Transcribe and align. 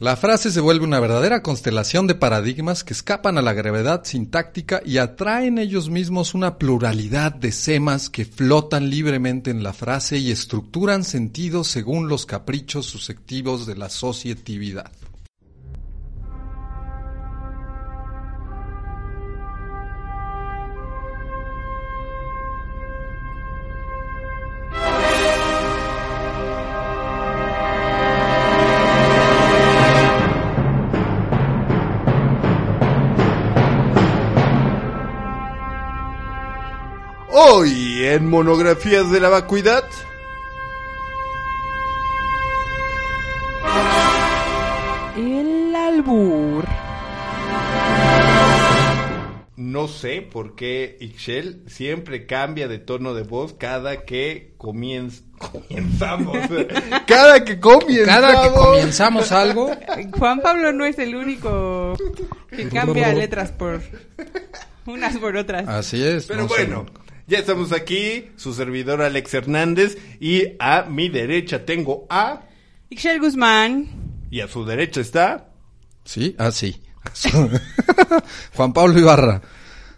La 0.00 0.14
frase 0.14 0.52
se 0.52 0.60
vuelve 0.60 0.84
una 0.84 1.00
verdadera 1.00 1.42
constelación 1.42 2.06
de 2.06 2.14
paradigmas 2.14 2.84
que 2.84 2.92
escapan 2.92 3.36
a 3.36 3.42
la 3.42 3.52
gravedad 3.52 4.04
sintáctica 4.04 4.80
y 4.86 4.98
atraen 4.98 5.58
ellos 5.58 5.90
mismos 5.90 6.34
una 6.34 6.56
pluralidad 6.56 7.34
de 7.34 7.50
semas 7.50 8.08
que 8.08 8.24
flotan 8.24 8.90
libremente 8.90 9.50
en 9.50 9.64
la 9.64 9.72
frase 9.72 10.18
y 10.18 10.30
estructuran 10.30 11.02
sentido 11.02 11.64
según 11.64 12.06
los 12.06 12.26
caprichos 12.26 12.86
susceptivos 12.86 13.66
de 13.66 13.74
la 13.74 13.88
societividad. 13.88 14.92
En 38.12 38.26
Monografías 38.26 39.10
de 39.10 39.20
la 39.20 39.28
Vacuidad. 39.28 39.84
El 45.16 45.74
albur. 45.74 46.64
No 49.56 49.86
sé 49.88 50.22
por 50.22 50.54
qué 50.54 50.96
Ixchel 51.00 51.62
siempre 51.66 52.26
cambia 52.26 52.68
de 52.68 52.78
tono 52.78 53.12
de 53.14 53.22
voz 53.22 53.54
cada 53.54 54.02
que 54.04 54.54
comienz- 54.56 55.22
comenzamos. 55.38 56.36
cada 57.06 57.44
que 57.44 57.58
comenzamos. 57.60 58.06
Cada 58.06 58.42
que 58.42 58.54
comenzamos 58.54 59.32
algo, 59.32 59.70
Juan 60.16 60.40
Pablo 60.40 60.72
no 60.72 60.84
es 60.84 60.98
el 60.98 61.14
único 61.14 61.94
que 62.50 62.68
cambia 62.68 63.12
letras 63.12 63.52
por 63.52 63.80
unas 64.86 65.16
por 65.18 65.36
otras. 65.36 65.68
así 65.68 66.02
es. 66.04 66.26
Pero 66.26 66.42
no 66.42 66.48
sé. 66.48 66.68
Ya 67.28 67.38
estamos 67.38 67.72
aquí, 67.72 68.30
su 68.36 68.54
servidor 68.54 69.02
Alex 69.02 69.34
Hernández, 69.34 69.98
y 70.18 70.44
a 70.58 70.84
mi 70.84 71.08
derecha 71.08 71.64
tengo 71.64 72.06
a, 72.10 72.42
Ixchel 72.90 73.20
Guzmán. 73.20 73.86
y 74.30 74.40
a 74.40 74.48
su 74.48 74.64
derecha 74.64 75.00
está, 75.00 75.44
Sí, 76.04 76.34
ah, 76.38 76.50
sí. 76.50 76.74
Juan 78.56 78.72
Pablo 78.72 78.98
Ibarra. 78.98 79.42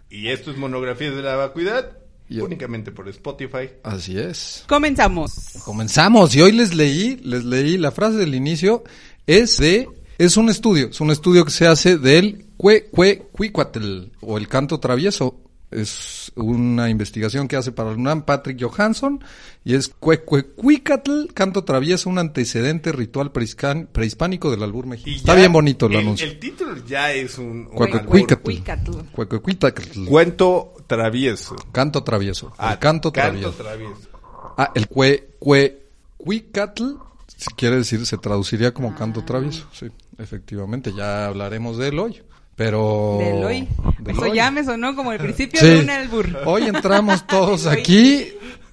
y 0.09 0.27
esto 0.27 0.51
es 0.51 0.57
Monografías 0.57 1.15
de 1.15 1.21
la 1.21 1.37
Vacuidad, 1.37 1.97
Yo. 2.27 2.43
únicamente 2.43 2.91
por 2.91 3.07
Spotify. 3.07 3.69
Así 3.83 4.19
es. 4.19 4.65
Comenzamos. 4.67 5.31
Comenzamos 5.63 6.35
y 6.35 6.41
hoy 6.41 6.51
les 6.51 6.73
leí, 6.75 7.15
les 7.23 7.45
leí 7.45 7.77
la 7.77 7.91
frase 7.91 8.17
del 8.17 8.35
inicio 8.35 8.83
es 9.25 9.57
de 9.57 9.87
es 10.17 10.35
un 10.35 10.49
estudio, 10.49 10.89
es 10.89 10.99
un 10.99 11.11
estudio 11.11 11.45
que 11.45 11.51
se 11.51 11.65
hace 11.65 11.97
del 11.97 12.45
cue 12.57 12.89
cue 12.91 13.23
cuicuatl 13.31 14.07
o 14.19 14.37
el 14.37 14.49
canto 14.49 14.79
travieso. 14.81 15.39
Es 15.71 16.33
una 16.35 16.89
investigación 16.89 17.47
que 17.47 17.55
hace 17.55 17.71
para 17.71 17.91
el 17.91 17.97
UNAM 17.97 18.23
Patrick 18.23 18.61
Johansson 18.61 19.23
y 19.63 19.75
es 19.75 19.87
cue 19.87 20.23
cue 20.23 20.43
cuicatl, 20.43 21.27
canto 21.33 21.63
travieso, 21.63 22.09
un 22.09 22.19
antecedente 22.19 22.91
ritual 22.91 23.31
prehispánico 23.31 24.51
del 24.51 24.63
albur 24.63 24.85
mexicano. 24.85 25.15
Está 25.15 25.35
bien 25.35 25.53
bonito 25.53 25.85
el, 25.85 25.95
anuncio. 25.95 26.27
El 26.27 26.39
título 26.39 26.75
ya 26.85 27.13
es 27.13 27.37
un, 27.37 27.45
un 27.45 27.65
Cuecuecuicatl. 27.67 28.91
Cuento 30.07 30.73
travieso. 30.87 31.55
canto 31.71 32.03
travieso. 32.03 32.53
Ah, 32.57 32.73
el 32.73 32.79
canto 32.79 33.13
canto 33.13 33.51
travieso. 33.51 33.51
travieso. 33.63 34.09
Ah, 34.57 34.71
el 34.75 34.87
cue, 34.87 35.29
cue, 35.39 35.85
cuicatl, 36.17 36.83
si 37.37 37.53
quiere 37.55 37.77
decir, 37.77 38.05
se 38.05 38.17
traduciría 38.17 38.73
como 38.73 38.93
canto 38.93 39.23
travieso. 39.23 39.65
Sí, 39.71 39.87
efectivamente, 40.17 40.93
ya 40.93 41.27
hablaremos 41.27 41.77
de 41.77 41.87
él 41.87 41.99
hoy. 41.99 42.21
Pero. 42.63 43.49
Eso 43.49 44.33
ya 44.33 44.51
me 44.51 44.63
sonó 44.63 44.95
como 44.95 45.11
el 45.11 45.17
principio 45.19 45.59
Sí. 45.59 45.65
de 45.67 45.79
un 45.79 45.89
albur. 45.89 46.27
Hoy 46.45 46.63
entramos 46.63 47.25
todos 47.27 47.65
aquí 47.65 48.27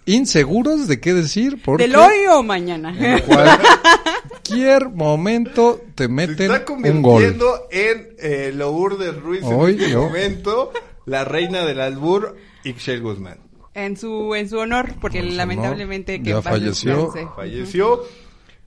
inseguros 0.04 0.88
de 0.88 1.00
qué 1.00 1.14
decir, 1.14 1.60
porque 1.64 1.84
¿Del 1.84 1.96
hoy 1.96 2.16
o 2.30 2.42
mañana? 2.42 2.94
en 2.98 3.20
cualquier 3.26 4.88
momento 4.90 5.80
te 5.94 6.04
Se 6.04 6.08
meten 6.08 6.52
está 6.52 6.72
un 6.72 7.02
gol. 7.02 7.22
convirtiendo 7.22 7.66
en 7.70 8.08
eh, 8.18 8.52
Lourdes 8.54 9.16
Ruiz 9.16 9.42
Hoy 9.44 9.72
en 9.72 9.78
este 9.80 9.92
yo. 9.92 10.02
momento, 10.04 10.72
la 11.06 11.24
reina 11.24 11.64
del 11.64 11.80
albur, 11.80 12.36
Ixchel 12.64 13.00
Guzmán. 13.02 13.38
En 13.74 13.96
su, 13.96 14.34
en 14.34 14.48
su 14.50 14.58
honor, 14.58 14.92
porque 15.00 15.20
En 15.20 15.30
su 15.30 15.36
lamentablemente 15.36 16.14
honor, 16.16 16.24
que 16.24 16.30
ya 16.30 16.42
falleció. 16.42 17.12
Falleció. 17.36 18.02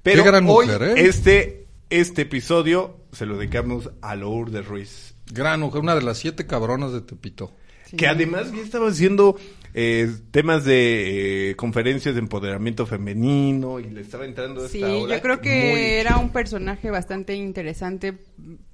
Pero 0.04 0.24
Qué 0.24 0.30
gran 0.32 0.48
hoy 0.50 0.66
mujer, 0.68 0.82
¿eh? 0.84 0.94
este, 1.08 1.68
este 1.92 2.24
episodio 2.24 2.96
se 3.12 3.26
lo 3.28 3.38
dedicamos 3.38 3.90
a 4.02 4.16
Lourdes 4.16 4.66
Ruiz. 4.68 5.11
Gran 5.34 5.60
mujer, 5.60 5.82
una 5.82 5.96
de 5.96 6.02
las 6.02 6.18
siete 6.18 6.46
cabronas 6.46 6.94
de 6.94 7.02
Tepito. 7.02 7.52
Sí. 7.86 7.98
Que 7.98 8.08
además 8.08 8.52
ya 8.54 8.62
estaba 8.62 8.88
haciendo 8.88 9.38
eh, 9.74 10.10
temas 10.32 10.64
de 10.64 11.52
eh, 11.52 11.56
conferencias 11.56 12.14
de 12.16 12.20
empoderamiento 12.20 12.86
femenino 12.86 13.80
y 13.80 13.90
le 13.90 14.02
estaba 14.02 14.26
entrando 14.26 14.66
esta 14.66 14.72
Sí, 14.72 14.80
yo 14.82 15.22
creo 15.22 15.36
muy 15.36 15.44
que 15.44 16.00
era 16.00 16.18
un 16.18 16.30
personaje 16.32 16.90
bastante 16.90 17.36
interesante 17.36 18.18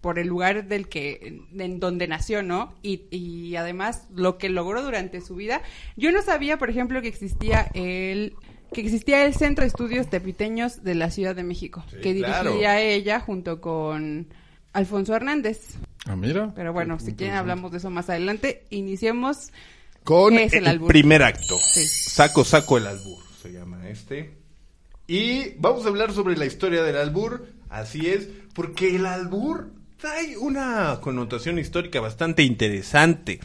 por 0.02 0.20
el 0.20 0.28
lugar 0.28 0.68
del 0.68 0.88
que, 0.88 1.42
en 1.58 1.80
donde 1.80 2.08
nació, 2.08 2.44
¿no? 2.44 2.76
Y, 2.84 3.06
y 3.10 3.56
además 3.56 4.08
lo 4.14 4.38
que 4.38 4.50
logró 4.50 4.84
durante 4.84 5.22
su 5.22 5.36
vida. 5.36 5.62
Yo 5.96 6.12
no 6.12 6.22
sabía, 6.22 6.58
por 6.58 6.70
ejemplo, 6.70 7.02
que 7.02 7.08
existía 7.08 7.70
el 7.74 8.36
que 8.74 8.82
existía 8.82 9.26
el 9.26 9.34
Centro 9.34 9.64
de 9.64 9.70
Estudios 9.70 10.10
Tepiteños 10.10 10.84
de 10.84 10.96
la 10.96 11.10
Ciudad 11.10 11.36
de 11.36 11.44
México, 11.44 11.84
Sí, 11.90 11.98
que 12.02 12.18
claro. 12.18 12.50
dirigía 12.52 12.82
ella 12.82 13.20
junto 13.20 13.62
con 13.62 14.28
Alfonso 14.74 15.16
Hernández. 15.16 15.78
Ah, 16.08 16.16
mira. 16.16 16.54
Pero 16.56 16.74
bueno, 16.74 17.00
si 17.00 17.14
quieren 17.14 17.36
hablamos 17.36 17.72
de 17.72 17.78
eso 17.80 17.90
más 17.90 18.10
adelante. 18.10 18.64
Iniciemos 18.70 19.52
Con 20.04 20.36
¿Qué 20.36 20.44
es 20.46 20.54
el, 20.54 20.60
el 20.60 20.68
albur? 20.68 20.88
primer 20.88 21.24
acto. 21.24 21.58
Sí. 21.74 21.86
Saco, 21.88 22.46
saco 22.46 22.78
el 22.78 22.88
albur, 22.88 23.24
se 23.42 23.52
llama 23.52 23.88
este. 23.90 24.34
Y 25.08 25.52
vamos 25.60 25.86
a 25.86 25.90
hablar 25.90 26.14
sobre 26.14 26.38
la 26.38 26.46
historia 26.46 26.84
del 26.84 26.98
albur. 26.98 27.48
Así 27.70 28.08
es, 28.08 28.28
porque 28.54 28.96
el 28.96 29.06
albur 29.06 29.72
trae 29.98 30.38
una 30.38 31.00
connotación 31.02 31.60
histórica 31.60 32.00
bastante 32.00 32.44
interesante. 32.44 33.40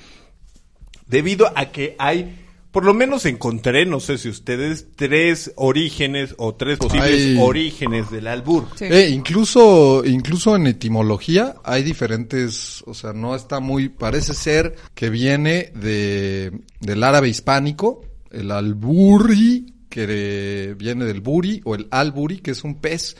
Debido 1.07 1.51
a 1.57 1.67
que 1.73 1.97
hay, 1.99 2.42
por 2.73 2.85
lo 2.85 2.95
menos 2.95 3.27
encontré, 3.27 3.87
no 3.87 4.01
sé 4.01 4.19
si 4.19 4.29
ustedes, 4.29 4.89
tres 4.97 5.53
orígenes 5.57 6.35
o 6.39 6.55
tres 6.55 6.79
posibles 6.79 7.11
Hay- 7.13 7.37
orígenes 7.39 8.11
del 8.11 8.27
albur. 8.27 8.67
Sí. 8.75 8.87
Eh, 8.87 9.11
incluso, 9.11 10.03
incluso 10.05 10.57
en 10.57 10.67
etimología 10.67 11.55
hay 11.63 11.83
diferentes, 11.85 12.83
o 12.87 12.95
sea, 12.95 13.13
no 13.13 13.37
está 13.37 13.61
muy, 13.61 13.89
parece 13.91 14.35
ser 14.35 14.75
que 14.95 15.11
viene 15.11 15.71
de, 15.77 16.51
del 16.81 17.05
árabe 17.05 17.29
hispánico, 17.29 18.05
el 18.31 18.51
alburi, 18.51 19.75
que 19.91 20.75
viene 20.79 21.05
del 21.05 21.21
buri, 21.21 21.61
o 21.65 21.75
el 21.75 21.87
alburi, 21.91 22.39
que 22.39 22.53
es 22.53 22.65
un 22.65 22.81
pez 22.81 23.17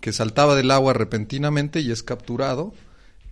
que 0.00 0.12
saltaba 0.12 0.54
del 0.54 0.70
agua 0.70 0.92
repentinamente 0.92 1.80
y 1.80 1.90
es 1.90 2.02
capturado. 2.04 2.72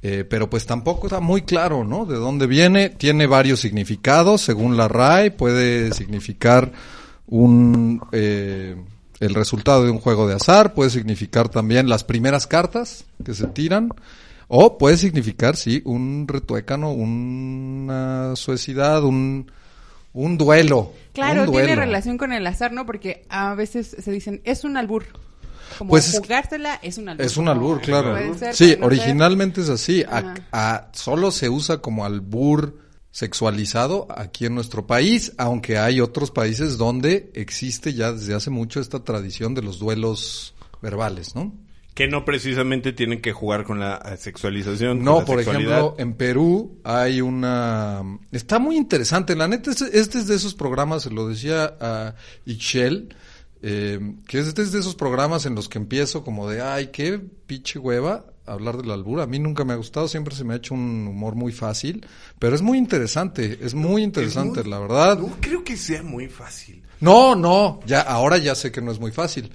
Eh, 0.03 0.25
pero 0.29 0.49
pues 0.49 0.65
tampoco 0.65 1.07
está 1.07 1.21
muy 1.21 1.43
claro, 1.43 1.85
¿no? 1.85 2.07
De 2.07 2.17
dónde 2.17 2.47
viene. 2.47 2.89
Tiene 2.89 3.27
varios 3.27 3.61
significados, 3.61 4.41
según 4.41 4.77
la 4.77 4.89
RAE, 4.89 5.31
puede 5.31 5.93
significar 5.93 6.73
un 7.27 8.01
eh, 8.13 8.77
el 9.21 9.35
resultado 9.35 9.85
de 9.85 9.91
un 9.91 9.99
juego 9.99 10.27
de 10.27 10.35
azar, 10.35 10.73
puede 10.73 10.91
significar 10.91 11.51
también 11.51 11.89
las 11.89 12.05
primeras 12.05 12.47
cartas 12.47 13.05
que 13.23 13.35
se 13.35 13.47
tiran, 13.49 13.91
o 14.49 14.79
puede 14.79 14.97
significar, 14.97 15.57
sí, 15.57 15.83
un 15.85 16.27
retuécano, 16.27 16.91
una 16.91 18.35
suecidad, 18.35 19.05
un, 19.05 19.53
un 20.15 20.39
duelo. 20.39 20.93
Claro, 21.13 21.45
un 21.45 21.53
tiene 21.53 21.77
relación 21.77 22.17
con 22.17 22.33
el 22.33 22.47
azar, 22.47 22.73
¿no? 22.73 22.87
Porque 22.87 23.25
a 23.29 23.55
veces 23.55 23.95
se 24.03 24.11
dicen, 24.11 24.41
es 24.45 24.65
un 24.65 24.79
albur. 24.79 25.05
Como 25.79 25.91
Pues 25.91 26.09
es- 26.15 26.19
jugársela 26.21 26.79
es 26.83 26.99
un 26.99 27.09
albur. 27.09 27.25
Es 27.27 27.37
un 27.37 27.49
albur, 27.49 27.81
claro. 27.81 28.13
Puede 28.13 28.35
ser, 28.39 28.55
sí, 28.55 28.65
puede 28.65 28.77
no 28.77 28.89
ser. 28.91 28.99
originalmente 29.01 29.61
es 29.63 29.69
así. 29.69 30.03
A- 30.05 30.19
Ajá. 30.19 30.35
a- 30.53 30.89
solo 30.93 31.31
se 31.31 31.49
usa 31.49 31.79
como 31.79 32.05
albur 32.05 32.79
sexualizado 33.13 34.07
aquí 34.11 34.47
en 34.47 34.55
nuestro 34.55 34.87
país, 34.87 35.33
aunque 35.37 35.79
hay 35.79 36.01
otros 36.01 36.31
países 36.31 36.79
donde 36.79 37.31
existe 37.35 37.93
ya 37.93 38.13
desde 38.13 38.35
hace 38.35 38.51
mucho 38.51 38.81
esta 38.81 39.03
tradición 39.05 39.55
de 39.55 39.63
los 39.63 39.79
duelos 39.79 40.55
verbales, 40.81 41.35
¿no? 41.35 41.53
Que 41.95 42.07
no 42.07 42.25
precisamente 42.25 42.93
tienen 42.93 43.21
que 43.21 43.33
jugar 43.33 43.65
con 43.65 43.81
la 43.81 43.97
eh, 43.97 44.17
sexualización. 44.17 44.99
con 44.99 45.05
No, 45.05 45.19
la 45.21 45.25
por 45.27 45.37
sexualidad. 45.39 45.79
ejemplo, 45.81 45.95
en 45.99 46.15
Perú 46.15 46.79
hay 46.85 47.21
una... 47.21 48.03
Está 48.33 48.59
muy 48.59 48.77
interesante. 48.77 49.35
La 49.37 49.49
neta, 49.49 49.71
este, 49.73 49.99
este 49.99 50.19
es 50.19 50.27
de 50.29 50.37
esos 50.37 50.55
programas, 50.55 51.03
se 51.03 51.11
lo 51.11 51.29
decía 51.29 51.75
a 51.81 52.15
Ixchel, 52.47 53.15
eh, 53.63 54.01
que 54.27 54.39
este 54.39 54.63
es 54.63 54.73
de 54.73 54.81
esos 54.81 54.95
programas 54.95 55.47
en 55.47 55.55
los 55.55 55.69
que 55.69 55.79
empiezo 55.79 56.25
como 56.25 56.49
de, 56.49 56.63
ay, 56.63 56.89
qué 56.93 57.19
pinche 57.47 57.79
hueva 57.79 58.25
hablar 58.47 58.79
de 58.79 58.87
la 58.87 58.95
albura. 58.95 59.25
A 59.25 59.27
mí 59.27 59.39
nunca 59.39 59.65
me 59.65 59.73
ha 59.73 59.77
gustado, 59.77 60.09
siempre 60.09 60.35
se 60.35 60.45
me 60.45 60.55
ha 60.55 60.57
hecho 60.57 60.75
un 60.75 61.07
humor 61.07 61.35
muy 61.37 61.53
fácil, 61.53 62.05
pero 62.39 62.55
es 62.57 62.63
muy 62.63 62.79
interesante, 62.79 63.59
es 63.63 63.75
muy 63.75 64.03
interesante, 64.03 64.61
Es 64.61 64.67
muy- 64.67 64.71
la 64.73 64.79
verdad. 64.81 65.19
No 65.19 65.37
creo 65.41 65.63
que 65.63 65.77
sea 65.77 66.03
muy 66.03 66.29
fácil. 66.29 66.83
No, 67.01 67.35
no, 67.37 67.81
ya 67.87 68.01
ahora 68.01 68.39
ya 68.39 68.55
sé 68.55 68.73
que 68.73 68.81
no 68.83 68.91
es 68.93 68.99
muy 68.99 69.13
fácil, 69.13 69.51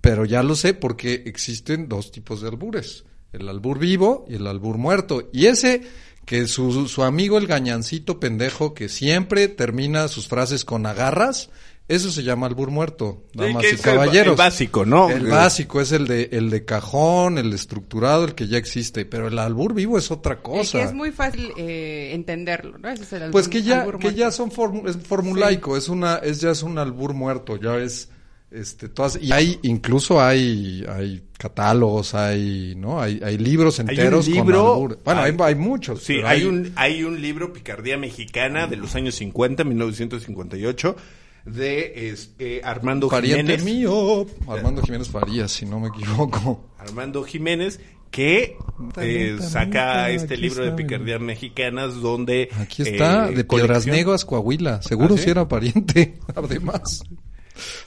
pero 0.00 0.24
ya 0.24 0.42
lo 0.42 0.54
sé 0.54 0.74
porque 0.74 1.24
existen 1.26 1.88
dos 1.88 2.10
tipos 2.12 2.40
de 2.40 2.48
albures. 2.48 3.04
el 3.32 3.48
albur 3.48 3.78
vivo 3.78 4.24
y 4.28 4.34
el 4.34 4.46
albur 4.48 4.76
muerto. 4.76 5.28
Y 5.32 5.46
ese 5.46 5.82
que 6.24 6.46
su, 6.48 6.88
su 6.88 7.02
amigo 7.04 7.38
el 7.38 7.46
gañancito 7.46 8.18
pendejo 8.18 8.74
que 8.74 8.88
siempre 8.88 9.46
termina 9.48 10.08
sus 10.08 10.26
frases 10.26 10.64
con 10.64 10.84
agarras, 10.86 11.48
eso 11.90 12.10
se 12.10 12.22
llama 12.22 12.46
albur 12.46 12.70
muerto, 12.70 13.24
damas 13.34 13.62
y 13.64 13.66
es 13.66 13.72
el- 13.74 13.80
caballeros. 13.80 14.32
el 14.32 14.38
básico, 14.38 14.84
¿no? 14.86 15.10
El 15.10 15.26
básico 15.26 15.80
es 15.80 15.92
el 15.92 16.06
de, 16.06 16.28
el 16.32 16.48
de 16.50 16.64
cajón, 16.64 17.36
el 17.38 17.52
estructurado, 17.52 18.24
el 18.24 18.34
que 18.34 18.48
ya 18.48 18.58
existe, 18.58 19.04
pero 19.04 19.28
el 19.28 19.38
albur 19.38 19.74
vivo 19.74 19.98
es 19.98 20.10
otra 20.10 20.40
cosa. 20.40 20.78
que 20.78 20.84
es 20.84 20.94
muy 20.94 21.10
fácil 21.10 21.50
eh, 21.56 22.12
entenderlo, 22.14 22.78
¿no? 22.78 22.88
Ese 22.88 23.02
es 23.02 23.12
el 23.12 23.22
albur- 23.24 23.32
Pues 23.32 23.48
que 23.48 23.62
ya, 23.62 23.80
albur 23.82 23.98
que 23.98 24.14
ya 24.14 24.30
son 24.30 24.50
formu- 24.50 24.88
es 24.88 24.96
formulaico, 24.96 25.76
es 25.76 25.88
una, 25.88 26.16
es 26.16 26.40
ya 26.40 26.50
es 26.50 26.62
un 26.62 26.78
albur 26.78 27.12
muerto, 27.14 27.56
ya 27.56 27.76
es, 27.78 28.08
este, 28.50 28.88
todas, 28.88 29.16
y 29.22 29.30
hay, 29.32 29.58
incluso 29.62 30.20
hay, 30.20 30.84
hay 30.88 31.22
catálogos, 31.38 32.14
hay, 32.14 32.74
¿no? 32.76 33.00
Hay, 33.00 33.20
hay 33.24 33.38
libros 33.38 33.78
un 33.78 33.90
enteros 33.90 34.26
libro- 34.26 34.62
con 34.64 34.72
albur. 34.74 34.98
Bueno, 35.04 35.20
hay, 35.22 35.30
hay- 35.32 35.36
hay 35.40 35.54
muchos. 35.54 36.02
Sí, 36.02 36.14
pero 36.16 36.28
hay 36.28 36.44
un, 36.44 36.72
hay 36.76 37.04
un 37.04 37.20
libro, 37.22 37.52
Picardía 37.52 37.96
Mexicana, 37.96 38.66
de 38.66 38.76
los 38.76 38.94
años 38.96 39.14
50, 39.14 39.62
1958, 39.64 40.96
de 41.44 42.10
este, 42.10 42.62
Armando 42.64 43.08
pariente 43.08 43.58
Jiménez. 43.58 43.64
mío, 43.64 44.26
Armando 44.48 44.82
Jiménez 44.82 45.08
Farías, 45.08 45.50
si 45.50 45.66
no 45.66 45.80
me 45.80 45.88
equivoco. 45.88 46.64
Armando 46.78 47.22
Jiménez, 47.24 47.80
que 48.10 48.56
eh, 48.98 49.38
saca 49.40 50.10
este 50.10 50.36
libro 50.36 50.64
de 50.64 50.72
Picardías 50.72 51.20
Mexicanas, 51.20 51.94
donde... 52.00 52.48
Aquí 52.58 52.82
está, 52.82 53.28
eh, 53.28 53.34
de 53.34 53.44
Piedras 53.44 53.86
Negras, 53.86 54.24
Coahuila. 54.24 54.82
Seguro 54.82 55.14
¿Ah, 55.14 55.18
sí? 55.18 55.24
si 55.24 55.30
era 55.30 55.48
pariente, 55.48 56.18
además. 56.34 57.02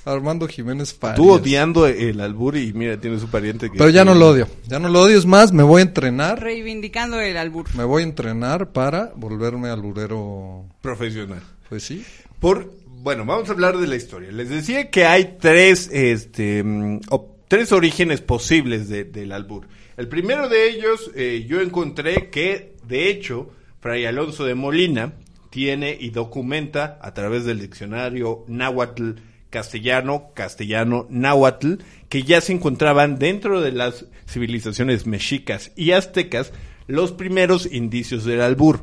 Armando 0.06 0.48
Jiménez 0.48 0.94
Farías. 0.94 1.18
Tú 1.18 1.32
odiando 1.32 1.88
el 1.88 2.20
albur 2.20 2.56
y 2.58 2.74
mira, 2.74 3.00
tiene 3.00 3.20
su 3.20 3.28
pariente 3.28 3.72
que... 3.72 3.78
Pero 3.78 3.90
ya 3.90 4.06
no 4.06 4.14
lo 4.14 4.30
odio, 4.30 4.48
ya 4.68 4.78
no 4.80 4.88
lo 4.88 5.02
odio, 5.02 5.18
es 5.18 5.26
más, 5.26 5.52
me 5.52 5.64
voy 5.64 5.80
a 5.80 5.84
entrenar, 5.84 6.42
Reivindicando 6.42 7.20
el 7.20 7.36
albur. 7.38 7.66
me 7.76 7.84
voy 7.84 8.04
a 8.04 8.06
entrenar 8.06 8.72
para 8.72 9.12
volverme 9.16 9.70
alburero, 9.70 10.66
Profesional. 10.82 11.42
pues 11.70 11.84
sí. 11.84 12.06
Por, 12.40 12.72
bueno, 13.04 13.26
vamos 13.26 13.50
a 13.50 13.52
hablar 13.52 13.78
de 13.78 13.88
la 13.88 13.98
historia. 13.98 14.32
Les 14.32 14.50
decía 14.50 14.90
que 14.90 15.04
hay 15.06 15.36
tres, 15.40 15.90
este, 15.92 16.64
mm, 16.64 17.02
tres 17.50 17.74
orígenes 17.74 18.22
posibles 18.22 18.88
de- 18.88 19.04
del 19.04 19.34
albur. 19.34 19.68
El 19.98 20.08
primero 20.08 20.48
de 20.48 20.70
ellos, 20.70 21.12
eh, 21.14 21.46
yo 21.48 21.60
encontré 21.60 22.30
que, 22.30 22.76
de 22.88 23.10
hecho, 23.10 23.50
Fray 23.82 24.06
Alonso 24.06 24.46
de 24.46 24.56
Molina 24.56 25.16
tiene 25.50 25.98
y 26.00 26.12
documenta 26.12 26.98
a 27.02 27.14
través 27.14 27.44
del 27.44 27.60
diccionario 27.60 28.46
náhuatl 28.48 29.12
castellano, 29.50 30.32
castellano 30.34 31.06
náhuatl, 31.10 31.74
que 32.10 32.24
ya 32.24 32.40
se 32.42 32.54
encontraban 32.54 33.20
dentro 33.20 33.60
de 33.62 33.74
las 33.74 34.06
civilizaciones 34.28 35.06
mexicas 35.06 35.72
y 35.76 35.92
aztecas 35.92 36.54
los 36.88 37.12
primeros 37.12 37.68
indicios 37.72 38.24
del 38.24 38.42
albur. 38.42 38.80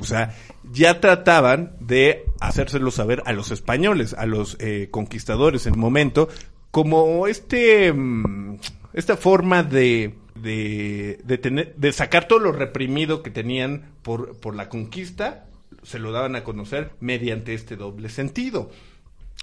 O 0.00 0.04
sea, 0.04 0.36
ya 0.72 1.00
trataban 1.00 1.74
de 1.80 2.24
hacérselo 2.46 2.90
saber 2.90 3.22
a 3.26 3.32
los 3.32 3.50
españoles, 3.50 4.14
a 4.14 4.26
los 4.26 4.56
eh, 4.60 4.88
conquistadores 4.90 5.66
en 5.66 5.74
el 5.74 5.80
momento, 5.80 6.28
como 6.70 7.26
este, 7.26 7.92
mm, 7.92 8.58
esta 8.94 9.16
forma 9.16 9.62
de, 9.62 10.14
de, 10.34 11.20
de, 11.24 11.38
tener, 11.38 11.74
de 11.76 11.92
sacar 11.92 12.28
todo 12.28 12.38
lo 12.38 12.52
reprimido 12.52 13.22
que 13.22 13.30
tenían 13.30 13.92
por, 14.02 14.38
por 14.38 14.56
la 14.56 14.68
conquista, 14.68 15.46
se 15.82 15.98
lo 15.98 16.12
daban 16.12 16.36
a 16.36 16.44
conocer 16.44 16.92
mediante 17.00 17.54
este 17.54 17.76
doble 17.76 18.08
sentido. 18.08 18.70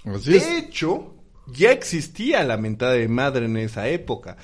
Así 0.04 0.36
es. 0.36 0.46
De 0.46 0.58
hecho, 0.58 1.14
ya 1.46 1.72
existía 1.72 2.42
la 2.44 2.56
mentada 2.56 2.92
de 2.92 3.08
madre 3.08 3.46
en 3.46 3.56
esa 3.56 3.88
época. 3.88 4.36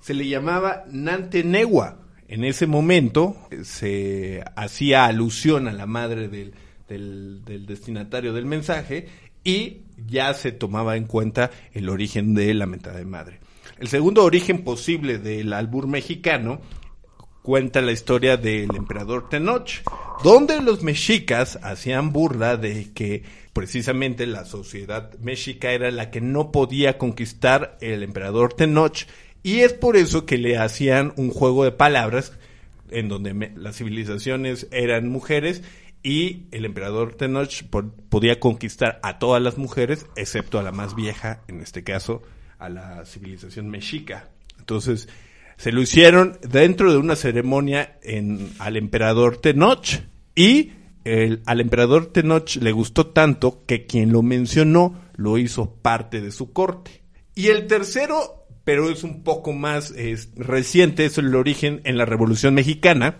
Se 0.00 0.14
le 0.14 0.28
llamaba 0.28 0.84
Nantenegua. 0.90 2.02
En 2.28 2.44
ese 2.44 2.66
momento 2.66 3.36
eh, 3.50 3.64
se 3.64 4.44
hacía 4.54 5.06
alusión 5.06 5.66
a 5.66 5.72
la 5.72 5.86
madre 5.86 6.28
del, 6.28 6.54
del- 6.88 7.42
destinatario 7.66 8.32
del 8.32 8.46
mensaje 8.46 9.06
y 9.44 9.82
ya 10.06 10.34
se 10.34 10.52
tomaba 10.52 10.96
en 10.96 11.04
cuenta 11.06 11.50
el 11.72 11.88
origen 11.88 12.34
de 12.34 12.52
la 12.54 12.66
mentada 12.66 12.98
de 12.98 13.04
madre. 13.04 13.40
El 13.78 13.88
segundo 13.88 14.24
origen 14.24 14.64
posible 14.64 15.18
del 15.18 15.52
albur 15.52 15.86
mexicano 15.86 16.60
cuenta 17.42 17.80
la 17.80 17.92
historia 17.92 18.36
del 18.36 18.74
emperador 18.74 19.28
Tenoch, 19.28 19.70
donde 20.22 20.60
los 20.60 20.82
mexicas 20.82 21.58
hacían 21.62 22.12
burla 22.12 22.56
de 22.56 22.92
que 22.92 23.22
precisamente 23.52 24.26
la 24.26 24.44
sociedad 24.44 25.12
mexica 25.20 25.70
era 25.72 25.90
la 25.90 26.10
que 26.10 26.20
no 26.20 26.52
podía 26.52 26.98
conquistar 26.98 27.78
el 27.80 28.02
emperador 28.02 28.52
Tenoch 28.52 29.06
y 29.42 29.60
es 29.60 29.72
por 29.72 29.96
eso 29.96 30.26
que 30.26 30.36
le 30.38 30.58
hacían 30.58 31.12
un 31.16 31.30
juego 31.30 31.64
de 31.64 31.72
palabras 31.72 32.32
en 32.90 33.08
donde 33.08 33.52
las 33.56 33.76
civilizaciones 33.76 34.66
eran 34.70 35.08
mujeres 35.08 35.62
y 36.02 36.46
el 36.52 36.64
emperador 36.64 37.14
Tenoch 37.14 37.64
po- 37.70 37.92
podía 38.08 38.38
conquistar 38.40 39.00
a 39.02 39.18
todas 39.18 39.42
las 39.42 39.58
mujeres 39.58 40.06
excepto 40.16 40.58
a 40.58 40.62
la 40.62 40.72
más 40.72 40.94
vieja, 40.94 41.42
en 41.48 41.60
este 41.60 41.82
caso 41.84 42.22
a 42.58 42.68
la 42.68 43.04
civilización 43.04 43.68
mexica. 43.68 44.28
Entonces, 44.58 45.08
se 45.56 45.72
lo 45.72 45.80
hicieron 45.82 46.38
dentro 46.48 46.92
de 46.92 46.98
una 46.98 47.16
ceremonia 47.16 47.98
en, 48.02 48.50
al 48.58 48.76
emperador 48.76 49.38
Tenoch 49.38 49.86
y 50.34 50.72
el- 51.04 51.42
al 51.46 51.60
emperador 51.60 52.06
Tenoch 52.12 52.56
le 52.56 52.72
gustó 52.72 53.06
tanto 53.08 53.64
que 53.66 53.86
quien 53.86 54.12
lo 54.12 54.22
mencionó 54.22 55.00
lo 55.16 55.38
hizo 55.38 55.74
parte 55.74 56.20
de 56.20 56.30
su 56.30 56.52
corte. 56.52 57.02
Y 57.34 57.48
el 57.48 57.66
tercero, 57.66 58.46
pero 58.64 58.90
es 58.90 59.02
un 59.04 59.22
poco 59.24 59.52
más 59.52 59.90
es, 59.92 60.30
reciente, 60.36 61.04
es 61.06 61.18
el 61.18 61.34
origen 61.34 61.80
en 61.84 61.96
la 61.96 62.04
Revolución 62.04 62.54
Mexicana, 62.54 63.16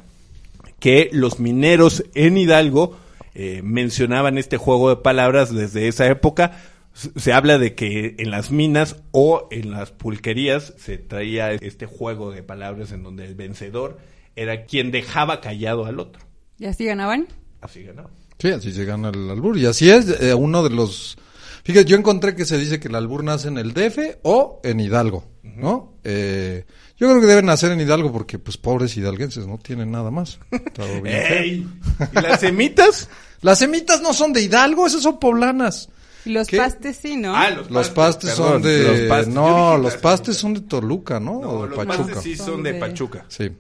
que 0.81 1.11
los 1.13 1.41
mineros 1.41 2.05
en 2.15 2.37
Hidalgo 2.39 2.97
eh, 3.35 3.63
mencionaban 3.63 4.39
este 4.39 4.57
juego 4.57 4.91
de 4.91 4.97
palabras 4.97 5.55
desde 5.55 5.89
esa 5.89 6.07
época. 6.07 6.59
Se 6.93 7.33
habla 7.33 7.59
de 7.59 7.75
que 7.75 8.17
en 8.19 8.31
las 8.31 8.51
minas 8.51 8.97
o 9.13 9.47
en 9.51 9.71
las 9.71 9.93
pulquerías 9.93 10.75
se 10.79 10.99
traía 10.99 11.53
este 11.53 11.87
juego 11.87 12.33
de 12.33 12.43
palabras 12.43 12.91
en 12.91 13.05
donde 13.05 13.25
el 13.27 13.35
vencedor 13.35 13.99
era 14.35 14.65
quien 14.65 14.91
dejaba 14.91 15.41
callado 15.41 15.87
al 15.87 16.01
otro. 16.01 16.23
¿Y 16.59 16.67
así 16.67 16.85
ganaban? 16.85 17.29
Así 17.61 17.85
ganaba. 17.85 18.11
Sí, 18.39 18.51
así 18.51 18.73
se 18.73 18.85
gana 18.85 19.11
el 19.11 19.31
albur. 19.31 19.57
Y 19.57 19.67
así 19.67 19.91
es 19.91 20.21
eh, 20.21 20.35
uno 20.35 20.63
de 20.63 20.71
los... 20.71 21.19
Fíjate, 21.65 21.89
yo 21.89 21.97
encontré 21.97 22.35
que 22.35 22.45
se 22.45 22.57
dice 22.57 22.81
que 22.81 22.89
el 22.89 22.95
albur 22.95 23.23
nace 23.25 23.49
en 23.49 23.59
el 23.59 23.75
DF 23.75 24.19
o 24.23 24.61
en 24.65 24.81
Hidalgo, 24.81 25.25
¿no? 25.43 25.99
Eh, 26.05 26.65
yo 26.99 27.09
creo 27.09 27.21
que 27.21 27.27
deben 27.27 27.47
nacer 27.47 27.73
en 27.73 27.81
Hidalgo 27.81 28.13
porque, 28.13 28.39
pues, 28.39 28.57
pobres 28.57 28.97
hidalguenses 28.97 29.47
no 29.47 29.59
tienen 29.59 29.91
nada 29.91 30.11
más. 30.11 30.39
¡Ey! 31.05 31.67
¿Y 32.13 32.21
las 32.21 32.41
semitas? 32.41 33.09
Las 33.41 33.59
semitas 33.61 34.01
no 34.03 34.13
son 34.13 34.33
de 34.33 34.43
Hidalgo, 34.43 34.87
esas 34.87 35.03
son 35.03 35.19
poblanas. 35.19 35.89
Y 36.25 36.31
los 36.31 36.49
¿Qué? 36.49 36.57
pastes 36.59 36.97
sí, 37.01 37.17
¿no? 37.17 37.35
Ah, 37.35 37.51
Los 37.71 37.91
pastes 37.91 38.31
son 38.33 38.61
perdón, 38.61 38.63
de... 38.63 38.83
los 38.83 39.01
pastes. 39.09 39.35
No, 39.35 39.79
los 39.79 39.97
pastes 39.97 40.37
son 40.37 40.55
de 40.55 40.61
Toluca, 40.63 41.21
¿no? 41.21 41.41
No, 41.41 41.51
o 41.51 41.63
de 41.63 41.69
los 41.77 41.87
Pachuca. 41.87 41.97
pastes 42.15 42.23
sí 42.25 42.37
son 42.37 42.63
de- 42.63 42.75
Pachuca. 42.75 43.25
Sí. 43.29 43.51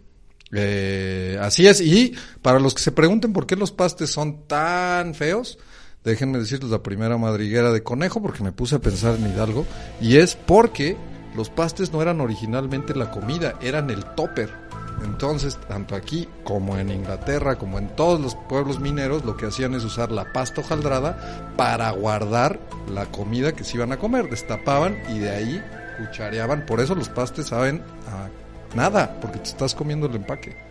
Eh, 0.52 1.38
así 1.40 1.66
es. 1.66 1.80
Y 1.80 2.14
para 2.42 2.58
los 2.58 2.74
que 2.74 2.82
se 2.82 2.92
pregunten 2.92 3.32
por 3.32 3.46
qué 3.46 3.54
los 3.56 3.70
pastes 3.70 4.10
son 4.10 4.46
tan 4.46 5.14
feos, 5.14 5.58
déjenme 6.04 6.38
decirles 6.38 6.70
la 6.70 6.82
primera 6.82 7.16
madriguera 7.18 7.70
de 7.72 7.82
conejo 7.82 8.20
porque 8.22 8.42
me 8.42 8.52
puse 8.52 8.76
a 8.76 8.78
pensar 8.80 9.14
en 9.16 9.30
Hidalgo. 9.32 9.66
Y 10.00 10.16
es 10.16 10.34
porque 10.34 10.96
los 11.34 11.50
pastes 11.50 11.92
no 11.92 12.02
eran 12.02 12.20
originalmente 12.20 12.94
la 12.94 13.10
comida, 13.10 13.54
eran 13.60 13.90
el 13.90 14.04
topper. 14.04 14.50
Entonces, 15.04 15.56
tanto 15.68 15.94
aquí 15.94 16.28
como 16.42 16.76
en 16.76 16.90
Inglaterra, 16.90 17.56
como 17.56 17.78
en 17.78 17.88
todos 17.94 18.20
los 18.20 18.34
pueblos 18.34 18.80
mineros, 18.80 19.24
lo 19.24 19.36
que 19.36 19.46
hacían 19.46 19.74
es 19.74 19.84
usar 19.84 20.10
la 20.10 20.32
pasta 20.32 20.60
hojaldrada 20.60 21.54
para 21.56 21.90
guardar 21.92 22.58
la 22.92 23.06
comida 23.06 23.52
que 23.52 23.62
se 23.62 23.76
iban 23.76 23.92
a 23.92 23.98
comer. 23.98 24.28
Destapaban 24.28 24.98
y 25.08 25.20
de 25.20 25.30
ahí 25.30 25.62
cuchareaban. 25.98 26.66
Por 26.66 26.80
eso 26.80 26.94
los 26.96 27.08
pastes 27.08 27.46
saben 27.46 27.82
a 28.08 28.28
nada, 28.76 29.18
porque 29.20 29.38
te 29.38 29.50
estás 29.50 29.74
comiendo 29.74 30.06
el 30.06 30.16
empaque. 30.16 30.67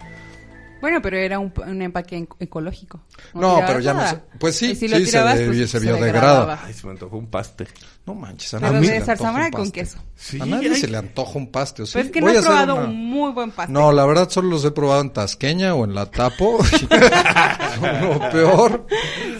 Bueno, 0.81 1.01
pero 1.01 1.17
era 1.17 1.39
un, 1.39 1.51
un 1.65 1.81
empaque 1.81 2.27
ecológico. 2.39 3.01
No, 3.33 3.61
pero 3.65 3.79
ya 3.79 3.93
no 3.93 3.99
nada. 3.99 4.11
sé. 4.11 4.21
Pues 4.39 4.55
sí, 4.55 4.69
si 4.75 4.87
sí, 4.87 4.89
se 4.89 5.01
tirabas, 5.01 5.39
pues, 5.39 5.57
se 5.57 5.67
se 5.67 5.79
biodegrada. 5.79 6.05
degradaba. 6.13 6.59
Ay, 6.63 6.73
se 6.73 6.85
me 6.85 6.91
antojó 6.93 7.17
un 7.17 7.27
paste. 7.27 7.67
No 8.05 8.15
manches, 8.15 8.53
a 8.53 8.59
nadie 8.61 8.75
se 8.79 8.81
de 8.81 8.87
le 8.87 8.93
antoja 8.99 9.05
zarzamora 9.17 9.45
un 9.47 9.51
con 9.51 9.61
paste. 9.63 9.79
queso. 9.79 9.97
Sí, 10.15 10.39
a 10.41 10.45
nadie 10.45 10.69
ay. 10.69 10.75
se 10.79 10.87
le 10.87 10.97
antoja 10.97 11.37
un 11.37 11.51
paste. 11.51 11.81
¿o 11.81 11.85
es 11.85 11.91
que 11.93 12.21
Voy 12.21 12.33
no 12.33 12.39
he 12.39 12.41
probado 12.41 12.75
una- 12.75 12.85
un 12.85 12.95
muy 12.95 13.31
buen 13.33 13.51
pastel. 13.51 13.73
No, 13.73 13.91
la 13.91 14.05
verdad 14.05 14.29
solo 14.29 14.49
los 14.49 14.63
he 14.63 14.71
probado 14.71 15.01
en 15.01 15.11
Tasqueña 15.11 15.75
o 15.75 15.83
en 15.83 15.93
La 15.93 16.05
Tapo. 16.09 16.57
Lo 17.81 18.19
peor. 18.31 18.87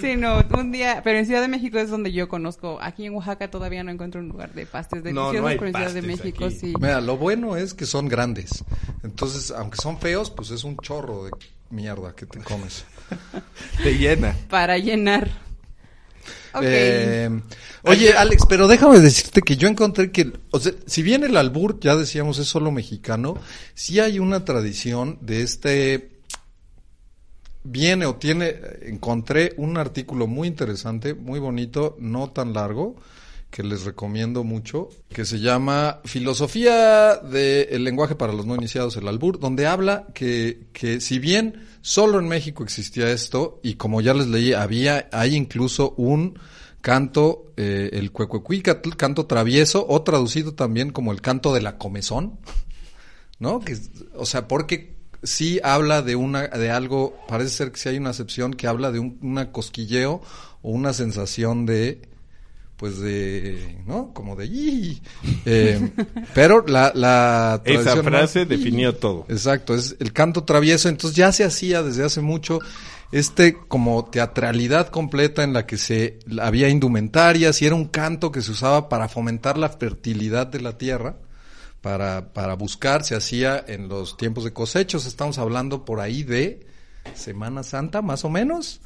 Sí, 0.01 0.15
no, 0.15 0.43
un 0.57 0.71
día, 0.71 1.01
pero 1.03 1.17
en 1.19 1.25
Ciudad 1.25 1.41
de 1.41 1.47
México 1.47 1.77
es 1.79 1.89
donde 1.89 2.11
yo 2.11 2.27
conozco. 2.27 2.77
Aquí 2.81 3.05
en 3.05 3.15
Oaxaca 3.15 3.49
todavía 3.49 3.83
no 3.83 3.91
encuentro 3.91 4.21
un 4.21 4.27
lugar 4.29 4.53
de 4.53 4.65
pastes 4.65 5.03
No, 5.05 5.11
no 5.11 5.21
deliciosos, 5.31 5.49
hay 5.51 5.57
pero 5.57 5.67
en 5.69 5.73
Ciudad 5.75 5.91
de 5.93 6.01
México 6.01 6.45
aquí. 6.45 6.55
sí. 6.55 6.73
Mira, 6.79 7.01
lo 7.01 7.17
bueno 7.17 7.55
es 7.57 7.73
que 7.73 7.85
son 7.85 8.07
grandes. 8.07 8.63
Entonces, 9.03 9.51
aunque 9.51 9.77
son 9.81 9.97
feos, 9.99 10.29
pues 10.29 10.51
es 10.51 10.63
un 10.63 10.77
chorro 10.77 11.26
de 11.27 11.47
mierda 11.69 12.13
que 12.15 12.25
te 12.25 12.39
comes. 12.39 12.85
Te 13.83 13.97
llena. 13.97 14.35
Para 14.49 14.77
llenar. 14.77 15.29
Ok. 16.53 16.63
Eh, 16.63 17.41
oye, 17.83 18.13
Alex, 18.13 18.45
pero 18.47 18.67
déjame 18.67 18.99
decirte 18.99 19.41
que 19.41 19.57
yo 19.57 19.67
encontré 19.67 20.11
que, 20.11 20.33
o 20.51 20.59
sea, 20.59 20.73
si 20.85 21.03
bien 21.03 21.23
el 21.23 21.37
albur, 21.37 21.79
ya 21.79 21.95
decíamos, 21.95 22.39
es 22.39 22.47
solo 22.47 22.71
mexicano, 22.71 23.37
sí 23.73 23.99
hay 23.99 24.19
una 24.19 24.43
tradición 24.43 25.19
de 25.21 25.43
este, 25.43 26.09
viene 27.63 28.05
o 28.05 28.15
tiene, 28.15 28.55
encontré 28.81 29.53
un 29.57 29.77
artículo 29.77 30.27
muy 30.27 30.47
interesante, 30.47 31.13
muy 31.13 31.39
bonito, 31.39 31.95
no 31.99 32.29
tan 32.31 32.53
largo, 32.53 32.95
que 33.49 33.63
les 33.63 33.85
recomiendo 33.85 34.43
mucho, 34.43 34.89
que 35.09 35.25
se 35.25 35.39
llama 35.39 36.01
Filosofía 36.05 37.15
del 37.17 37.83
lenguaje 37.83 38.15
para 38.15 38.33
los 38.33 38.45
no 38.45 38.55
iniciados, 38.55 38.97
el 38.97 39.07
albur, 39.07 39.39
donde 39.39 39.67
habla 39.67 40.07
que, 40.13 40.67
que 40.73 40.99
si 41.01 41.19
bien 41.19 41.65
solo 41.81 42.19
en 42.19 42.27
México 42.27 42.63
existía 42.63 43.09
esto, 43.09 43.59
y 43.63 43.75
como 43.75 44.01
ya 44.01 44.13
les 44.13 44.27
leí, 44.27 44.53
había, 44.53 45.09
hay 45.11 45.35
incluso 45.35 45.93
un 45.97 46.37
canto, 46.81 47.51
eh, 47.57 47.89
el 47.93 48.11
cuecuecuicatl, 48.11 48.95
canto 48.95 49.25
travieso, 49.25 49.85
o 49.87 50.01
traducido 50.03 50.53
también 50.53 50.91
como 50.91 51.11
el 51.11 51.21
canto 51.21 51.53
de 51.53 51.61
la 51.61 51.77
comezón, 51.77 52.39
¿no? 53.39 53.59
Que, 53.59 53.77
o 54.15 54.25
sea, 54.25 54.47
porque 54.47 54.95
sí 55.23 55.59
habla 55.63 56.01
de 56.01 56.15
una, 56.15 56.47
de 56.47 56.69
algo, 56.69 57.17
parece 57.27 57.49
ser 57.49 57.71
que 57.71 57.79
sí 57.79 57.89
hay 57.89 57.97
una 57.97 58.11
acepción 58.11 58.53
que 58.53 58.67
habla 58.67 58.91
de 58.91 58.99
un 58.99 59.17
una 59.21 59.51
cosquilleo 59.51 60.21
o 60.61 60.69
una 60.69 60.93
sensación 60.93 61.65
de, 61.65 62.01
pues 62.77 62.99
de, 62.99 63.79
¿no? 63.85 64.13
Como 64.13 64.35
de 64.35 64.45
"Ih". 64.45 65.01
Eh, 65.45 65.91
pero 66.33 66.63
la, 66.67 66.91
la 66.95 67.61
Esa 67.65 68.01
frase 68.03 68.39
más- 68.41 68.49
definió 68.49 68.95
todo. 68.95 69.25
Exacto, 69.29 69.75
es 69.75 69.95
el 69.99 70.13
canto 70.13 70.43
travieso, 70.43 70.87
entonces 70.87 71.17
ya 71.17 71.31
se 71.31 71.43
hacía 71.43 71.83
desde 71.83 72.05
hace 72.05 72.21
mucho 72.21 72.59
este 73.11 73.57
como 73.67 74.05
teatralidad 74.05 74.89
completa 74.89 75.43
en 75.43 75.53
la 75.53 75.65
que 75.65 75.77
se 75.77 76.19
había 76.41 76.69
indumentarias 76.69 77.61
y 77.61 77.65
era 77.65 77.73
un 77.75 77.85
canto 77.85 78.31
que 78.31 78.41
se 78.41 78.51
usaba 78.51 78.89
para 78.89 79.07
fomentar 79.07 79.57
la 79.57 79.69
fertilidad 79.69 80.45
de 80.47 80.59
la 80.61 80.77
tierra, 80.77 81.15
para, 81.81 82.33
para 82.33 82.53
buscar, 82.55 83.03
se 83.05 83.15
hacía 83.15 83.63
en 83.67 83.87
los 83.87 84.17
tiempos 84.17 84.43
de 84.43 84.51
cosechos, 84.53 85.05
estamos 85.05 85.37
hablando 85.37 85.85
por 85.85 85.99
ahí 86.01 86.23
de 86.23 86.67
Semana 87.15 87.63
Santa, 87.63 88.01
más 88.01 88.25
o 88.25 88.29
menos, 88.29 88.81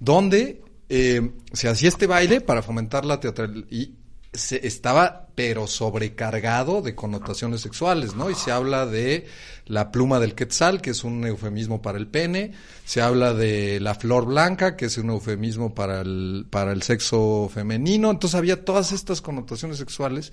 donde 0.00 0.62
eh, 0.88 1.32
se 1.52 1.68
hacía 1.68 1.88
este 1.88 2.06
baile 2.06 2.40
para 2.40 2.62
fomentar 2.62 3.04
la 3.04 3.20
teatralidad 3.20 3.66
y 3.70 3.94
se 4.32 4.66
estaba 4.66 5.28
pero 5.34 5.66
sobrecargado 5.66 6.82
de 6.82 6.94
connotaciones 6.94 7.60
sexuales, 7.60 8.14
¿no? 8.14 8.30
Y 8.30 8.34
se 8.34 8.52
habla 8.52 8.86
de 8.86 9.26
la 9.66 9.90
pluma 9.90 10.18
del 10.18 10.34
quetzal, 10.34 10.80
que 10.80 10.90
es 10.90 11.04
un 11.04 11.24
eufemismo 11.26 11.82
para 11.82 11.98
el 11.98 12.06
pene, 12.06 12.52
se 12.84 13.02
habla 13.02 13.34
de 13.34 13.80
la 13.80 13.94
flor 13.94 14.26
blanca, 14.26 14.76
que 14.76 14.86
es 14.86 14.96
un 14.98 15.10
eufemismo 15.10 15.74
para 15.74 16.00
el, 16.00 16.46
para 16.48 16.72
el 16.72 16.82
sexo 16.82 17.50
femenino, 17.52 18.10
entonces 18.10 18.36
había 18.36 18.64
todas 18.64 18.92
estas 18.92 19.20
connotaciones 19.20 19.78
sexuales, 19.78 20.32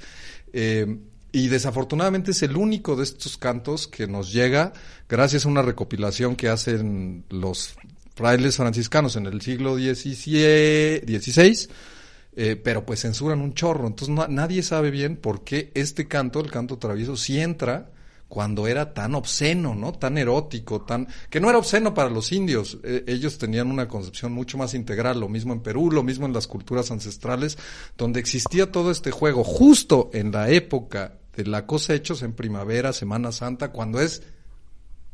eh, 0.53 0.99
y 1.31 1.47
desafortunadamente 1.47 2.31
es 2.31 2.43
el 2.43 2.55
único 2.55 2.95
de 2.95 3.03
estos 3.03 3.37
cantos 3.37 3.87
que 3.87 4.07
nos 4.07 4.31
llega 4.31 4.71
gracias 5.09 5.45
a 5.45 5.49
una 5.49 5.63
recopilación 5.63 6.35
que 6.35 6.47
hacen 6.47 7.25
los 7.29 7.75
frailes 8.15 8.57
franciscanos 8.57 9.15
en 9.15 9.25
el 9.25 9.41
siglo 9.41 9.75
XVI, 9.75 11.69
eh, 12.35 12.55
pero 12.63 12.85
pues 12.85 13.01
censuran 13.01 13.41
un 13.41 13.53
chorro. 13.53 13.87
Entonces 13.87 14.15
na- 14.15 14.27
nadie 14.27 14.63
sabe 14.63 14.91
bien 14.91 15.17
por 15.17 15.43
qué 15.43 15.71
este 15.75 16.07
canto, 16.07 16.39
el 16.39 16.51
canto 16.51 16.77
travieso, 16.77 17.15
sí 17.15 17.39
entra 17.39 17.89
cuando 18.27 18.65
era 18.65 18.95
tan 18.95 19.13
obsceno, 19.13 19.75
¿no? 19.75 19.91
Tan 19.93 20.17
erótico, 20.17 20.81
tan 20.81 21.07
que 21.29 21.39
no 21.39 21.49
era 21.49 21.59
obsceno 21.59 21.93
para 21.93 22.09
los 22.09 22.31
indios. 22.31 22.79
Eh, 22.83 23.03
ellos 23.05 23.37
tenían 23.37 23.69
una 23.69 23.87
concepción 23.87 24.31
mucho 24.31 24.57
más 24.57 24.73
integral, 24.73 25.19
lo 25.19 25.29
mismo 25.29 25.53
en 25.53 25.59
Perú, 25.61 25.91
lo 25.91 26.01
mismo 26.01 26.25
en 26.25 26.33
las 26.33 26.47
culturas 26.47 26.89
ancestrales, 26.89 27.59
donde 27.95 28.19
existía 28.19 28.71
todo 28.71 28.89
este 28.89 29.11
juego 29.11 29.43
justo 29.43 30.09
en 30.13 30.31
la 30.31 30.49
época 30.49 31.19
de 31.35 31.45
la 31.45 31.67
cosechos 31.67 32.23
en 32.23 32.33
primavera, 32.33 32.91
Semana 32.93 33.31
Santa, 33.31 33.71
cuando 33.71 33.99
es 34.01 34.23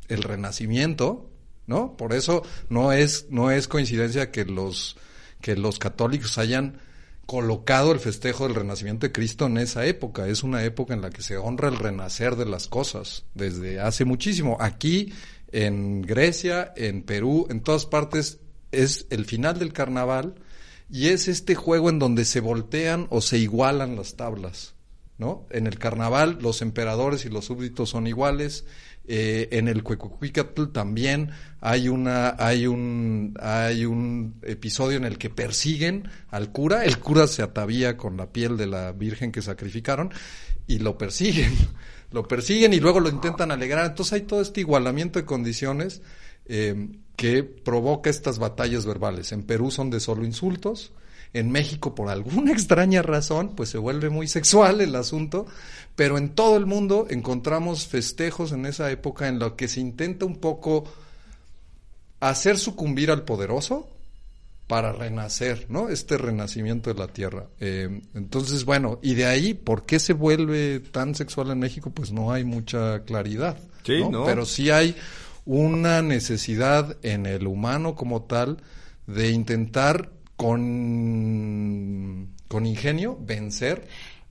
el 0.07 0.23
renacimiento, 0.23 1.28
¿no? 1.69 1.95
Por 1.95 2.13
eso 2.13 2.43
no 2.67 2.91
es, 2.91 3.27
no 3.29 3.51
es 3.51 3.67
coincidencia 3.67 4.31
que 4.31 4.43
los, 4.43 4.97
que 5.39 5.55
los 5.55 5.79
católicos 5.79 6.37
hayan 6.39 6.79
colocado 7.27 7.91
el 7.91 7.99
festejo 7.99 8.47
del 8.47 8.55
renacimiento 8.55 9.05
de 9.05 9.11
Cristo 9.13 9.45
en 9.45 9.59
esa 9.59 9.85
época. 9.85 10.27
Es 10.27 10.41
una 10.41 10.63
época 10.63 10.95
en 10.95 11.01
la 11.01 11.11
que 11.11 11.21
se 11.21 11.37
honra 11.37 11.69
el 11.69 11.77
renacer 11.77 12.35
de 12.35 12.47
las 12.47 12.67
cosas 12.67 13.23
desde 13.35 13.79
hace 13.79 14.03
muchísimo. 14.03 14.57
Aquí, 14.59 15.13
en 15.51 16.01
Grecia, 16.01 16.73
en 16.75 17.03
Perú, 17.03 17.45
en 17.51 17.61
todas 17.61 17.85
partes, 17.85 18.39
es 18.71 19.05
el 19.11 19.25
final 19.25 19.59
del 19.59 19.71
carnaval 19.71 20.35
y 20.89 21.09
es 21.09 21.27
este 21.27 21.53
juego 21.53 21.91
en 21.91 21.99
donde 21.99 22.25
se 22.25 22.39
voltean 22.39 23.05
o 23.11 23.21
se 23.21 23.37
igualan 23.37 23.95
las 23.95 24.15
tablas. 24.15 24.73
¿no? 25.19 25.45
En 25.51 25.67
el 25.67 25.77
carnaval 25.77 26.39
los 26.41 26.63
emperadores 26.63 27.25
y 27.25 27.29
los 27.29 27.45
súbditos 27.45 27.89
son 27.89 28.07
iguales. 28.07 28.65
Eh, 29.11 29.57
en 29.57 29.67
el 29.67 29.81
Cuecucuicatl 29.81 30.65
también 30.67 31.31
hay 31.61 31.89
una, 31.89 32.35
hay 32.37 32.67
un, 32.67 33.33
hay 33.41 33.83
un 33.83 34.35
episodio 34.43 34.97
en 34.97 35.05
el 35.05 35.17
que 35.17 35.31
persiguen 35.31 36.07
al 36.29 36.51
cura. 36.51 36.85
El 36.85 36.99
cura 36.99 37.25
se 37.25 37.41
atavía 37.41 37.97
con 37.97 38.17
la 38.17 38.31
piel 38.31 38.55
de 38.55 38.67
la 38.67 38.91
virgen 38.91 39.31
que 39.31 39.41
sacrificaron 39.41 40.11
y 40.67 40.77
lo 40.77 40.95
persiguen. 40.95 41.51
Lo 42.11 42.27
persiguen 42.27 42.73
y 42.73 42.79
luego 42.79 42.99
lo 42.99 43.07
intentan 43.09 43.51
alegrar. 43.51 43.85
Entonces 43.85 44.13
hay 44.13 44.21
todo 44.21 44.41
este 44.41 44.61
igualamiento 44.61 45.19
de 45.19 45.25
condiciones 45.25 46.01
eh, 46.47 46.89
que 47.15 47.43
provoca 47.43 48.09
estas 48.09 48.39
batallas 48.39 48.87
verbales. 48.87 49.31
En 49.31 49.43
Perú 49.43 49.69
son 49.69 49.91
de 49.91 49.99
solo 49.99 50.25
insultos. 50.25 50.91
En 51.33 51.51
México, 51.51 51.93
por 51.93 52.09
alguna 52.09 52.51
extraña 52.53 53.01
razón, 53.01 53.55
pues 53.55 53.69
se 53.69 53.77
vuelve 53.77 54.09
muy 54.09 54.27
sexual 54.27 54.81
el 54.81 54.95
asunto, 54.95 55.45
pero 55.95 56.17
en 56.17 56.29
todo 56.29 56.57
el 56.57 56.65
mundo 56.65 57.07
encontramos 57.09 57.87
festejos 57.87 58.51
en 58.51 58.65
esa 58.65 58.89
época 58.91 59.27
en 59.27 59.39
lo 59.39 59.55
que 59.55 59.67
se 59.67 59.79
intenta 59.79 60.25
un 60.25 60.37
poco 60.37 60.85
hacer 62.19 62.57
sucumbir 62.57 63.11
al 63.11 63.23
poderoso 63.23 63.87
para 64.67 64.91
renacer, 64.91 65.65
¿no? 65.69 65.89
Este 65.89 66.15
renacimiento 66.15 66.93
de 66.93 66.99
la 66.99 67.07
tierra. 67.07 67.47
Eh, 67.59 68.01
entonces, 68.13 68.65
bueno, 68.65 68.99
y 69.01 69.15
de 69.15 69.25
ahí, 69.25 69.55
¿por 69.55 69.87
qué 69.87 69.99
se 69.99 70.13
vuelve 70.13 70.79
tan 70.79 71.15
sexual 71.15 71.49
en 71.49 71.57
México? 71.57 71.89
Pues 71.89 72.11
no 72.11 72.31
hay 72.31 72.43
mucha 72.43 73.03
claridad. 73.03 73.57
Sí, 73.83 73.99
¿no? 73.99 74.11
¿no? 74.11 74.25
Pero 74.25 74.45
sí 74.45 74.69
hay 74.69 74.95
una 75.45 76.03
necesidad 76.03 76.97
en 77.01 77.25
el 77.25 77.47
humano 77.47 77.95
como 77.95 78.21
tal 78.21 78.61
de 79.07 79.31
intentar 79.31 80.11
con, 80.39 82.29
con 82.47 82.65
ingenio 82.65 83.17
vencer 83.19 83.85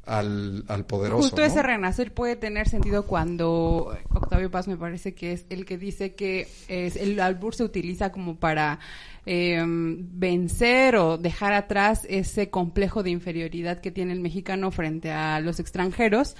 al, 0.06 0.64
al 0.66 0.86
poderoso. 0.86 1.20
Justo 1.20 1.42
¿no? 1.42 1.46
ese 1.46 1.62
renacer 1.62 2.14
puede 2.14 2.34
tener 2.34 2.66
sentido 2.66 3.04
cuando 3.04 3.94
Octavio 4.14 4.50
Paz 4.50 4.68
me 4.68 4.78
parece 4.78 5.14
que 5.14 5.32
es 5.32 5.44
el 5.50 5.66
que 5.66 5.76
dice 5.76 6.14
que 6.14 6.48
es, 6.68 6.96
el 6.96 7.20
albur 7.20 7.54
se 7.54 7.62
utiliza 7.62 8.10
como 8.10 8.36
para 8.36 8.78
eh, 9.26 9.62
vencer 9.66 10.96
o 10.96 11.18
dejar 11.18 11.52
atrás 11.52 12.06
ese 12.08 12.48
complejo 12.48 13.02
de 13.02 13.10
inferioridad 13.10 13.82
que 13.82 13.90
tiene 13.90 14.14
el 14.14 14.20
mexicano 14.20 14.70
frente 14.70 15.10
a 15.10 15.40
los 15.40 15.60
extranjeros 15.60 16.36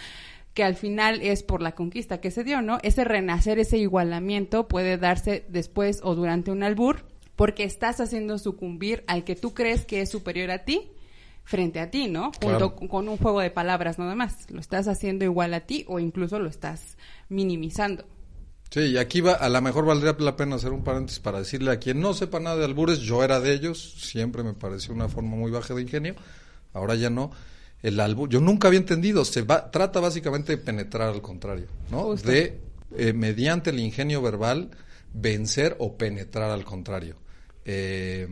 que 0.55 0.65
al 0.65 0.77
final 0.77 1.21
es 1.21 1.43
por 1.43 1.61
la 1.61 1.73
conquista 1.73 2.23
que 2.23 2.31
se 2.31 2.43
dio, 2.43 2.63
¿no? 2.63 2.79
Ese 2.83 3.05
renacer, 3.05 3.59
ese 3.59 3.77
igualamiento 3.77 4.67
puede 4.67 4.97
darse 4.97 5.45
después 5.51 6.01
o 6.03 6.15
durante 6.15 6.51
un 6.51 6.63
albur 6.63 7.05
porque 7.39 7.63
estás 7.63 8.01
haciendo 8.01 8.37
sucumbir 8.37 9.05
al 9.07 9.23
que 9.23 9.37
tú 9.37 9.55
crees 9.55 9.85
que 9.85 10.01
es 10.03 10.11
superior 10.11 10.51
a 10.51 10.65
ti 10.65 10.91
frente 11.45 11.79
a 11.79 11.89
ti, 11.89 12.09
¿no? 12.09 12.25
Junto 12.25 12.41
Claro. 12.41 12.75
con- 12.77 13.09
un 13.09 13.17
juego 13.17 13.41
de 13.41 13.51
palabras 13.51 13.97
nada 13.99 14.17
más. 14.17 14.51
Lo 14.51 14.61
estás 14.61 14.89
haciendo 14.89 15.25
igual 15.25 15.55
a 15.55 15.61
ti 15.61 15.85
o 15.89 16.01
incluso 16.01 16.41
lo 16.41 16.49
estás 16.49 16.99
minimizando. 17.29 18.05
Sí, 18.71 18.81
y 18.81 18.99
aquí 18.99 19.21
va, 19.23 19.33
a 19.35 19.49
lo 19.49 19.63
mejor 19.63 19.87
valdría 19.87 20.17
la 20.19 20.37
pena 20.37 20.57
hacer 20.57 20.73
un 20.73 20.83
paréntesis 20.83 21.21
para 21.21 21.39
decirle 21.39 21.71
a 21.71 21.79
quien 21.79 22.01
no 22.01 22.13
sepa 22.13 22.41
nada 22.41 22.57
de 22.57 22.65
albures, 22.65 22.99
yo 22.99 23.23
era 23.25 23.39
de 23.41 23.55
ellos, 23.55 23.95
siempre 23.99 24.43
me 24.43 24.53
pareció 24.53 24.93
una 24.93 25.09
forma 25.09 25.37
muy 25.37 25.51
baja 25.51 25.73
de 25.75 25.81
ingenio, 25.83 26.17
ahora 26.75 26.97
ya 26.97 27.09
no. 27.09 27.31
El 27.83 27.99
albur, 28.01 28.29
yo 28.29 28.41
nunca 28.41 28.67
había 28.69 28.81
entendido, 28.81 29.25
se 29.25 29.43
va, 29.43 29.71
trata 29.71 30.01
básicamente 30.01 30.57
de 30.57 30.59
penetrar 30.63 31.09
al 31.09 31.23
contrario, 31.23 31.69
¿no? 31.91 32.03
Justo. 32.03 32.29
De, 32.29 32.61
eh, 32.97 33.13
mediante 33.15 33.71
el 33.71 33.79
ingenio 33.79 34.21
verbal, 34.21 34.71
vencer 35.15 35.77
o 35.79 35.97
penetrar 35.97 36.51
al 36.51 36.65
contrario. 36.65 37.17
Eh, 37.71 38.27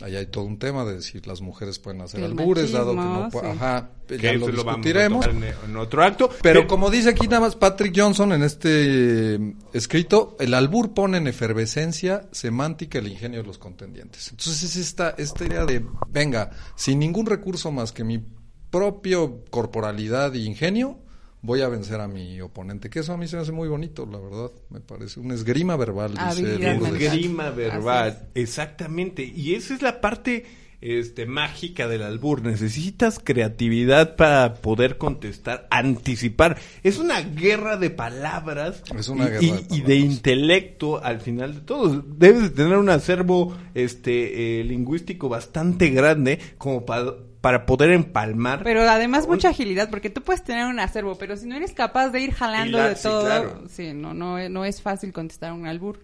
ahí 0.00 0.14
hay 0.14 0.26
todo 0.26 0.44
un 0.44 0.58
tema 0.60 0.84
de 0.84 1.02
si 1.02 1.20
las 1.22 1.40
mujeres 1.40 1.80
pueden 1.80 2.02
hacer 2.02 2.20
El 2.20 2.38
albures, 2.38 2.70
dado 2.70 2.92
que 2.92 2.96
no 2.98 3.30
sí. 3.32 3.38
Ajá, 3.42 3.90
Que 4.06 4.18
ya 4.18 4.32
lo 4.34 4.46
eso 4.46 4.52
lo 4.52 4.64
vamos 4.64 4.86
a 4.86 4.88
discutiremos. 4.88 5.26
en, 5.26 5.42
en 5.42 5.76
otro 5.76 6.04
acto. 6.04 6.30
Pero 6.40 6.68
como 6.68 6.88
dice 6.88 7.10
aquí 7.10 7.26
nada 7.26 7.40
más 7.40 7.56
Patrick 7.56 7.92
Johnson 7.98 8.32
en 8.32 8.44
este 8.44 9.34
eh, 9.34 9.54
escrito, 9.72 10.36
el 10.38 10.54
albur 10.54 10.94
pone 10.94 11.18
en 11.18 11.26
efervescencia 11.26 12.28
semántica 12.30 12.98
el 13.00 13.08
ingenio 13.08 13.40
de 13.40 13.46
los 13.46 13.58
contendientes. 13.58 14.30
Entonces 14.30 14.62
es 14.62 14.76
esta, 14.76 15.10
esta 15.18 15.44
idea 15.44 15.64
de, 15.66 15.84
venga, 16.08 16.50
sin 16.76 17.00
ningún 17.00 17.26
recurso 17.26 17.72
más 17.72 17.90
que 17.90 18.04
mi 18.04 18.22
propio 18.70 19.44
corporalidad 19.50 20.32
y 20.34 20.44
ingenio, 20.46 20.98
voy 21.46 21.62
a 21.62 21.68
vencer 21.68 22.00
a 22.00 22.08
mi 22.08 22.40
oponente. 22.40 22.90
Que 22.90 22.98
eso 23.00 23.12
a 23.12 23.16
mí 23.16 23.26
se 23.28 23.36
me 23.36 23.42
hace 23.42 23.52
muy 23.52 23.68
bonito, 23.68 24.04
la 24.04 24.18
verdad. 24.18 24.50
Me 24.70 24.80
parece 24.80 25.20
un 25.20 25.30
esgrima 25.32 25.76
verbal. 25.76 26.10
mental. 26.10 26.96
Esgrima 27.00 27.50
verbal, 27.50 28.28
exactamente. 28.34 29.24
Y 29.24 29.54
esa 29.54 29.74
es 29.74 29.82
la 29.82 30.00
parte 30.00 30.44
este 30.82 31.24
mágica 31.24 31.88
del 31.88 32.02
albur. 32.02 32.42
Necesitas 32.42 33.18
creatividad 33.18 34.14
para 34.16 34.54
poder 34.54 34.98
contestar, 34.98 35.66
anticipar. 35.70 36.58
Es 36.82 36.98
una 36.98 37.20
guerra 37.22 37.76
de 37.78 37.88
palabras 37.90 38.82
Es 38.96 39.08
una 39.08 39.24
y, 39.24 39.28
guerra 39.30 39.42
y- 39.42 39.46
de 39.50 39.56
y 39.56 39.62
palabras. 39.62 39.86
de 39.88 39.96
intelecto 39.96 41.02
al 41.02 41.20
final 41.20 41.54
de 41.54 41.60
todo. 41.62 42.04
Debes 42.06 42.42
de 42.42 42.50
tener 42.50 42.76
un 42.76 42.90
acervo 42.90 43.56
este 43.74 44.60
eh, 44.60 44.64
lingüístico 44.64 45.28
bastante 45.30 45.88
grande 45.90 46.38
como 46.58 46.84
pa- 46.84 47.14
para 47.46 47.64
poder 47.64 47.92
empalmar. 47.92 48.64
Pero 48.64 48.80
además 48.90 49.28
mucha 49.28 49.50
agilidad, 49.50 49.88
porque 49.88 50.10
tú 50.10 50.20
puedes 50.20 50.42
tener 50.42 50.66
un 50.66 50.80
acervo, 50.80 51.16
pero 51.16 51.36
si 51.36 51.46
no 51.46 51.54
eres 51.54 51.72
capaz 51.72 52.08
de 52.08 52.20
ir 52.20 52.32
jalando 52.32 52.76
Hilar, 52.76 52.88
de 52.88 52.96
sí, 52.96 53.02
todo, 53.04 53.24
claro. 53.24 53.62
sí, 53.68 53.92
no, 53.94 54.14
no, 54.14 54.48
no 54.48 54.64
es 54.64 54.82
fácil 54.82 55.12
contestar 55.12 55.52
un 55.52 55.64
albur. 55.64 56.00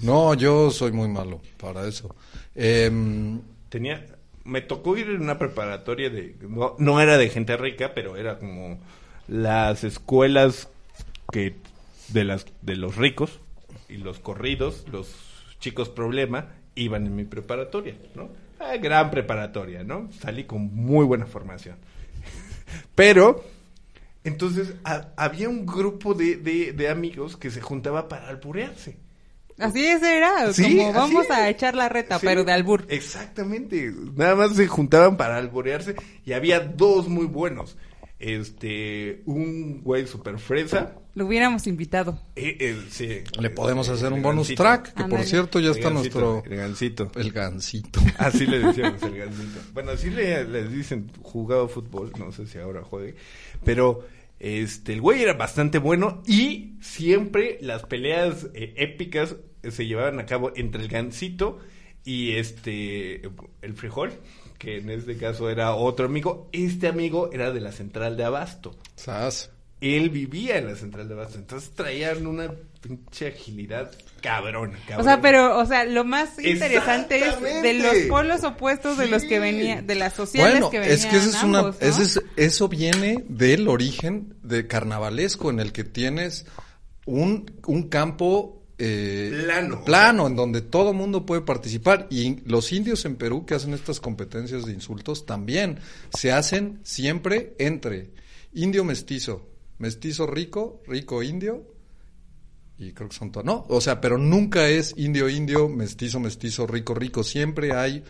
No, 0.00 0.32
yo 0.32 0.70
soy 0.70 0.92
muy 0.92 1.08
malo 1.08 1.42
para 1.58 1.86
eso. 1.86 2.16
Em, 2.54 3.38
tenía 3.68 4.02
me 4.44 4.62
tocó 4.62 4.96
ir 4.96 5.10
en 5.10 5.20
una 5.20 5.38
preparatoria 5.38 6.08
de 6.08 6.34
no, 6.48 6.74
no 6.78 7.02
era 7.02 7.18
de 7.18 7.28
gente 7.28 7.58
rica 7.58 7.92
pero 7.94 8.16
era 8.16 8.38
como 8.38 8.78
las 9.28 9.84
escuelas 9.84 10.70
que 11.30 11.56
de 12.08 12.24
las 12.24 12.46
de 12.62 12.76
los 12.76 12.96
ricos 12.96 13.40
y 13.90 13.98
los 13.98 14.20
corridos 14.20 14.86
los 14.90 15.12
chicos 15.58 15.90
problema 15.90 16.46
iban 16.76 17.06
en 17.06 17.14
mi 17.14 17.24
preparatoria 17.24 17.96
no 18.14 18.30
Ah, 18.58 18.76
gran 18.76 19.10
preparatoria 19.10 19.84
no 19.84 20.08
salí 20.20 20.44
con 20.44 20.74
muy 20.74 21.04
buena 21.04 21.26
formación 21.26 21.76
pero 22.94 23.44
entonces 24.24 24.74
ha- 24.84 25.08
había 25.16 25.48
un 25.48 25.66
grupo 25.66 26.14
de, 26.14 26.36
de, 26.36 26.72
de 26.72 26.88
amigos 26.88 27.36
que 27.36 27.50
se 27.50 27.60
juntaba 27.60 28.08
para 28.08 28.28
alburearse 28.28 28.96
Así 29.58 29.86
es, 29.86 30.02
era, 30.02 30.52
Sí, 30.52 30.76
como 30.76 30.92
vamos 30.92 31.30
a 31.30 31.48
echar 31.48 31.74
la 31.74 31.88
reta, 31.88 32.18
Sí, 32.18 32.26
pero 32.26 32.44
de 32.44 32.52
albur. 32.52 32.84
Exactamente. 32.90 33.90
Nada 34.14 34.34
más 34.34 34.54
se 34.54 34.66
juntaban 34.66 35.16
para 35.16 35.38
alborearse 35.38 35.96
y 36.26 36.34
había 36.34 36.60
dos 36.60 37.08
muy 37.08 37.24
buenos. 37.24 37.78
Este, 38.18 39.22
un 39.26 39.82
güey 39.82 40.06
super 40.06 40.38
fresa. 40.38 40.94
Lo 41.14 41.26
hubiéramos 41.26 41.66
invitado. 41.66 42.20
eh, 42.34 42.56
eh, 42.60 42.76
sí. 42.90 43.08
le 43.40 43.50
podemos 43.50 43.88
hacer 43.88 44.08
un 44.12 44.18
El 44.18 44.22
bonus 44.22 44.48
gancito. 44.48 44.62
track, 44.62 44.94
que 44.94 45.04
por 45.04 45.22
cierto 45.24 45.60
ya 45.60 45.70
El 45.70 45.76
está 45.76 45.90
gancito, 45.90 46.20
nuestro... 46.20 46.50
El 46.52 46.56
gancito. 46.58 47.12
El 47.16 47.32
gancito. 47.32 48.00
Así 48.18 48.46
le 48.46 48.58
decíamos 48.60 49.02
el 49.02 49.16
gancito. 49.16 49.60
Bueno, 49.72 49.90
así 49.92 50.10
le, 50.10 50.44
les 50.44 50.70
dicen, 50.72 51.10
jugaba 51.22 51.68
fútbol, 51.68 52.12
no 52.18 52.32
sé 52.32 52.46
si 52.46 52.58
ahora 52.58 52.82
juegue. 52.82 53.14
Pero, 53.64 54.06
este, 54.38 54.92
el 54.94 55.00
güey 55.00 55.22
era 55.22 55.32
bastante 55.34 55.78
bueno 55.78 56.22
y 56.26 56.74
siempre 56.82 57.58
las 57.62 57.84
peleas 57.84 58.48
eh, 58.54 58.74
épicas 58.76 59.36
se 59.68 59.86
llevaban 59.86 60.20
a 60.20 60.26
cabo 60.26 60.52
entre 60.56 60.82
el 60.82 60.88
gancito 60.88 61.58
y 62.04 62.32
este, 62.32 63.22
el 63.62 63.74
frijol, 63.74 64.12
que 64.58 64.78
en 64.78 64.90
este 64.90 65.16
caso 65.16 65.48
era 65.50 65.74
otro 65.74 66.06
amigo. 66.06 66.48
Este 66.52 66.88
amigo 66.88 67.30
era 67.32 67.52
de 67.52 67.60
la 67.60 67.72
central 67.72 68.16
de 68.16 68.24
Abasto. 68.24 68.76
Sas. 68.96 69.50
Él 69.80 70.08
vivía 70.08 70.56
en 70.56 70.66
la 70.68 70.74
central 70.74 71.06
de 71.06 71.14
Abasto, 71.14 71.36
entonces 71.38 71.70
traían 71.74 72.26
una 72.26 72.50
pinche 72.80 73.26
agilidad 73.28 73.90
cabrón, 74.22 74.72
O 74.98 75.04
sea, 75.04 75.20
pero, 75.20 75.58
o 75.58 75.66
sea, 75.66 75.84
lo 75.84 76.02
más 76.02 76.38
interesante 76.42 77.18
es 77.18 77.40
de 77.62 77.74
los 77.74 77.94
polos 78.08 78.42
opuestos 78.42 78.96
de 78.96 79.06
los 79.06 79.22
que 79.24 79.38
venía, 79.38 79.82
de 79.82 79.94
las 79.94 80.14
sociales 80.14 80.52
Bueno, 80.54 80.70
que 80.70 80.78
venían 80.80 80.98
es 80.98 81.06
que 81.06 81.16
ese 81.18 81.28
es 81.28 81.42
una, 81.42 81.58
ambos, 81.60 81.76
¿no? 81.80 81.86
ese 81.86 82.02
es- 82.02 82.22
eso 82.36 82.68
viene 82.68 83.22
del 83.28 83.68
origen 83.68 84.34
de 84.42 84.66
carnavalesco 84.66 85.50
en 85.50 85.60
el 85.60 85.72
que 85.72 85.84
tienes 85.84 86.46
un, 87.04 87.52
un 87.66 87.88
campo 87.88 88.55
eh, 88.78 89.42
Plano. 89.44 89.84
plano 89.84 90.26
en 90.26 90.36
donde 90.36 90.60
todo 90.60 90.92
mundo 90.92 91.24
puede 91.24 91.40
participar 91.40 92.06
y 92.10 92.40
los 92.44 92.72
indios 92.72 93.04
en 93.06 93.16
Perú 93.16 93.46
que 93.46 93.54
hacen 93.54 93.72
estas 93.72 94.00
competencias 94.00 94.66
de 94.66 94.72
insultos 94.72 95.24
también 95.24 95.78
se 96.10 96.30
hacen 96.32 96.80
siempre 96.82 97.54
entre 97.58 98.10
indio 98.52 98.84
mestizo, 98.84 99.48
mestizo 99.78 100.26
rico, 100.26 100.82
rico 100.86 101.22
indio 101.22 101.64
y 102.78 102.92
creo 102.92 103.08
que 103.08 103.16
son 103.16 103.32
todos. 103.32 103.46
No, 103.46 103.64
o 103.68 103.80
sea, 103.80 104.00
pero 104.00 104.18
nunca 104.18 104.68
es 104.68 104.94
indio, 104.98 105.28
indio, 105.28 105.68
mestizo, 105.68 106.20
mestizo, 106.20 106.66
rico, 106.66 106.94
rico. 106.94 107.24
Siempre 107.24 107.74
hay 107.74 108.04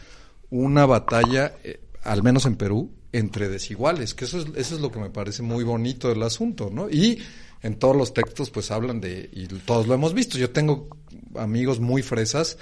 una 0.50 0.86
batalla, 0.86 1.54
eh, 1.62 1.80
al 2.02 2.22
menos 2.22 2.46
en 2.46 2.56
Perú, 2.56 2.90
entre 3.12 3.48
desiguales, 3.48 4.14
que 4.14 4.24
eso 4.24 4.40
es, 4.40 4.46
eso 4.56 4.74
es 4.74 4.80
lo 4.80 4.90
que 4.90 4.98
me 4.98 5.10
parece 5.10 5.42
muy 5.42 5.64
bonito 5.64 6.08
del 6.08 6.22
asunto, 6.22 6.70
¿no? 6.72 6.90
Y 6.90 7.18
en 7.66 7.78
todos 7.78 7.96
los 7.96 8.14
textos, 8.14 8.50
pues 8.50 8.70
hablan 8.70 9.00
de, 9.00 9.28
y 9.32 9.46
todos 9.46 9.86
lo 9.86 9.94
hemos 9.94 10.14
visto. 10.14 10.38
Yo 10.38 10.50
tengo 10.50 10.88
amigos 11.36 11.80
muy 11.80 12.02
fresas 12.02 12.58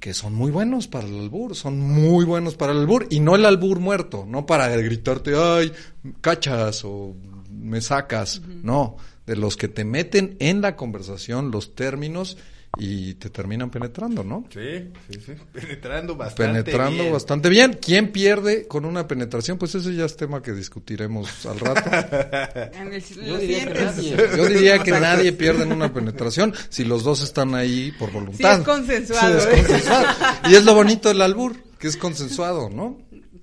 que 0.00 0.14
son 0.14 0.34
muy 0.34 0.50
buenos 0.50 0.88
para 0.88 1.06
el 1.06 1.16
albur, 1.16 1.54
son 1.54 1.78
muy 1.78 2.24
buenos 2.24 2.56
para 2.56 2.72
el 2.72 2.78
albur, 2.78 3.06
y 3.08 3.20
no 3.20 3.36
el 3.36 3.46
albur 3.46 3.78
muerto, 3.78 4.24
no 4.26 4.46
para 4.46 4.68
gritarte, 4.68 5.34
ay, 5.36 5.72
cachas 6.20 6.82
o 6.84 7.14
me 7.48 7.80
sacas, 7.80 8.42
no, 8.64 8.96
de 9.26 9.36
los 9.36 9.56
que 9.56 9.68
te 9.68 9.84
meten 9.84 10.36
en 10.40 10.60
la 10.60 10.74
conversación 10.74 11.52
los 11.52 11.76
términos 11.76 12.36
y 12.78 13.14
te 13.14 13.28
terminan 13.30 13.70
penetrando, 13.70 14.24
¿no? 14.24 14.44
Sí, 14.52 14.90
sí, 15.10 15.20
sí. 15.26 15.32
Penetrando 15.52 16.16
bastante. 16.16 16.42
Penetrando 16.64 17.02
bien. 17.02 17.12
bastante 17.12 17.48
bien. 17.48 17.78
¿Quién 17.80 18.12
pierde 18.12 18.66
con 18.66 18.84
una 18.84 19.06
penetración? 19.06 19.58
Pues 19.58 19.74
ese 19.74 19.94
ya 19.94 20.04
es 20.06 20.16
tema 20.16 20.40
que 20.42 20.52
discutiremos 20.52 21.44
al 21.46 21.60
rato. 21.60 21.82
En 22.74 22.92
el- 22.92 23.02
Yo 23.04 23.36
diría 23.38 23.66
que 23.72 23.84
nadie. 23.84 24.16
Yo 24.36 24.46
diría 24.46 24.78
que 24.82 24.90
nadie 24.92 25.32
pierde 25.32 25.64
en 25.64 25.72
una 25.72 25.92
penetración 25.92 26.54
si 26.70 26.84
los 26.84 27.04
dos 27.04 27.22
están 27.22 27.54
ahí 27.54 27.92
por 27.98 28.10
voluntad. 28.10 28.54
Sí, 28.54 28.60
es 28.60 28.66
consensuado, 28.66 29.40
Sí, 29.40 29.46
¿eh? 29.48 29.52
es 29.52 29.66
consensuado. 29.66 30.06
Y 30.50 30.54
es 30.54 30.64
lo 30.64 30.74
bonito 30.74 31.08
del 31.08 31.20
albur, 31.22 31.56
que 31.78 31.88
es 31.88 31.96
consensuado, 31.96 32.70
¿no? 32.70 32.98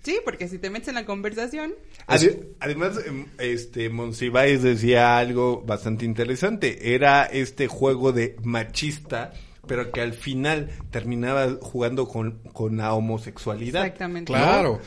Sí, 0.10 0.20
porque 0.26 0.48
si 0.48 0.58
te 0.58 0.70
metes 0.72 0.88
en 0.88 0.96
la 0.96 1.06
conversación, 1.06 1.74
Ade- 2.08 2.48
Además, 2.60 3.00
em, 3.06 3.26
este 3.38 3.90
Monsiváis 3.90 4.64
decía 4.64 5.18
algo 5.20 5.62
bastante 5.62 6.04
interesante. 6.06 6.96
Era 6.96 7.26
este 7.26 7.68
juego 7.68 8.12
de 8.12 8.36
machista, 8.44 9.34
pero 9.68 9.92
que 9.92 10.02
al 10.02 10.14
final 10.14 10.72
terminaba 10.90 11.58
jugando 11.62 12.08
con, 12.08 12.40
con 12.54 12.78
la 12.78 12.94
homosexualidad. 12.94 13.86
exactamente. 13.86 14.34
Claro. 14.34 14.80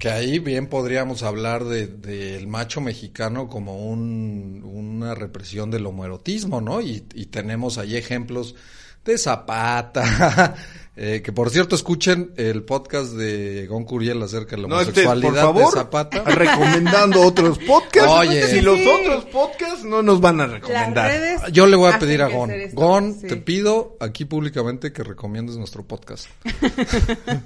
Que 0.00 0.10
ahí 0.10 0.40
bien 0.40 0.66
podríamos 0.66 1.22
hablar 1.22 1.64
de 1.64 1.86
del 1.86 2.48
macho 2.48 2.80
mexicano 2.80 3.48
como 3.48 3.86
un, 3.88 4.62
una 4.64 5.14
represión 5.14 5.70
del 5.70 5.86
homoerotismo, 5.86 6.60
¿no? 6.60 6.80
Y, 6.80 7.04
y 7.14 7.26
tenemos 7.26 7.78
ahí 7.78 7.96
ejemplos 7.96 8.56
de 9.04 9.16
Zapata, 9.16 10.54
eh, 10.96 11.20
que 11.22 11.30
por 11.32 11.50
cierto 11.50 11.76
escuchen 11.76 12.32
el 12.36 12.62
podcast 12.62 13.12
de 13.12 13.66
Gon 13.66 13.84
Curiel 13.84 14.22
acerca 14.22 14.56
de 14.56 14.62
la 14.62 14.68
No 14.68 14.80
estés, 14.80 15.04
homosexualidad 15.06 15.42
por 15.44 15.54
favor, 15.54 15.74
de 15.74 15.80
Zapata. 15.80 16.22
recomendando 16.26 17.20
otros 17.20 17.58
podcasts. 17.58 18.10
Oye. 18.10 18.46
si 18.48 18.60
los 18.62 18.78
Sí. 18.78 18.88
otros 18.88 19.24
podcasts 19.26 19.84
no 19.84 20.02
nos 20.02 20.20
van 20.20 20.40
a 20.40 20.46
recomendar. 20.46 21.50
Yo 21.52 21.66
le 21.66 21.76
voy 21.76 21.92
a 21.92 21.98
pedir 21.98 22.22
a 22.22 22.28
Gon. 22.28 22.50
esto, 22.50 22.80
Gon, 22.80 23.14
sí. 23.14 23.26
te 23.26 23.36
pido 23.36 23.96
aquí 24.00 24.24
públicamente 24.24 24.92
que 24.92 25.02
recomiendes 25.02 25.56
nuestro 25.58 25.84
podcast. 25.86 26.28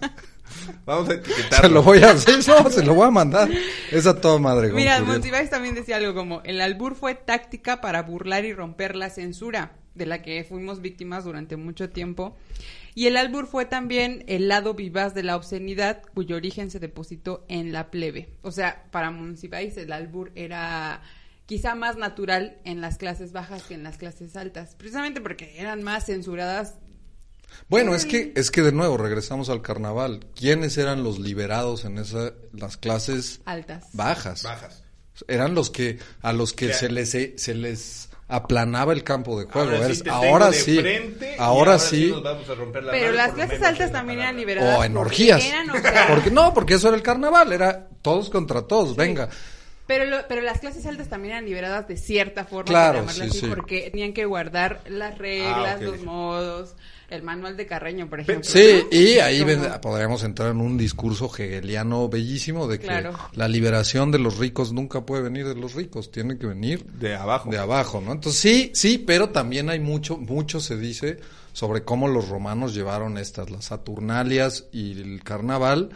Vamos 0.85 1.09
a 1.09 1.15
etiquetarlo. 1.15 1.69
Se 1.69 1.75
lo 1.75 1.83
voy 1.83 1.99
a 2.03 2.11
hacer, 2.11 2.37
no, 2.49 2.71
se 2.71 2.85
lo 2.85 2.95
voy 2.95 3.07
a 3.07 3.11
mandar. 3.11 3.49
Es 3.91 4.07
a 4.07 4.21
toda 4.21 4.39
madre, 4.39 4.69
Gon 4.69 4.77
Mira. 4.77 5.01
Monsiváis 5.03 5.49
también 5.51 5.75
decía 5.75 5.97
algo 5.97 6.15
como, 6.15 6.41
el 6.45 6.61
albur 6.61 6.95
fue 6.97 7.15
táctica 7.15 7.81
para 7.81 8.03
burlar 8.03 8.45
y 8.45 8.53
romper 8.53 8.97
la 8.97 9.11
censura, 9.11 9.73
de 9.95 10.07
la 10.07 10.23
que 10.23 10.45
fuimos 10.45 10.81
víctimas 10.81 11.25
durante 11.25 11.57
mucho 11.57 11.91
tiempo. 11.91 12.37
Y 12.95 13.07
el 13.07 13.17
albur 13.17 13.47
fue 13.47 13.67
también 13.67 14.25
el 14.27 14.49
lado 14.49 14.75
vivaz 14.75 15.15
de 15.15 15.23
la 15.23 15.37
obscenidad, 15.37 16.03
cuyo 16.15 16.37
origen 16.37 16.71
se 16.71 16.81
depositó 16.81 17.45
en 17.49 17.73
la 17.73 17.91
plebe. 17.91 18.37
O 18.43 18.51
sea, 18.53 18.85
para 18.91 19.11
Monsiváis 19.11 19.77
el 19.77 19.93
albur 19.93 20.33
era 20.35 21.03
quizá 21.47 21.75
más 21.75 21.97
natural 21.97 22.59
en 22.65 22.81
las 22.81 22.97
clases 22.97 23.33
bajas 23.33 23.65
que 23.65 23.75
en 23.75 23.83
las 23.83 23.97
clases 23.97 24.37
altas, 24.37 24.77
precisamente 24.77 25.21
porque 25.21 25.59
eran 25.59 25.83
más 25.83 26.07
censuradas. 26.07 26.77
Bueno, 27.69 27.95
es 27.97 28.07
que, 28.07 28.33
es 28.37 28.53
que 28.53 28.63
de 28.63 28.71
nuevo 28.71 28.97
regresamos 28.97 29.51
al 29.51 29.61
carnaval. 29.61 30.27
¿Quiénes 30.37 30.79
eran 30.79 31.03
los 31.03 31.19
liberados 31.19 31.85
en 31.85 31.99
esa, 31.99 32.35
las 32.53 32.77
clases 32.77 33.41
Altas. 33.45 33.89
bajas? 33.93 34.45
Bajas. 34.45 34.85
Eran 35.27 35.55
los 35.55 35.71
que, 35.71 35.99
a 36.23 36.33
los 36.33 36.53
que 36.53 36.73
se 36.73 36.89
les, 36.89 37.11
se 37.11 37.55
les 37.55 38.10
aplanaba 38.31 38.93
el 38.93 39.03
campo 39.05 39.39
de 39.39 39.47
juego. 39.47 39.71
Ahora 39.73 39.95
sí, 39.95 40.03
te 40.03 40.11
ahora 40.11 40.51
tengo 40.51 40.51
de 40.51 40.59
sí, 40.59 40.79
frente 40.81 41.35
y 41.37 41.41
ahora 41.41 41.79
sí. 41.79 42.09
nos 42.11 42.23
vamos 42.23 42.49
a 42.49 42.55
romper 42.55 42.85
la 42.85 42.93
Pero 42.93 43.13
las 43.13 43.33
clases 43.33 43.63
altas 43.63 43.93
también 43.93 44.21
eran 44.21 44.37
liberadas. 44.37 44.79
O 44.79 44.85
en 44.85 44.97
orgías. 44.97 45.45
Eran, 45.45 45.71
o 45.71 45.79
sea, 45.81 46.07
Porque 46.11 46.31
no, 46.31 46.55
porque 46.55 46.75
eso 46.75 46.89
era 46.89 46.97
el 46.97 47.03
carnaval, 47.03 47.53
era 47.53 47.89
todos 48.03 48.31
contra 48.31 48.63
todos, 48.63 48.97
venga. 48.97 49.29
Pero, 49.87 50.05
lo- 50.05 50.27
pero 50.29 50.41
las 50.41 50.61
clases 50.61 50.87
altas 50.87 51.09
también 51.09 51.33
eran 51.33 51.45
liberadas 51.47 51.89
de 51.89 51.97
cierta 51.97 52.45
forma, 52.45 52.65
Claro, 52.71 53.09
sí, 53.09 53.23
así, 53.23 53.41
sí. 53.41 53.47
porque 53.49 53.91
tenían 53.91 54.13
que 54.13 54.25
guardar 54.25 54.81
las 54.89 55.19
reglas, 55.19 55.75
Ah, 55.75 55.77
ok. 55.79 55.83
los 55.83 56.03
modos, 56.03 56.75
el 57.11 57.23
manual 57.23 57.57
de 57.57 57.67
Carreño, 57.67 58.09
por 58.09 58.21
ejemplo. 58.21 58.45
Sí, 58.49 58.83
¿no? 58.91 58.97
y 58.99 59.19
ahí 59.19 59.45
podríamos 59.83 60.23
entrar 60.25 60.51
en 60.53 60.61
un 60.61 60.79
discurso 60.79 61.31
hegeliano 61.37 62.09
bellísimo 62.09 62.67
de 62.69 62.79
que 62.79 62.87
Claro. 62.87 63.13
la 63.35 63.49
liberación 63.49 64.11
de 64.11 64.19
los 64.19 64.39
ricos 64.39 64.73
nunca 64.73 65.05
puede 65.05 65.23
venir 65.23 65.47
de 65.47 65.55
los 65.55 65.75
ricos, 65.75 66.11
tiene 66.11 66.39
que 66.39 66.47
venir 66.47 66.85
De 66.87 67.15
abajo. 67.15 67.51
de 67.51 67.59
abajo, 67.59 68.01
¿no? 68.01 68.13
Entonces 68.13 68.41
sí, 68.41 68.71
sí, 68.75 68.99
pero 68.99 69.31
también 69.31 69.69
hay 69.71 69.81
mucho, 69.81 70.17
mucho 70.17 70.61
se 70.61 70.77
dice 70.77 71.19
sobre 71.53 71.83
cómo 71.83 72.07
los 72.09 72.29
romanos 72.29 72.75
llevaron 72.75 73.19
estas, 73.19 73.51
las 73.51 73.67
Saturnalias 73.67 74.67
y 74.73 75.01
el 75.01 75.23
carnaval 75.25 75.91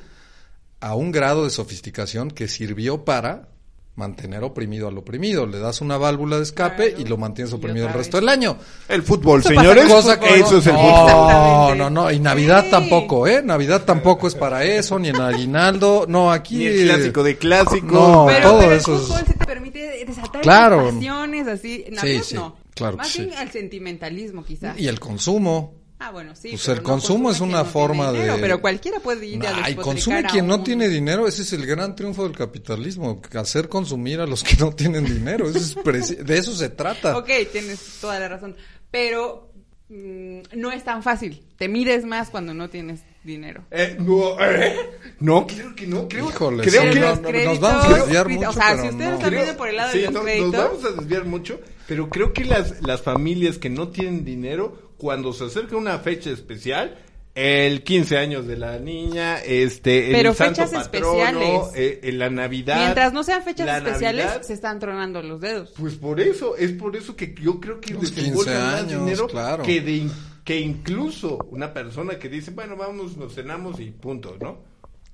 a 0.80 0.94
un 0.96 1.12
grado 1.12 1.44
de 1.44 1.50
sofisticación 1.50 2.30
que 2.30 2.48
sirvió 2.48 3.04
para 3.04 3.48
mantener 3.96 4.42
oprimido 4.42 4.88
al 4.88 4.98
oprimido. 4.98 5.46
Le 5.46 5.58
das 5.58 5.80
una 5.80 5.96
válvula 5.96 6.36
de 6.38 6.42
escape 6.42 6.88
Claro. 6.90 7.02
y 7.02 7.04
lo 7.08 7.16
mantienes 7.16 7.52
oprimido 7.54 7.86
el 7.86 7.92
resto 7.94 8.16
del 8.16 8.28
año. 8.28 8.56
El 8.88 9.02
fútbol, 9.02 9.42
señores. 9.44 9.84
Cosa 9.86 10.18
que 10.18 10.34
Eso 10.40 10.58
es 10.58 10.66
el 10.66 10.72
no, 10.72 10.80
fútbol. 10.80 11.00
Exactamente. 11.10 11.78
No, 11.78 11.90
no, 11.90 12.10
y 12.10 12.18
Navidad 12.18 12.64
Sí. 12.64 12.70
tampoco, 12.70 13.26
¿eh? 13.28 13.42
Navidad 13.44 13.84
tampoco 13.84 14.26
es 14.26 14.34
para 14.34 14.64
eso, 14.64 14.98
ni 14.98 15.08
en 15.10 15.16
aguinaldo. 15.20 16.06
No, 16.08 16.32
aquí. 16.32 16.56
Ni 16.58 16.64
el 16.66 16.88
clásico 16.88 17.22
de 17.22 17.36
clásicos. 17.38 17.92
No, 17.92 18.26
Pero, 18.26 18.48
todo 18.50 18.58
pero 18.60 18.72
el 18.72 18.78
eso 18.78 18.94
es- 18.96 19.02
fútbol 19.02 19.20
sí 19.26 19.32
te 19.38 19.46
permite 19.46 20.04
desatar 20.06 20.40
Claro. 20.42 20.90
pasiones 20.92 21.46
así. 21.46 21.84
Navidad 21.90 22.22
sí, 22.24 22.34
no. 22.34 22.56
claro 22.74 22.96
Más 22.96 23.12
que 23.12 23.18
bien 23.22 23.32
sí. 23.34 23.38
al 23.40 23.50
sentimentalismo, 23.52 24.44
quizás. 24.44 24.78
Y 24.78 24.88
el 24.88 24.98
consumo. 24.98 25.74
Ah, 26.06 26.10
bueno, 26.10 26.34
sí. 26.36 26.50
Pues 26.50 26.68
el 26.68 26.76
no 26.76 26.82
consumo 26.82 27.30
es 27.30 27.40
una 27.40 27.58
no 27.58 27.64
forma 27.64 28.12
dinero, 28.12 28.34
de- 28.36 28.40
Pero 28.42 28.60
cualquiera 28.60 29.00
puede 29.00 29.26
ir 29.26 29.46
a 29.46 29.48
Ay, 29.50 29.54
despotricar 29.74 29.84
consume 29.84 30.16
a 30.18 30.22
quien 30.24 30.46
no 30.46 30.62
tiene 30.62 30.88
dinero. 30.88 31.26
Ese 31.26 31.42
es 31.42 31.52
el 31.54 31.64
gran 31.66 31.96
triunfo 31.96 32.24
del 32.24 32.36
capitalismo. 32.36 33.22
Hacer 33.34 33.68
consumir 33.68 34.20
a 34.20 34.26
los 34.26 34.42
que 34.44 34.56
no 34.56 34.72
tienen 34.72 35.04
dinero. 35.06 35.48
Eso 35.48 35.58
es 35.58 35.76
preci- 35.84 36.18
de 36.18 36.36
eso 36.38 36.52
se 36.54 36.68
trata. 36.68 37.16
Ok, 37.16 37.30
tienes 37.50 37.98
toda 38.00 38.18
la 38.20 38.28
razón. 38.28 38.54
Pero 38.90 39.50
mm, 39.88 40.40
no 40.56 40.70
es 40.72 40.84
tan 40.84 41.02
fácil. 41.02 41.42
Te 41.56 41.68
mides 41.68 42.04
más 42.04 42.28
cuando 42.30 42.52
no 42.52 42.68
tienes 42.68 43.00
dinero. 43.22 43.64
Eh, 43.70 43.96
no, 43.98 44.38
¿eh? 44.44 44.76
no, 45.20 45.46
creo 45.46 45.74
que 45.74 45.86
no. 45.86 46.06
Creo, 46.08 46.28
Híjole, 46.28 46.62
creo 46.64 46.82
sí, 46.82 46.90
que 46.90 47.00
no, 47.00 47.22
créditos, 47.22 47.44
nos 47.46 47.60
vamos 47.60 47.84
a 47.86 47.94
desviar 47.98 48.26
o 48.26 48.30
mucho, 48.30 48.52
sea, 48.52 48.62
pero 48.70 48.82
si 48.82 48.88
ustedes 48.90 49.08
no. 49.08 49.14
están 49.14 49.28
Creo- 49.30 49.40
viendo 49.42 49.56
por 49.58 49.68
el 49.68 49.76
lado 49.76 49.92
sí, 49.92 49.98
de 49.98 50.04
los 50.04 50.12
no, 50.14 50.20
créditos, 50.22 50.52
Nos 50.52 50.62
vamos 50.64 50.84
a 50.84 50.90
desviar 51.00 51.24
mucho, 51.24 51.60
pero 51.88 52.10
creo 52.10 52.32
que 52.34 52.44
las, 52.44 52.82
las 52.82 53.00
familias 53.00 53.56
que 53.56 53.70
no 53.70 53.88
tienen 53.88 54.24
dinero, 54.26 54.83
cuando 54.98 55.32
se 55.32 55.44
acerca 55.44 55.76
una 55.76 55.98
fecha 55.98 56.30
especial, 56.30 56.98
el 57.34 57.82
15 57.82 58.16
años 58.16 58.46
de 58.46 58.56
la 58.56 58.78
niña, 58.78 59.38
este, 59.40 60.06
el 60.06 60.12
Pero 60.12 60.34
santo 60.34 60.66
fechas 60.66 60.88
patrono, 60.88 61.40
especiales. 61.72 61.98
eh, 62.04 62.12
la 62.12 62.30
Navidad. 62.30 62.78
mientras 62.78 63.12
no 63.12 63.24
sean 63.24 63.42
fechas 63.42 63.68
especiales, 63.78 64.24
Navidad, 64.26 64.42
se 64.42 64.52
están 64.54 64.78
tronando 64.78 65.20
los 65.22 65.40
dedos. 65.40 65.72
Pues 65.76 65.94
por 65.94 66.20
eso, 66.20 66.56
es 66.56 66.72
por 66.72 66.94
eso 66.94 67.16
que 67.16 67.34
yo 67.42 67.58
creo 67.60 67.80
que 67.80 67.94
Los 67.94 68.10
15 68.12 68.20
desembolsan 68.20 68.54
más 68.62 68.74
años, 68.82 69.04
dinero 69.04 69.26
claro. 69.26 69.64
que, 69.64 69.80
de, 69.80 70.06
que 70.44 70.60
incluso 70.60 71.38
una 71.50 71.72
persona 71.74 72.18
que 72.20 72.28
dice, 72.28 72.52
bueno, 72.52 72.76
vamos, 72.76 73.16
nos 73.16 73.34
cenamos 73.34 73.80
y 73.80 73.90
punto, 73.90 74.36
¿no? 74.40 74.58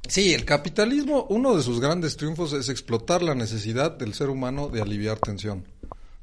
Sí, 0.06 0.34
el 0.34 0.44
capitalismo, 0.44 1.26
uno 1.30 1.56
de 1.56 1.62
sus 1.62 1.80
grandes 1.80 2.16
triunfos 2.16 2.52
es 2.52 2.68
explotar 2.68 3.22
la 3.22 3.34
necesidad 3.34 3.92
del 3.92 4.12
ser 4.12 4.28
humano 4.28 4.68
de 4.68 4.82
aliviar 4.82 5.18
tensión. 5.18 5.64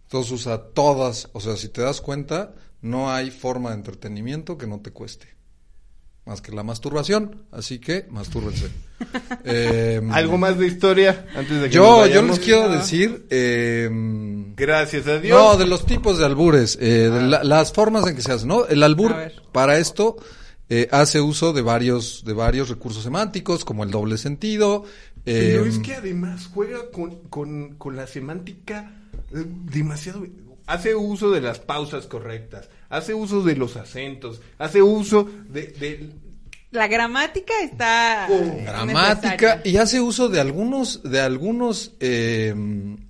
Entonces 0.03 0.31
usa 0.31 0.61
todas, 0.73 1.29
o 1.33 1.39
sea, 1.39 1.55
si 1.57 1.69
te 1.69 1.81
das 1.81 2.01
cuenta, 2.01 2.53
no 2.81 3.11
hay 3.11 3.31
forma 3.31 3.69
de 3.71 3.75
entretenimiento 3.77 4.57
que 4.57 4.67
no 4.67 4.79
te 4.81 4.91
cueste. 4.91 5.27
Más 6.25 6.41
que 6.41 6.51
la 6.51 6.61
masturbación, 6.63 7.43
así 7.51 7.79
que 7.79 8.05
mastúrbense. 8.09 8.69
Eh, 9.49 10.01
¿Algo 10.11 10.37
más 10.37 10.57
de 10.57 10.67
historia 10.67 11.25
antes 11.35 11.61
de 11.61 11.69
que 11.69 11.77
nos 11.77 12.07
Yo, 12.07 12.07
yo 12.07 12.21
les 12.23 12.39
quiero 12.39 12.69
decir, 12.69 13.25
eh, 13.29 13.87
Gracias 14.57 15.07
a 15.07 15.19
Dios. 15.19 15.39
no, 15.39 15.55
de 15.55 15.65
los 15.67 15.85
tipos 15.85 16.17
de 16.17 16.25
albures, 16.25 16.77
eh, 16.81 17.09
de 17.09 17.21
la- 17.21 17.43
las 17.43 17.71
formas 17.71 18.05
en 18.07 18.15
que 18.15 18.21
se 18.21 18.31
hace, 18.33 18.45
¿no? 18.47 18.65
El 18.65 18.81
albur, 18.83 19.15
para 19.53 19.77
esto, 19.77 20.17
eh, 20.69 20.87
hace 20.91 21.21
uso 21.21 21.53
de 21.53 21.61
varios, 21.61 22.23
de 22.25 22.33
varios 22.33 22.67
recursos 22.69 23.03
semánticos, 23.03 23.63
como 23.63 23.83
el 23.83 23.91
doble 23.91 24.17
sentido. 24.17 24.83
Pero 25.23 25.65
eh, 25.65 25.69
es 25.69 25.79
que 25.79 25.93
además 25.93 26.49
juega 26.53 26.89
con, 26.91 27.15
con, 27.29 27.75
con 27.75 27.95
la 27.95 28.07
semántica 28.07 28.91
eh, 29.33 29.45
demasiado... 29.71 30.25
Hace 30.67 30.93
uso 30.95 31.31
de 31.31 31.41
las 31.41 31.59
pausas 31.59 32.05
correctas, 32.07 32.69
hace 32.89 33.13
uso 33.13 33.41
de 33.43 33.55
los 33.55 33.75
acentos, 33.77 34.41
hace 34.59 34.81
uso 34.81 35.27
de... 35.49 35.67
de- 35.67 36.09
La 36.71 36.87
gramática 36.87 37.53
está 37.63 38.27
Oh, 38.29 38.57
gramática 38.65 39.61
y 39.63 39.77
hace 39.77 40.01
uso 40.01 40.27
de 40.27 40.41
algunos 40.41 41.01
de 41.03 41.21
algunos 41.21 41.93
eh, 42.01 42.53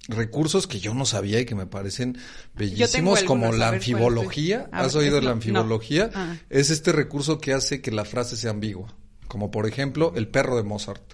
recursos 0.08 0.68
que 0.68 0.80
yo 0.80 0.94
no 0.94 1.06
sabía 1.06 1.40
y 1.40 1.46
que 1.46 1.56
me 1.56 1.66
parecen 1.66 2.18
bellísimos 2.54 3.24
como 3.24 3.46
la 3.46 3.50
ver, 3.52 3.58
¿cuáles 3.58 3.74
anfibología 3.82 4.58
es? 4.60 4.74
A 4.74 4.80
has 4.82 4.94
ver, 4.94 5.04
oído 5.04 5.18
es 5.18 5.24
la 5.24 5.32
anfibología 5.32 6.06
no. 6.14 6.20
Ah. 6.20 6.36
es 6.52 6.70
este 6.70 6.92
recurso 6.92 7.40
que 7.40 7.54
hace 7.54 7.82
que 7.82 7.92
la 7.92 8.06
frase 8.06 8.38
sea 8.38 8.52
ambigua 8.52 8.94
como 9.28 9.50
por 9.50 9.66
ejemplo 9.68 10.14
el 10.16 10.28
perro 10.28 10.56
de 10.56 10.64
Mozart 10.64 11.14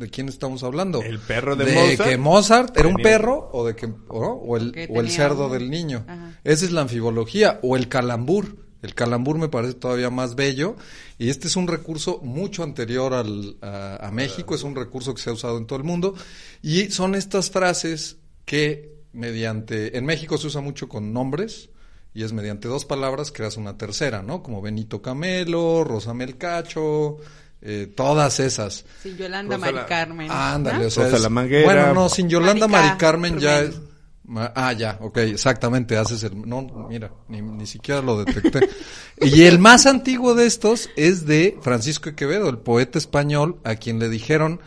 ¿De 0.00 0.08
quién 0.10 0.28
estamos 0.28 0.62
hablando? 0.62 1.02
El 1.02 1.18
perro 1.18 1.54
de 1.56 1.66
de 1.66 1.74
Mozart. 1.74 2.08
que 2.10 2.16
Mozart 2.16 2.76
era 2.78 2.88
un 2.88 2.96
perro 2.96 3.50
o 3.52 3.66
de 3.66 3.76
que 3.76 3.86
o, 4.08 4.20
no, 4.20 4.32
o 4.32 4.56
el, 4.56 4.72
Que 4.72 4.84
o 4.90 5.00
el 5.00 5.06
tenía 5.06 5.10
cerdo 5.10 5.46
un- 5.46 5.52
del 5.52 5.70
niño. 5.70 6.04
Ajá. 6.08 6.40
Esa 6.42 6.64
es 6.64 6.72
la 6.72 6.80
anfibología 6.80 7.60
o 7.62 7.76
el 7.76 7.88
calambur. 7.88 8.56
El 8.82 8.94
calambur 8.94 9.36
me 9.36 9.50
parece 9.50 9.74
todavía 9.74 10.08
más 10.08 10.36
bello 10.36 10.74
y 11.18 11.28
este 11.28 11.48
es 11.48 11.56
un 11.56 11.68
recurso 11.68 12.18
mucho 12.22 12.62
anterior 12.62 13.12
al, 13.12 13.58
a, 13.60 13.96
a 14.06 14.10
México, 14.10 14.54
es 14.54 14.62
un 14.62 14.74
recurso 14.74 15.14
que 15.14 15.20
se 15.20 15.28
ha 15.28 15.34
usado 15.34 15.58
en 15.58 15.66
todo 15.66 15.76
el 15.78 15.84
mundo 15.84 16.14
y 16.62 16.90
son 16.90 17.14
estas 17.14 17.50
frases 17.50 18.16
que 18.46 18.94
mediante, 19.12 19.98
en 19.98 20.06
México 20.06 20.38
se 20.38 20.46
usa 20.46 20.62
mucho 20.62 20.88
con 20.88 21.12
nombres 21.12 21.68
y 22.14 22.22
es 22.22 22.32
mediante 22.32 22.68
dos 22.68 22.86
palabras 22.86 23.30
creas 23.32 23.58
una 23.58 23.76
tercera, 23.76 24.22
¿no? 24.22 24.42
Como 24.42 24.62
Benito 24.62 25.02
Camelo, 25.02 25.84
Rosa 25.84 26.14
Melcacho, 26.14 27.18
eh, 27.62 27.92
todas 27.94 28.40
esas. 28.40 28.84
Sí, 29.02 29.14
Yolanda 29.18 29.56
Rosa 29.56 29.72
Mari 29.72 29.86
Carmen. 29.88 30.30
Ándale, 30.30 30.78
¿no? 30.80 30.86
o 30.86 30.90
sea, 30.90 31.04
Rosa 31.04 31.16
es- 31.16 31.22
la 31.22 31.28
Manguera. 31.28 31.64
Bueno, 31.64 31.94
no, 31.94 32.08
sin 32.08 32.28
Yolanda 32.28 32.66
Marica 32.68 32.86
Mari 32.88 32.98
Carmen 32.98 33.38
ya 33.38 33.60
es... 33.60 33.80
Ah, 34.54 34.72
ya, 34.72 34.96
ok, 35.00 35.16
exactamente, 35.18 35.96
haces 35.96 36.22
el... 36.22 36.48
No, 36.48 36.62
mira, 36.88 37.10
ni, 37.26 37.42
ni 37.42 37.66
siquiera 37.66 38.00
lo 38.00 38.22
detecté. 38.24 38.60
y 39.20 39.42
el 39.42 39.58
más 39.58 39.86
antiguo 39.86 40.34
de 40.36 40.46
estos 40.46 40.88
es 40.94 41.26
de 41.26 41.58
Francisco 41.62 42.10
de 42.10 42.14
Quevedo, 42.16 42.48
el 42.48 42.58
poeta 42.58 42.96
español, 42.96 43.58
a 43.64 43.74
quien 43.74 43.98
le 43.98 44.08
dijeron, 44.08 44.60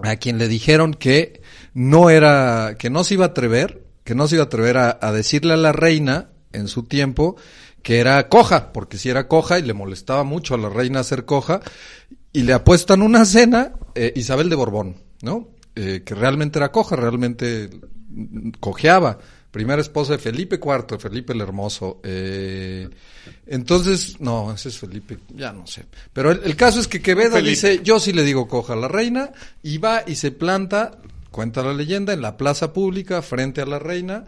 a 0.00 0.14
quien 0.14 0.38
le 0.38 0.46
dijeron 0.46 0.94
que 0.94 1.42
no 1.74 2.08
era, 2.08 2.76
que 2.78 2.88
no 2.88 3.02
se 3.02 3.14
iba 3.14 3.24
a 3.24 3.28
atrever, 3.28 3.82
que 4.04 4.14
no 4.14 4.28
se 4.28 4.36
iba 4.36 4.44
a 4.44 4.46
atrever 4.46 4.76
a, 4.78 4.96
a 5.02 5.10
decirle 5.10 5.54
a 5.54 5.56
la 5.56 5.72
reina 5.72 6.28
en 6.52 6.68
su 6.68 6.84
tiempo 6.84 7.34
que 7.82 7.98
era 7.98 8.28
coja, 8.28 8.72
porque 8.72 8.96
si 8.96 9.08
era 9.08 9.26
coja 9.26 9.58
y 9.58 9.62
le 9.62 9.74
molestaba 9.74 10.22
mucho 10.22 10.54
a 10.54 10.58
la 10.58 10.68
reina 10.68 11.02
ser 11.02 11.24
coja, 11.24 11.60
y 12.32 12.42
le 12.42 12.52
apuestan 12.52 13.02
una 13.02 13.24
cena 13.24 13.72
eh, 13.94 14.12
Isabel 14.16 14.48
de 14.48 14.56
Borbón, 14.56 14.96
¿no? 15.22 15.48
Eh, 15.74 16.02
que 16.04 16.14
realmente 16.14 16.58
era 16.58 16.72
coja, 16.72 16.96
realmente 16.96 17.70
cojeaba. 18.60 19.18
Primera 19.50 19.82
esposa 19.82 20.12
de 20.12 20.18
Felipe 20.18 20.60
IV, 20.62 20.98
Felipe 21.00 21.32
el 21.32 21.40
Hermoso. 21.40 22.00
Eh, 22.04 22.88
entonces, 23.46 24.20
no, 24.20 24.52
ese 24.52 24.68
es 24.68 24.78
Felipe, 24.78 25.18
ya 25.34 25.52
no 25.52 25.66
sé. 25.66 25.86
Pero 26.12 26.30
el, 26.30 26.40
el 26.44 26.54
caso 26.54 26.78
es 26.78 26.86
que 26.86 27.02
Quevedo 27.02 27.32
Felipe. 27.32 27.50
dice, 27.50 27.80
yo 27.82 27.98
sí 27.98 28.12
le 28.12 28.22
digo 28.22 28.46
coja 28.46 28.74
a 28.74 28.76
la 28.76 28.86
reina, 28.86 29.32
y 29.62 29.78
va 29.78 30.04
y 30.06 30.14
se 30.14 30.30
planta, 30.30 30.98
cuenta 31.32 31.62
la 31.64 31.74
leyenda, 31.74 32.12
en 32.12 32.22
la 32.22 32.36
plaza 32.36 32.72
pública 32.72 33.22
frente 33.22 33.60
a 33.60 33.66
la 33.66 33.80
reina, 33.80 34.26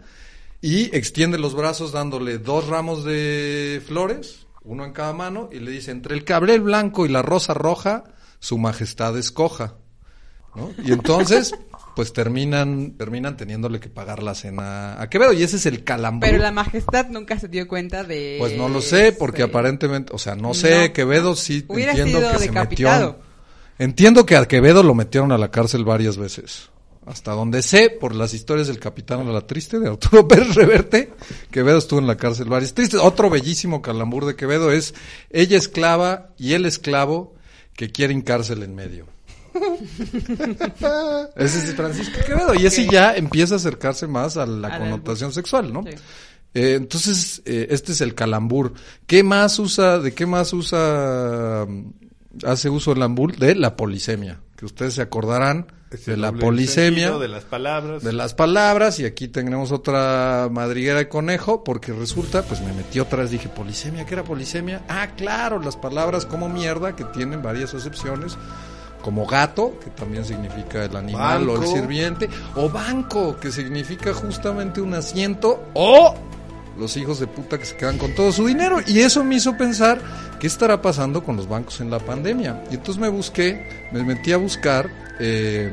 y 0.61 0.95
extiende 0.95 1.37
los 1.37 1.55
brazos 1.55 1.93
dándole 1.93 2.37
dos 2.37 2.67
ramos 2.67 3.05
de 3.05 3.81
flores, 3.85 4.45
uno 4.65 4.85
en 4.85 4.93
cada 4.93 5.13
mano, 5.13 5.49
y 5.51 5.59
le 5.59 5.71
dice, 5.71 5.91
entre 5.91 6.15
el 6.15 6.23
cabrel 6.23 6.61
blanco 6.61 7.05
y 7.05 7.09
la 7.09 7.21
rosa 7.21 7.53
roja, 7.53 8.03
su 8.39 8.57
majestad 8.57 9.17
escoja. 9.17 9.75
¿no? 10.55 10.71
Y 10.83 10.91
entonces, 10.91 11.53
pues 11.95 12.13
terminan, 12.13 12.91
terminan 12.97 13.35
teniéndole 13.37 13.79
que 13.79 13.89
pagar 13.89 14.21
la 14.23 14.35
cena 14.35 15.01
a 15.01 15.09
Quevedo, 15.09 15.33
y 15.33 15.43
ese 15.43 15.57
es 15.57 15.65
el 15.65 15.83
calambur. 15.83 16.29
Pero 16.29 16.41
la 16.41 16.51
majestad 16.51 17.07
nunca 17.09 17.39
se 17.39 17.47
dio 17.47 17.67
cuenta 17.67 18.03
de... 18.03 18.37
Pues 18.39 18.55
no 18.57 18.69
lo 18.69 18.81
sé, 18.81 19.11
porque 19.11 19.43
Sí. 19.43 19.49
aparentemente, 19.49 20.13
o 20.13 20.17
sea, 20.17 20.35
no 20.35 20.53
sé, 20.53 20.87
No. 20.89 20.93
Quevedo 20.93 21.35
sí 21.35 21.65
Hubiera 21.67 21.91
entiendo 21.93 22.19
sido 22.19 22.31
que 22.31 22.39
se 22.39 22.51
metió. 22.51 23.19
Entiendo 23.79 24.25
que 24.25 24.35
a 24.37 24.45
Quevedo 24.45 24.83
lo 24.83 24.93
metieron 24.93 25.31
a 25.31 25.37
la 25.37 25.49
cárcel 25.49 25.83
varias 25.83 26.17
veces. 26.17 26.69
Hasta 27.05 27.33
donde 27.33 27.61
sé, 27.61 27.89
por 27.89 28.15
las 28.15 28.33
historias 28.33 28.67
del 28.67 28.79
Capitán 28.79 29.27
a 29.27 29.31
la 29.31 29.45
Triste 29.45 29.79
de 29.79 29.89
Arturo 29.89 30.27
Pérez 30.27 30.55
Reverte, 30.55 31.13
Quevedo 31.51 31.77
estuvo 31.77 31.99
en 31.99 32.07
la 32.07 32.17
cárcel 32.17 32.49
varias 32.49 32.73
tristes. 32.73 32.99
Otro 33.01 33.29
bellísimo 33.29 33.81
calambur 33.81 34.25
de 34.25 34.35
Quevedo 34.35 34.71
es 34.71 34.93
ella 35.29 35.57
esclava 35.57 36.29
y 36.37 36.53
él 36.53 36.65
esclavo 36.65 37.35
que 37.75 37.91
quieren 37.91 38.21
cárcel 38.21 38.63
en 38.63 38.75
medio. 38.75 39.07
Ese 41.35 41.59
es 41.59 41.75
Francisco 41.75 42.19
Quevedo. 42.25 42.55
Y 42.55 42.65
ese 42.65 42.87
ya 42.87 43.15
empieza 43.15 43.55
a 43.55 43.57
acercarse 43.57 44.07
más 44.07 44.37
a 44.37 44.45
la 44.45 44.79
connotación 44.79 45.31
sexual, 45.31 45.71
¿no? 45.71 45.83
Sí. 45.83 45.91
Eh, 46.55 46.75
entonces, 46.75 47.41
eh, 47.45 47.67
este 47.71 47.93
es 47.93 48.01
el 48.01 48.13
calambur. 48.15 48.73
¿Qué 49.07 49.23
más 49.23 49.57
usa, 49.59 49.99
de 49.99 50.13
qué 50.13 50.25
más 50.25 50.53
usa, 50.53 51.65
mm, 51.67 51.93
hace 52.45 52.69
uso 52.69 52.93
el 52.93 53.01
albur? 53.01 53.35
De 53.35 53.55
la 53.55 53.75
polisemia, 53.75 54.39
que 54.55 54.65
ustedes 54.65 54.95
se 54.95 55.01
acordarán 55.01 55.67
Ese 55.93 56.11
de 56.11 56.17
la 56.17 56.31
polisemia, 56.31 57.07
sentido, 57.07 57.19
de 57.19 57.27
las 57.27 57.43
palabras. 57.43 58.03
de 58.03 58.13
las 58.13 58.33
palabras, 58.33 58.99
y 58.99 59.05
aquí 59.05 59.27
tenemos 59.27 59.71
otra 59.71 60.49
madriguera 60.51 60.97
de 60.97 61.07
conejo, 61.07 61.63
porque 61.63 61.93
resulta, 61.93 62.41
pues 62.41 62.61
me 62.61 62.73
metí 62.73 62.99
otra 62.99 63.19
vez, 63.19 63.31
dije, 63.31 63.47
polisemia, 63.47 64.05
¿qué 64.05 64.15
era 64.15 64.23
polisemia? 64.23 64.81
Ah, 64.89 65.09
claro, 65.15 65.59
las 65.59 65.77
palabras 65.77 66.25
como 66.25 66.49
mierda, 66.49 66.95
que 66.95 67.03
tienen 67.05 67.43
varias 67.43 67.73
acepciones, 67.75 68.37
como 69.03 69.27
gato, 69.27 69.77
que 69.83 69.91
también 69.91 70.25
significa 70.25 70.83
el 70.85 70.95
animal 70.95 71.47
o 71.49 71.61
el 71.61 71.67
sirviente, 71.67 72.29
o 72.55 72.69
banco, 72.69 73.37
que 73.39 73.51
significa 73.51 74.13
justamente 74.13 74.81
un 74.81 74.95
asiento, 74.95 75.61
o 75.73 76.15
los 76.77 76.97
hijos 76.97 77.19
de 77.19 77.27
puta 77.27 77.57
que 77.57 77.65
se 77.65 77.75
quedan 77.75 77.97
con 77.97 78.13
todo 78.15 78.31
su 78.31 78.45
dinero. 78.45 78.79
Y 78.85 78.99
eso 78.99 79.23
me 79.23 79.35
hizo 79.35 79.57
pensar 79.57 79.99
qué 80.39 80.47
estará 80.47 80.81
pasando 80.81 81.23
con 81.23 81.35
los 81.35 81.47
bancos 81.47 81.81
en 81.81 81.89
la 81.89 81.99
pandemia. 81.99 82.63
Y 82.71 82.75
entonces 82.75 82.99
me 82.99 83.09
busqué, 83.09 83.87
me 83.91 84.03
metí 84.03 84.31
a 84.31 84.37
buscar, 84.37 84.89
eh, 85.19 85.71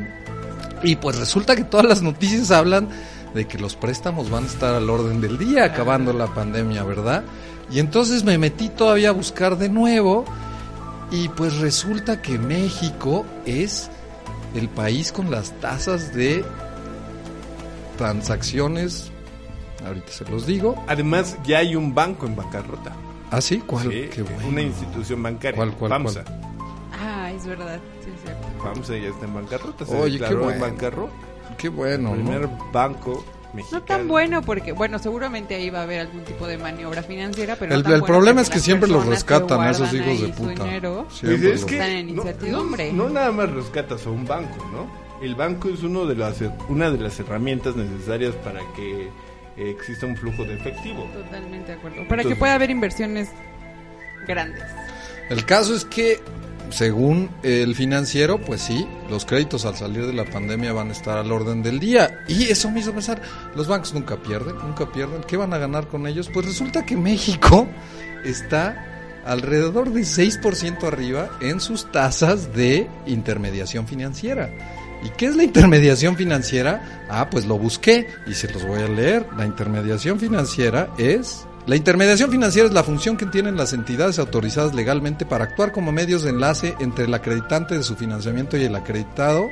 y 0.82 0.96
pues 0.96 1.18
resulta 1.18 1.56
que 1.56 1.64
todas 1.64 1.86
las 1.86 2.02
noticias 2.02 2.50
hablan 2.50 2.88
de 3.34 3.46
que 3.46 3.58
los 3.58 3.76
préstamos 3.76 4.30
van 4.30 4.44
a 4.44 4.46
estar 4.46 4.74
al 4.74 4.88
orden 4.88 5.20
del 5.20 5.38
día 5.38 5.64
acabando 5.64 6.12
la 6.12 6.26
pandemia, 6.26 6.82
¿verdad? 6.84 7.22
Y 7.70 7.78
entonces 7.78 8.24
me 8.24 8.38
metí 8.38 8.68
todavía 8.68 9.10
a 9.10 9.12
buscar 9.12 9.56
de 9.56 9.68
nuevo 9.68 10.24
y 11.10 11.28
pues 11.28 11.58
resulta 11.58 12.22
que 12.22 12.38
México 12.38 13.24
es 13.46 13.90
el 14.54 14.68
país 14.68 15.12
con 15.12 15.30
las 15.30 15.52
tasas 15.60 16.14
de 16.14 16.44
transacciones, 17.96 19.12
ahorita 19.84 20.12
se 20.12 20.24
los 20.26 20.46
digo. 20.46 20.82
Además, 20.88 21.36
ya 21.44 21.58
hay 21.58 21.76
un 21.76 21.94
banco 21.94 22.26
en 22.26 22.36
bancarrota. 22.36 22.92
¿Ah, 23.30 23.40
sí? 23.40 23.62
¿Cuál? 23.66 23.90
Sí, 23.90 24.08
Qué 24.12 24.22
bueno. 24.22 24.48
Una 24.48 24.62
institución 24.62 25.22
bancaria. 25.22 25.56
¿Cuál, 25.56 25.72
cuál, 25.74 25.90
FAMSA. 25.90 26.24
Ah, 27.00 27.30
es 27.32 27.46
verdad. 27.46 27.78
Sí, 28.04 28.10
es 28.14 28.22
cierto. 28.22 28.46
FAMSA 28.62 28.96
ya 28.98 29.08
está 29.08 29.26
en 29.26 29.34
bancarrota. 29.34 29.86
Se 29.86 29.94
Oye, 29.96 30.18
qué 30.18 30.24
declaró 30.24 30.44
bueno. 30.44 30.54
en 30.64 30.70
bancarrota. 30.72 31.12
Qué 31.56 31.68
bueno, 31.68 32.14
el 32.14 32.24
¿no? 32.24 32.30
primer 32.30 32.48
banco 32.72 33.24
mexicano. 33.52 33.80
No 33.80 33.86
tan 33.86 34.08
bueno 34.08 34.42
porque, 34.42 34.72
bueno, 34.72 34.98
seguramente 34.98 35.54
ahí 35.54 35.70
va 35.70 35.80
a 35.80 35.82
haber 35.82 36.00
algún 36.00 36.22
tipo 36.24 36.46
de 36.46 36.58
maniobra 36.58 37.02
financiera, 37.02 37.56
pero 37.56 37.70
no 37.70 37.76
El, 37.76 37.82
tan 37.82 37.92
el 37.94 38.02
problema 38.02 38.40
es 38.40 38.50
que 38.50 38.60
siempre 38.60 38.88
los 38.88 39.04
rescatan 39.06 39.60
a 39.60 39.70
esos 39.70 39.92
hijos 39.92 40.20
de 40.20 40.28
puta. 40.28 40.64
Pues 41.20 41.22
es 41.22 41.64
que 41.64 41.74
Están 41.76 41.90
en 41.90 42.06
no- 42.16 42.22
incertidumbre. 42.22 42.92
No, 42.92 43.04
no 43.04 43.10
nada 43.10 43.32
más 43.32 43.50
rescatas 43.50 44.06
a 44.06 44.10
un 44.10 44.24
banco, 44.26 44.56
¿no? 44.72 44.86
El 45.24 45.34
banco 45.34 45.68
es 45.68 45.82
uno 45.82 46.06
de 46.06 46.14
las, 46.14 46.38
una 46.68 46.90
de 46.90 46.98
las 46.98 47.18
herramientas 47.20 47.76
necesarias 47.76 48.34
para 48.36 48.60
que 48.74 49.10
eh, 49.56 49.70
exista 49.70 50.06
un 50.06 50.16
flujo 50.16 50.44
de 50.44 50.54
efectivo. 50.54 51.04
Totalmente 51.12 51.72
de 51.72 51.78
acuerdo. 51.78 52.08
Para 52.08 52.24
que 52.24 52.36
pueda 52.36 52.54
haber 52.54 52.70
inversiones 52.70 53.28
grandes. 54.26 54.62
El 55.28 55.44
caso 55.44 55.74
es 55.74 55.84
que, 55.84 56.20
según 56.70 57.30
el 57.42 57.74
financiero, 57.74 58.40
pues 58.40 58.62
sí, 58.62 58.86
los 59.08 59.24
créditos 59.24 59.64
al 59.64 59.76
salir 59.76 60.06
de 60.06 60.12
la 60.12 60.24
pandemia 60.24 60.72
van 60.72 60.88
a 60.88 60.92
estar 60.92 61.18
al 61.18 61.30
orden 61.30 61.62
del 61.62 61.78
día. 61.78 62.24
Y 62.28 62.44
eso 62.44 62.70
me 62.70 62.80
hizo 62.80 62.92
pensar, 62.92 63.22
los 63.54 63.68
bancos 63.68 63.94
nunca 63.94 64.16
pierden, 64.16 64.56
nunca 64.56 64.90
pierden. 64.90 65.22
¿Qué 65.22 65.36
van 65.36 65.54
a 65.54 65.58
ganar 65.58 65.86
con 65.88 66.06
ellos? 66.06 66.28
Pues 66.32 66.46
resulta 66.46 66.84
que 66.84 66.96
México 66.96 67.68
está 68.24 68.86
alrededor 69.24 69.92
de 69.92 70.00
6% 70.00 70.82
arriba 70.84 71.30
en 71.40 71.60
sus 71.60 71.90
tasas 71.92 72.52
de 72.54 72.88
intermediación 73.06 73.86
financiera. 73.86 74.50
¿Y 75.02 75.08
qué 75.10 75.26
es 75.26 75.36
la 75.36 75.44
intermediación 75.44 76.16
financiera? 76.16 77.06
Ah, 77.08 77.28
pues 77.30 77.46
lo 77.46 77.58
busqué 77.58 78.06
y 78.26 78.34
se 78.34 78.52
los 78.52 78.64
voy 78.64 78.82
a 78.82 78.88
leer. 78.88 79.26
La 79.36 79.46
intermediación 79.46 80.18
financiera 80.18 80.90
es... 80.98 81.46
La 81.66 81.76
intermediación 81.76 82.30
financiera 82.30 82.68
es 82.68 82.74
la 82.74 82.82
función 82.82 83.16
que 83.16 83.26
tienen 83.26 83.56
las 83.56 83.72
entidades 83.72 84.18
autorizadas 84.18 84.74
legalmente 84.74 85.26
para 85.26 85.44
actuar 85.44 85.72
como 85.72 85.92
medios 85.92 86.22
de 86.22 86.30
enlace 86.30 86.74
entre 86.80 87.04
el 87.04 87.14
acreditante 87.14 87.76
de 87.76 87.82
su 87.82 87.96
financiamiento 87.96 88.56
y 88.56 88.64
el 88.64 88.74
acreditado, 88.74 89.48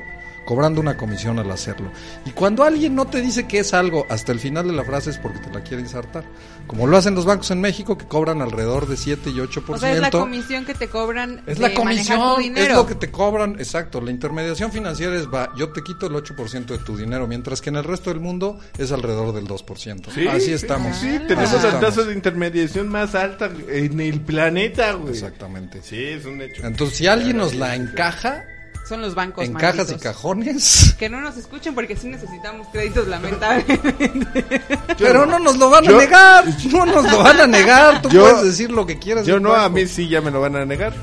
cobrando 0.48 0.80
una 0.80 0.96
comisión 0.96 1.38
al 1.38 1.50
hacerlo. 1.50 1.92
Y 2.24 2.30
cuando 2.30 2.64
alguien 2.64 2.94
no 2.94 3.06
te 3.06 3.20
dice 3.20 3.46
que 3.46 3.58
es 3.58 3.74
algo 3.74 4.06
hasta 4.08 4.32
el 4.32 4.40
final 4.40 4.66
de 4.66 4.72
la 4.72 4.82
frase 4.82 5.10
es 5.10 5.18
porque 5.18 5.40
te 5.40 5.50
la 5.52 5.60
quiere 5.62 5.82
insertar. 5.82 6.24
Como 6.66 6.86
lo 6.86 6.96
hacen 6.96 7.14
los 7.14 7.26
bancos 7.26 7.50
en 7.50 7.60
México, 7.60 7.98
que 7.98 8.06
cobran 8.06 8.40
alrededor 8.40 8.88
de 8.88 8.96
7 8.96 9.28
y 9.28 9.34
8%. 9.34 9.62
O 9.68 9.76
sea, 9.76 9.92
es 9.92 10.00
la 10.00 10.10
comisión 10.10 10.64
que 10.64 10.72
te 10.72 10.88
cobran 10.88 11.42
Es 11.46 11.58
de 11.58 11.68
la 11.68 11.74
comisión, 11.74 12.18
tu 12.18 12.36
es 12.40 12.44
dinero. 12.44 12.76
lo 12.76 12.86
que 12.86 12.94
te 12.94 13.10
cobran, 13.10 13.56
exacto. 13.58 14.00
La 14.00 14.10
intermediación 14.10 14.72
financiera 14.72 15.16
es, 15.16 15.26
va, 15.26 15.50
yo 15.54 15.68
te 15.70 15.82
quito 15.82 16.06
el 16.06 16.14
8% 16.14 16.64
de 16.64 16.78
tu 16.78 16.96
dinero, 16.96 17.26
mientras 17.26 17.60
que 17.60 17.68
en 17.68 17.76
el 17.76 17.84
resto 17.84 18.08
del 18.08 18.20
mundo 18.20 18.58
es 18.78 18.90
alrededor 18.90 19.34
del 19.34 19.46
2%. 19.46 20.10
Sí, 20.14 20.28
Así 20.28 20.46
sí, 20.46 20.52
estamos. 20.52 20.96
Sí, 20.96 21.08
Así 21.08 21.26
tenemos 21.26 21.52
la 21.52 21.58
estamos. 21.58 21.80
tasa 21.80 22.04
de 22.04 22.14
intermediación 22.14 22.88
más 22.88 23.14
alta 23.14 23.50
en 23.68 24.00
el 24.00 24.22
planeta, 24.22 24.92
güey. 24.92 25.12
Exactamente. 25.12 25.82
Sí, 25.82 26.02
es 26.02 26.24
un 26.24 26.40
hecho. 26.40 26.66
Entonces, 26.66 26.96
si 26.96 27.06
alguien 27.06 27.36
nos 27.36 27.54
la 27.54 27.74
encaja 27.76 28.46
Son 28.88 29.02
los 29.02 29.14
bancos 29.14 29.44
en 29.44 29.52
cajas 29.52 29.74
y 29.74 29.78
malditos. 29.78 30.02
cajones, 30.02 30.94
Que 30.98 31.08
no 31.10 31.20
nos 31.20 31.36
escuchen 31.36 31.74
porque 31.74 31.94
sí 31.96 32.08
necesitamos 32.08 32.66
créditos, 32.72 33.06
lamentablemente. 33.06 34.60
pero 34.98 35.26
no 35.26 35.38
nos 35.38 35.58
lo 35.58 35.68
van 35.68 35.84
yo- 35.84 35.96
a 35.96 36.00
negar, 36.00 36.44
no 36.72 36.86
nos 36.86 37.10
lo 37.12 37.18
van 37.22 37.40
a 37.40 37.46
negar. 37.46 38.00
Tú 38.02 38.08
Yo- 38.08 38.22
puedes 38.22 38.44
decir 38.44 38.70
lo 38.70 38.86
que 38.86 38.98
quieras. 38.98 39.26
Yo 39.26 39.38
no, 39.40 39.50
a 39.54 39.62
banco. 39.64 39.74
mí 39.74 39.86
sí 39.86 40.08
ya 40.08 40.20
me 40.22 40.30
lo 40.30 40.40
van 40.40 40.56
a 40.56 40.64
negar. 40.64 40.94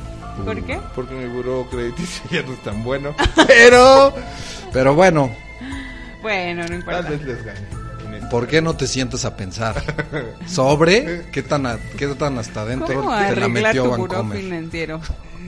¿Por 0.44 0.62
qué? 0.64 0.80
Porque 0.96 1.14
mi 1.14 1.28
buró 1.28 1.68
crediticio 1.70 2.24
ya 2.32 2.42
no 2.42 2.54
es 2.54 2.64
tan 2.64 2.84
bueno. 2.84 3.16
Pero 3.48 4.14
Pero 4.74 4.96
bueno, 4.96 5.30
Bueno, 6.22 6.62
no 6.64 6.68
tal 6.68 6.76
importa. 6.78 7.02
vez 7.10 7.22
les 7.22 7.46
gane. 7.46 7.60
en 8.08 8.14
esto. 8.16 8.30
¿por 8.30 8.48
qué 8.48 8.62
no 8.62 8.76
te 8.76 8.88
sientas 8.88 9.24
a 9.26 9.38
pensar 9.38 9.82
sobre 10.48 11.26
qué 11.32 11.44
tan, 11.44 11.66
a- 11.66 11.78
qué 11.98 12.08
tan 12.08 12.38
hasta 12.40 12.62
adentro 12.62 12.88
¿Cómo 12.96 13.10
te 13.12 13.16
la 13.22 13.28
arreglar 13.28 13.50
metió 13.52 13.84
tu 13.84 13.90
buró 13.92 14.14
Vancomer? 14.16 14.38
financiero? 14.40 15.02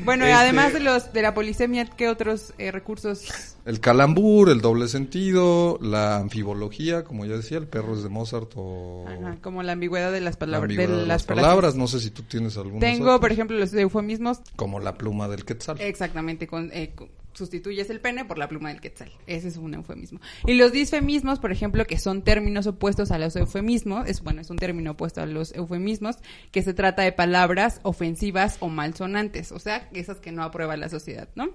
Bueno, 0.07 0.23
Este- 0.25 0.33
además 0.33 0.73
de 0.73 0.79
los 0.79 1.13
de 1.13 1.21
la 1.21 1.33
polisemia, 1.35 1.85
¿qué 1.85 2.09
otros 2.09 2.53
eh, 2.57 2.71
recursos? 2.71 3.25
El 3.65 3.79
calambur, 3.81 4.49
el 4.49 4.61
doble 4.61 4.87
sentido, 4.87 5.77
la 5.81 6.15
anfibología, 6.17 7.03
como 7.03 7.25
ya 7.25 7.35
decía, 7.35 7.57
el 7.57 7.67
perro 7.67 7.93
es 7.93 8.01
de 8.03 8.09
Mozart 8.09 8.51
o 8.55 9.05
Ajá, 9.07 9.37
como 9.41 9.61
la 9.63 9.73
ambigüedad 9.73 10.11
de 10.11 10.21
las 10.21 10.35
la 10.35 10.39
palabras. 10.39 10.63
ambigüedad 10.71 10.95
de 10.95 11.01
de 11.01 11.05
las 11.07 11.23
palabras. 11.25 11.75
No 11.75 11.87
sé 11.87 11.99
si 11.99 12.09
tú 12.09 12.23
tienes 12.23 12.55
algunos. 12.57 12.79
Tengo, 12.79 13.05
otros. 13.07 13.19
por 13.19 13.31
ejemplo, 13.33 13.57
los 13.57 13.73
eufemismos. 13.73 14.39
como 14.55 14.79
la 14.79 14.97
pluma 14.97 15.27
del 15.27 15.43
quetzal. 15.43 15.79
Exactamente, 15.81 16.47
con, 16.47 16.69
eh, 16.73 16.93
sustituyes 17.37 17.89
el 17.89 17.99
pene 17.99 18.25
por 18.25 18.37
la 18.37 18.47
pluma 18.47 18.69
del 18.69 18.81
quetzal. 18.81 19.11
Ese 19.27 19.47
es 19.47 19.57
un 19.57 19.73
eufemismo. 19.73 20.19
Y 20.45 20.55
los 20.55 20.71
disfemismos, 20.71 21.39
por 21.39 21.51
ejemplo, 21.51 21.85
que 21.85 21.99
son 21.99 22.23
términos 22.23 22.67
opuestos 22.67 23.11
a 23.11 23.19
los 23.19 23.35
eufemismos, 23.35 24.07
es 24.07 24.21
bueno, 24.21 24.41
es 24.41 24.49
un 24.49 24.57
término 24.57 24.91
opuesto 24.91 25.21
a 25.21 25.25
los 25.25 25.53
eufemismos, 25.53 26.17
que 26.51 26.63
se 26.63 26.73
trata 26.73 27.03
de 27.03 27.11
palabras 27.11 27.79
ofensivas 27.83 28.57
o 28.59 28.69
malsonantes, 28.69 29.51
o 29.51 29.59
sea, 29.59 29.87
esas 29.93 30.19
que 30.19 30.31
no 30.31 30.43
aprueba 30.43 30.77
la 30.77 30.89
sociedad, 30.89 31.29
¿no? 31.35 31.49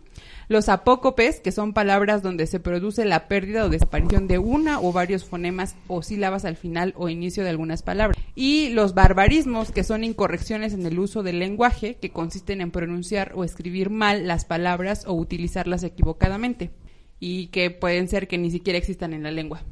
Los 0.48 0.68
apócopes, 0.68 1.40
que 1.40 1.52
son 1.52 1.72
palabras 1.72 2.22
donde 2.22 2.46
se 2.46 2.60
produce 2.60 3.04
la 3.04 3.28
pérdida 3.28 3.64
o 3.64 3.68
desaparición 3.68 4.28
de 4.28 4.38
una 4.38 4.80
o 4.80 4.92
varios 4.92 5.24
fonemas 5.24 5.76
o 5.88 6.02
sílabas 6.02 6.44
al 6.44 6.56
final 6.56 6.94
o 6.96 7.08
inicio 7.08 7.42
de 7.42 7.50
algunas 7.50 7.82
palabras. 7.82 8.16
Y 8.34 8.70
los 8.70 8.94
barbarismos, 8.94 9.72
que 9.72 9.84
son 9.84 10.04
incorrecciones 10.04 10.74
en 10.74 10.86
el 10.86 10.98
uso 10.98 11.22
del 11.22 11.38
lenguaje, 11.38 11.96
que 11.96 12.10
consisten 12.10 12.60
en 12.60 12.70
pronunciar 12.70 13.32
o 13.34 13.44
escribir 13.44 13.90
mal 13.90 14.26
las 14.26 14.44
palabras 14.44 15.04
o 15.06 15.12
equivocadamente. 15.82 16.70
Y 17.20 17.46
que 17.48 17.70
pueden 17.70 18.08
ser 18.08 18.28
que 18.28 18.36
ni 18.36 18.50
siquiera 18.50 18.78
existan 18.78 19.12
en 19.14 19.22
la 19.22 19.30
lengua. 19.30 19.62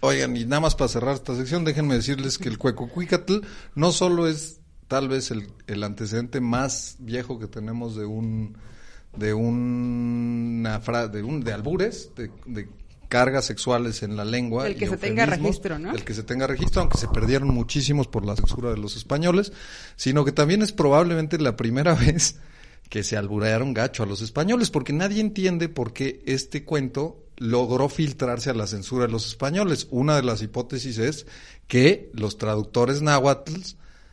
Oigan, 0.00 0.36
y 0.36 0.44
nada 0.44 0.60
más 0.60 0.74
para 0.76 0.88
cerrar 0.88 1.14
esta 1.14 1.34
sección, 1.36 1.64
déjenme 1.64 1.94
decirles 1.94 2.38
que 2.38 2.48
el 2.48 2.56
cuecocuicatl 2.56 3.40
no 3.74 3.92
solo 3.92 4.26
es 4.28 4.60
tal 4.88 5.08
vez 5.08 5.30
el, 5.30 5.48
el 5.66 5.82
antecedente 5.84 6.40
más 6.40 6.96
viejo 7.00 7.38
que 7.38 7.46
tenemos 7.48 7.96
de 7.96 8.06
un 8.06 8.56
de 9.16 9.34
una 9.34 10.80
fra- 10.80 11.08
de 11.08 11.22
un 11.22 11.40
de 11.42 11.52
albures, 11.52 12.10
de, 12.16 12.30
de 12.46 12.68
cargas 13.08 13.44
sexuales 13.44 14.02
en 14.04 14.16
la 14.16 14.24
lengua. 14.24 14.66
El 14.68 14.76
que 14.76 14.86
se 14.88 14.96
tenga 14.96 15.26
registro, 15.26 15.78
¿no? 15.78 15.92
El 15.92 16.04
que 16.04 16.14
se 16.14 16.22
tenga 16.22 16.46
registro, 16.46 16.80
aunque 16.82 16.96
se 16.98 17.08
perdieron 17.08 17.48
muchísimos 17.52 18.06
por 18.06 18.24
la 18.24 18.36
censura 18.36 18.70
de 18.70 18.76
los 18.78 18.96
españoles, 18.96 19.52
sino 19.96 20.24
que 20.24 20.32
también 20.32 20.62
es 20.62 20.72
probablemente 20.72 21.38
la 21.38 21.56
primera 21.56 21.94
vez 22.06 22.36
que 22.90 23.04
se 23.04 23.16
alburearon 23.16 23.72
gacho 23.72 24.02
a 24.02 24.06
los 24.06 24.20
españoles, 24.20 24.70
porque 24.70 24.92
nadie 24.92 25.20
entiende 25.20 25.70
por 25.70 25.94
qué 25.94 26.22
este 26.26 26.64
cuento 26.64 27.24
logró 27.36 27.88
filtrarse 27.88 28.50
a 28.50 28.54
la 28.54 28.66
censura 28.66 29.06
de 29.06 29.12
los 29.12 29.26
españoles. 29.26 29.86
Una 29.90 30.16
de 30.16 30.24
las 30.24 30.42
hipótesis 30.42 30.98
es 30.98 31.26
que 31.68 32.10
los 32.12 32.36
traductores 32.36 33.00
náhuatl 33.00 33.54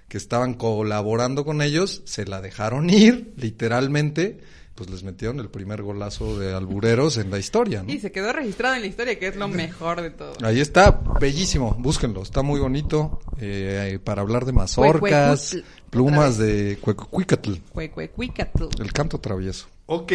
que 0.07 0.17
estaban 0.17 0.53
colaborando 0.53 1.43
con 1.43 1.61
ellos 1.61 2.03
se 2.05 2.25
la 2.25 2.39
dejaron 2.39 2.89
ir, 2.89 3.33
literalmente, 3.35 4.39
pues 4.77 4.91
les 4.91 5.01
metieron 5.03 5.39
el 5.39 5.49
primer 5.49 5.81
golazo 5.81 6.37
de 6.37 6.53
albureros 6.53 7.17
en 7.17 7.31
la 7.31 7.39
historia. 7.39 7.81
¿no? 7.81 7.91
Y 7.91 7.99
se 7.99 8.11
quedó 8.11 8.31
registrado 8.31 8.75
en 8.75 8.81
la 8.81 8.87
historia, 8.87 9.17
que 9.17 9.27
es 9.27 9.35
lo 9.35 9.47
mejor 9.47 10.01
de 10.01 10.11
todo. 10.11 10.33
Ahí 10.43 10.61
está, 10.61 11.01
bellísimo, 11.19 11.75
búsquenlo, 11.79 12.21
está 12.21 12.43
muy 12.43 12.59
bonito 12.59 13.19
eh, 13.41 13.99
para 14.03 14.21
hablar 14.21 14.45
de 14.45 14.53
mazorcas, 14.53 15.57
plumas 15.89 16.37
de 16.37 16.77
cuecucuicatl, 16.79 17.53
Cuecuecuicatl. 17.73 18.65
el 18.79 18.93
canto 18.93 19.19
travieso. 19.19 19.67
Ok, 19.87 20.13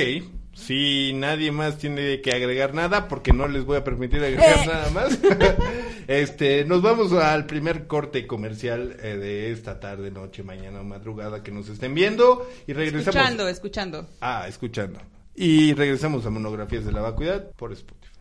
si 0.54 1.12
nadie 1.14 1.50
más 1.52 1.78
tiene 1.78 2.20
que 2.20 2.32
agregar 2.32 2.74
nada, 2.74 3.08
porque 3.08 3.32
no 3.32 3.48
les 3.48 3.64
voy 3.64 3.78
a 3.78 3.84
permitir 3.84 4.22
agregar 4.22 4.58
Eh. 4.58 4.66
nada 4.66 4.90
más, 4.90 5.18
este, 6.08 6.64
nos 6.64 6.82
vamos 6.82 7.12
al 7.12 7.46
primer 7.46 7.86
corte 7.86 8.26
comercial 8.26 8.96
eh, 9.02 9.16
de 9.16 9.50
esta 9.52 9.80
tarde, 9.80 10.10
noche, 10.10 10.42
mañana 10.42 10.80
o 10.80 10.84
madrugada 10.84 11.42
que 11.42 11.50
nos 11.50 11.68
estén 11.68 11.94
viendo 11.94 12.48
y 12.66 12.72
regresamos. 12.72 13.06
Escuchando, 13.16 13.48
escuchando. 13.48 14.06
Ah, 14.20 14.46
escuchando. 14.48 15.00
Y 15.34 15.72
regresamos 15.72 16.26
a 16.26 16.30
Monografías 16.30 16.84
de 16.84 16.92
la 16.92 17.00
Vacuidad 17.00 17.50
por 17.56 17.72
Spotify. 17.72 18.12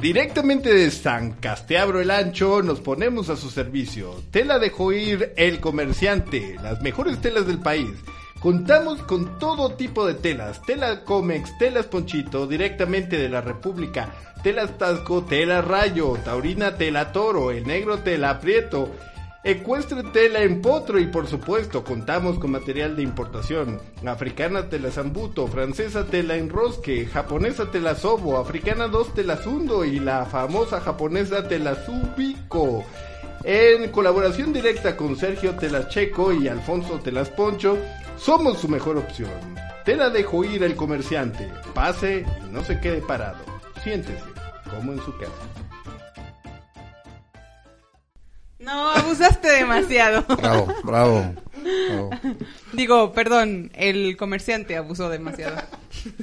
Directamente 0.00 0.72
de 0.74 0.90
San 0.90 1.32
Casteabro 1.34 2.00
el 2.00 2.10
Ancho 2.10 2.62
nos 2.62 2.80
ponemos 2.80 3.28
a 3.30 3.36
su 3.36 3.48
servicio. 3.48 4.22
Tela 4.30 4.58
de 4.58 4.70
Joir 4.70 5.32
el 5.36 5.60
comerciante, 5.60 6.56
las 6.62 6.82
mejores 6.82 7.20
telas 7.20 7.46
del 7.46 7.58
país. 7.60 7.90
Contamos 8.44 9.02
con 9.04 9.38
todo 9.38 9.70
tipo 9.70 10.06
de 10.06 10.12
telas, 10.12 10.60
tela 10.60 11.02
Comex, 11.02 11.56
telas 11.56 11.86
Ponchito, 11.86 12.46
directamente 12.46 13.16
de 13.16 13.30
la 13.30 13.40
República, 13.40 14.12
telas 14.42 14.76
Tasco, 14.76 15.22
tela 15.24 15.62
Rayo, 15.62 16.18
Taurina 16.22 16.76
Tela 16.76 17.10
Toro, 17.10 17.50
el 17.50 17.66
negro 17.66 18.00
Tela 18.00 18.38
Prieto, 18.40 18.90
Ecuestre 19.44 20.02
tela 20.04 20.42
en 20.42 20.60
potro 20.60 20.98
y 20.98 21.06
por 21.06 21.26
supuesto 21.26 21.84
contamos 21.84 22.38
con 22.38 22.50
material 22.50 22.96
de 22.96 23.02
importación. 23.02 23.80
Africana 24.06 24.68
tela 24.68 24.90
zambuto, 24.90 25.46
francesa 25.46 26.04
tela 26.04 26.36
enrosque, 26.36 27.06
japonesa 27.06 27.70
tela 27.70 27.94
sobo, 27.94 28.36
africana 28.36 28.88
2 28.88 29.14
tela 29.14 29.36
sundo 29.36 29.86
y 29.86 30.00
la 30.00 30.26
famosa 30.26 30.80
japonesa 30.80 31.48
tela 31.48 31.76
subico. 31.76 32.84
En 33.46 33.90
colaboración 33.90 34.54
directa 34.54 34.96
con 34.96 35.16
Sergio 35.16 35.54
Telacheco 35.54 36.32
y 36.32 36.48
Alfonso 36.48 36.98
Telas 37.00 37.28
Poncho, 37.28 37.76
somos 38.16 38.58
su 38.58 38.68
mejor 38.68 38.96
opción. 38.96 39.30
Tela 39.84 40.08
dejo 40.08 40.44
ir 40.44 40.62
el 40.62 40.74
comerciante. 40.74 41.52
Pase 41.74 42.24
y 42.42 42.50
no 42.50 42.64
se 42.64 42.80
quede 42.80 43.02
parado. 43.02 43.44
Siéntese, 43.82 44.24
como 44.70 44.92
en 44.92 44.98
su 45.00 45.14
casa. 45.18 45.63
No, 48.64 48.90
abusaste 48.90 49.48
demasiado. 49.48 50.22
Bravo, 50.36 50.74
bravo. 50.82 51.34
bravo. 51.62 52.10
Digo, 52.72 53.12
perdón, 53.12 53.70
el 53.74 54.16
comerciante 54.16 54.76
abusó 54.76 55.08
demasiado. 55.08 55.56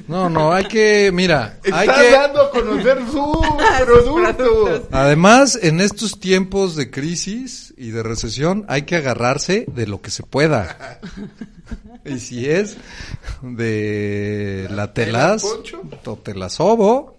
No, 0.06 0.28
no, 0.28 0.52
hay 0.52 0.64
que, 0.66 1.10
mira, 1.12 1.58
hay 1.72 1.88
Está 1.88 2.00
que... 2.00 2.10
dando 2.10 2.42
a 2.42 2.50
conocer 2.50 2.98
productos. 3.10 4.26
productos. 4.36 4.82
Además, 4.92 5.58
en 5.60 5.80
estos 5.80 6.20
tiempos 6.20 6.76
de 6.76 6.90
crisis 6.90 7.74
y 7.76 7.90
de 7.90 8.02
recesión, 8.02 8.64
hay 8.68 8.82
que 8.82 8.96
agarrarse 8.96 9.64
de 9.68 9.86
lo 9.86 10.00
que 10.00 10.10
se 10.10 10.22
pueda. 10.22 10.98
Y 12.04 12.18
si 12.18 12.48
es 12.48 12.76
de 13.42 14.68
la 14.70 14.92
telas, 14.92 15.42
Poncho? 15.42 15.82
o 16.04 16.16
te 16.16 16.34
la 16.34 16.48
sobo, 16.48 17.16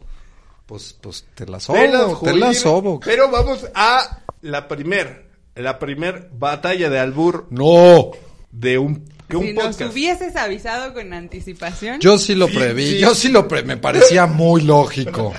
pues, 0.66 0.96
pues 1.02 1.26
te 1.36 1.46
la 1.46 1.60
sobo, 1.60 1.78
te 1.78 1.88
Joir, 2.16 2.36
la 2.38 2.54
sobo. 2.54 3.00
Pero 3.00 3.30
vamos 3.30 3.66
a 3.76 4.20
la 4.42 4.68
primer, 4.68 5.28
la 5.56 5.78
primer 5.80 6.30
batalla 6.34 6.90
de 6.90 7.00
albur 7.00 7.48
No, 7.50 8.12
de 8.52 8.78
un, 8.78 9.06
de 9.30 9.38
un 9.38 9.46
Si 9.46 9.54
nos 9.54 9.66
podcast. 9.66 9.92
hubieses 9.94 10.36
avisado 10.36 10.94
con 10.94 11.14
anticipación. 11.14 12.00
yo 12.00 12.18
sí 12.18 12.36
lo 12.36 12.48
Sí, 12.48 12.56
preví, 12.56 12.92
sí. 12.92 13.00
yo 13.00 13.14
sí 13.16 13.30
lo 13.30 13.48
pre, 13.48 13.64
me 13.64 13.78
parecía 13.78 14.26
muy 14.26 14.62
lógico. 14.62 15.34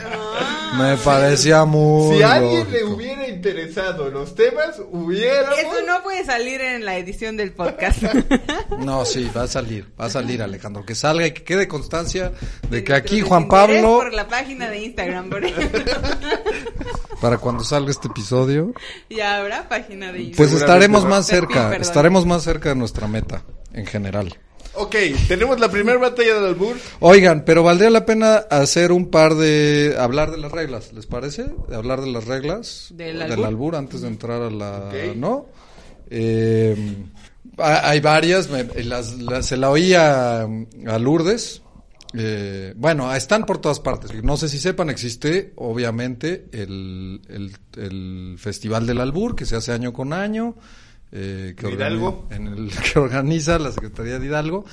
Me 0.77 0.97
parecía 0.97 1.65
muy 1.65 2.17
Si 2.17 2.23
a 2.23 2.33
alguien 2.35 2.71
le 2.73 2.85
hubiera 2.85 3.29
interesado 3.29 4.11
los 4.11 4.35
temas, 4.35 4.81
hubiéramos... 4.91 5.59
Eso 5.59 5.87
no 5.87 6.03
puede 6.03 6.25
salir 6.25 6.61
en 6.61 6.85
la 6.85 6.97
edición 6.97 7.37
del 7.37 7.53
podcast. 7.53 8.03
No, 8.79 9.05
sí, 9.05 9.31
va 9.37 9.45
a 9.45 9.47
salir, 9.47 9.87
va 10.01 10.07
a 10.07 10.11
salir 10.11 10.43
Alejandro, 10.43 10.85
que 10.85 10.95
salga 10.95 11.27
y 11.27 11.33
que 11.33 11.45
quede 11.45 11.69
constancia 11.69 12.33
de 12.69 12.83
que 12.83 12.93
aquí 12.93 13.21
Juan 13.21 13.49
Pablo, 13.49 13.99
Por 13.99 14.13
la 14.13 14.27
página 14.27 14.69
de 14.69 14.85
Instagram, 14.85 15.31
por 15.31 15.45
ejemplo. 15.45 15.81
para 17.21 17.39
cuando 17.39 17.63
salga 17.63 17.91
este 17.91 18.09
episodio, 18.09 18.75
y 19.09 19.21
habrá 19.21 19.69
página 19.69 20.13
de 20.13 20.23
Instagram. 20.23 20.37
pues 20.37 20.61
estaremos 20.61 21.05
más 21.05 21.27
cerca, 21.27 21.77
estaremos 21.77 22.27
más 22.27 22.43
cerca 22.43 22.71
de 22.71 22.75
nuestra 22.75 23.07
meta 23.07 23.45
en 23.73 23.87
general. 23.87 24.37
Ok, 24.77 24.97
tenemos 25.29 25.61
la 25.61 25.71
primera 25.71 25.99
batalla 25.99 26.35
del 26.35 26.45
albur. 26.47 26.77
Oigan, 27.01 27.45
pero 27.45 27.63
valdría 27.63 27.91
la 27.91 28.05
pena 28.05 28.37
hacer 28.51 28.91
un 28.93 29.09
par 29.11 29.35
de 29.35 29.95
hablar 29.99 30.31
de 30.33 30.39
las 30.39 30.51
reglas, 30.53 30.93
¿les 30.93 31.07
parece? 31.07 31.47
De 31.69 31.77
hablar 31.77 32.01
de 32.01 32.11
las 32.11 32.25
reglas 32.25 32.89
¿Del 32.91 33.21
del 33.21 33.45
albur? 33.45 33.77
antes 33.77 34.01
de 34.03 34.09
entrar 34.09 34.43
a 34.43 34.51
la. 34.51 34.91
¿no? 35.17 35.47
Eh, 36.11 36.77
ha- 37.59 37.89
hay 37.89 38.01
varias, 38.01 38.51
me- 38.51 38.65
las- 38.85 39.19
las- 39.21 39.47
se 39.47 39.57
la 39.57 39.71
oí 39.71 39.95
a, 39.95 40.43
a 40.43 40.99
Lourdes. 40.99 41.63
Eh, 42.17 42.75
bueno, 42.77 43.13
están 43.15 43.45
por 43.45 43.59
todas 43.59 43.81
partes. 43.81 44.13
No 44.23 44.37
sé 44.37 44.49
si 44.49 44.59
sepan, 44.61 44.89
existe 44.91 45.53
obviamente 45.57 46.47
el, 46.53 47.21
el, 47.29 47.57
el 47.77 48.37
Festival 48.39 48.87
del 48.87 49.01
Albur 49.01 49.35
que 49.35 49.47
se 49.47 49.57
hace 49.57 49.73
año 49.73 49.93
con 49.93 50.13
año. 50.13 50.55
Eh, 51.15 51.55
que 51.57 51.67
¿De 51.69 51.73
Hidalgo? 51.75 52.27
en 52.31 52.49
el 52.49 52.71
que 52.93 52.99
organiza 52.99 53.59
la 53.59 53.73
Secretaría 53.73 54.19
de 54.19 54.27
Hidalgo. 54.27 54.65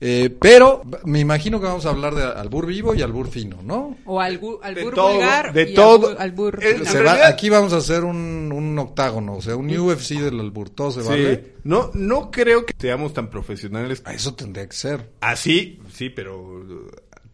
Eh, 0.00 0.28
pero 0.38 0.82
me 1.04 1.20
imagino 1.20 1.58
que 1.60 1.66
vamos 1.66 1.86
a 1.86 1.90
hablar 1.90 2.14
de 2.14 2.24
albur 2.24 2.66
vivo 2.66 2.94
y 2.94 3.00
albur 3.00 3.28
fino, 3.28 3.62
¿no? 3.62 3.96
O 4.04 4.18
albu- 4.20 4.58
albur 4.62 4.92
todo, 4.92 5.12
vulgar 5.14 5.52
de 5.52 5.62
y 5.62 5.74
todo. 5.74 6.10
albu- 6.12 6.16
albur 6.20 6.60
fino. 6.60 6.84
Se 6.84 6.90
En 6.98 6.98
va- 6.98 7.02
realidad- 7.12 7.28
aquí 7.28 7.48
vamos 7.48 7.72
a 7.72 7.76
hacer 7.78 8.04
un, 8.04 8.52
un 8.52 8.78
octágono, 8.78 9.36
o 9.36 9.40
sea, 9.40 9.56
un 9.56 9.70
UFC 9.74 10.16
del 10.20 10.40
albur, 10.40 10.68
todo 10.70 10.90
se 10.90 11.02
vale. 11.08 11.36
Sí. 11.36 11.42
No, 11.62 11.90
no 11.94 12.30
creo 12.30 12.66
que 12.66 12.74
seamos 12.78 13.14
tan 13.14 13.30
profesionales. 13.30 14.02
A 14.04 14.12
Eso 14.12 14.34
tendría 14.34 14.66
que 14.68 14.76
ser. 14.76 15.10
Así, 15.22 15.78
sí, 15.90 16.10
pero 16.10 16.66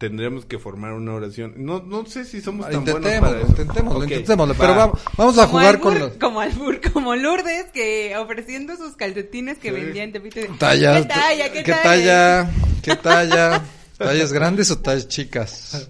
tendremos 0.01 0.45
que 0.45 0.59
formar 0.59 0.91
una 0.93 1.13
oración. 1.13 1.53
No, 1.55 1.79
no 1.81 2.05
sé 2.05 2.25
si 2.25 2.41
somos 2.41 2.69
tan 2.69 2.83
buenos 2.83 2.97
Intentémoslo, 2.99 3.29
para 3.29 3.39
eso. 3.41 3.61
intentémoslo, 3.61 4.03
intentémoslo, 4.03 4.53
va. 4.55 4.59
pero 4.59 4.75
vamos, 4.75 4.99
vamos 5.15 5.37
a 5.37 5.41
Como 5.45 5.51
jugar 5.59 5.75
albur- 5.75 5.79
con 5.81 5.99
los... 5.99 6.11
Como 6.13 6.41
albur, 6.41 6.81
como 6.91 7.15
Lourdes, 7.15 7.65
que 7.73 8.17
ofreciendo 8.17 8.75
sus 8.75 8.97
calcetines 8.97 9.59
que 9.59 9.71
vendía 9.71 10.03
en 10.03 10.11
Tepito. 10.11 10.41
¿Qué 10.41 10.49
talla? 10.59 10.95
¿Qué, 10.95 11.07
¿Qué 11.63 11.71
talla? 11.71 11.81
talla? 11.83 12.51
¿Qué 12.81 12.95
talla? 12.97 13.63
¿Tallas 13.97 14.33
grandes 14.33 14.71
o 14.71 14.79
tallas 14.79 15.07
chicas? 15.07 15.87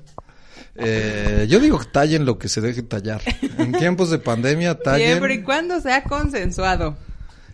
Eh, 0.76 1.46
yo 1.50 1.60
digo 1.60 1.80
que 1.80 1.86
tallen 1.86 2.26
lo 2.26 2.38
que 2.38 2.50
se 2.50 2.62
deje 2.62 2.82
tallar. 2.84 3.22
En 3.58 3.72
tiempos 3.74 4.10
de 4.10 4.20
pandemia 4.20 4.78
tallen 4.78 5.08
Siempre 5.08 5.36
y 5.36 5.42
cuando 5.44 5.80
sea 5.82 6.04
consensuado. 6.04 6.98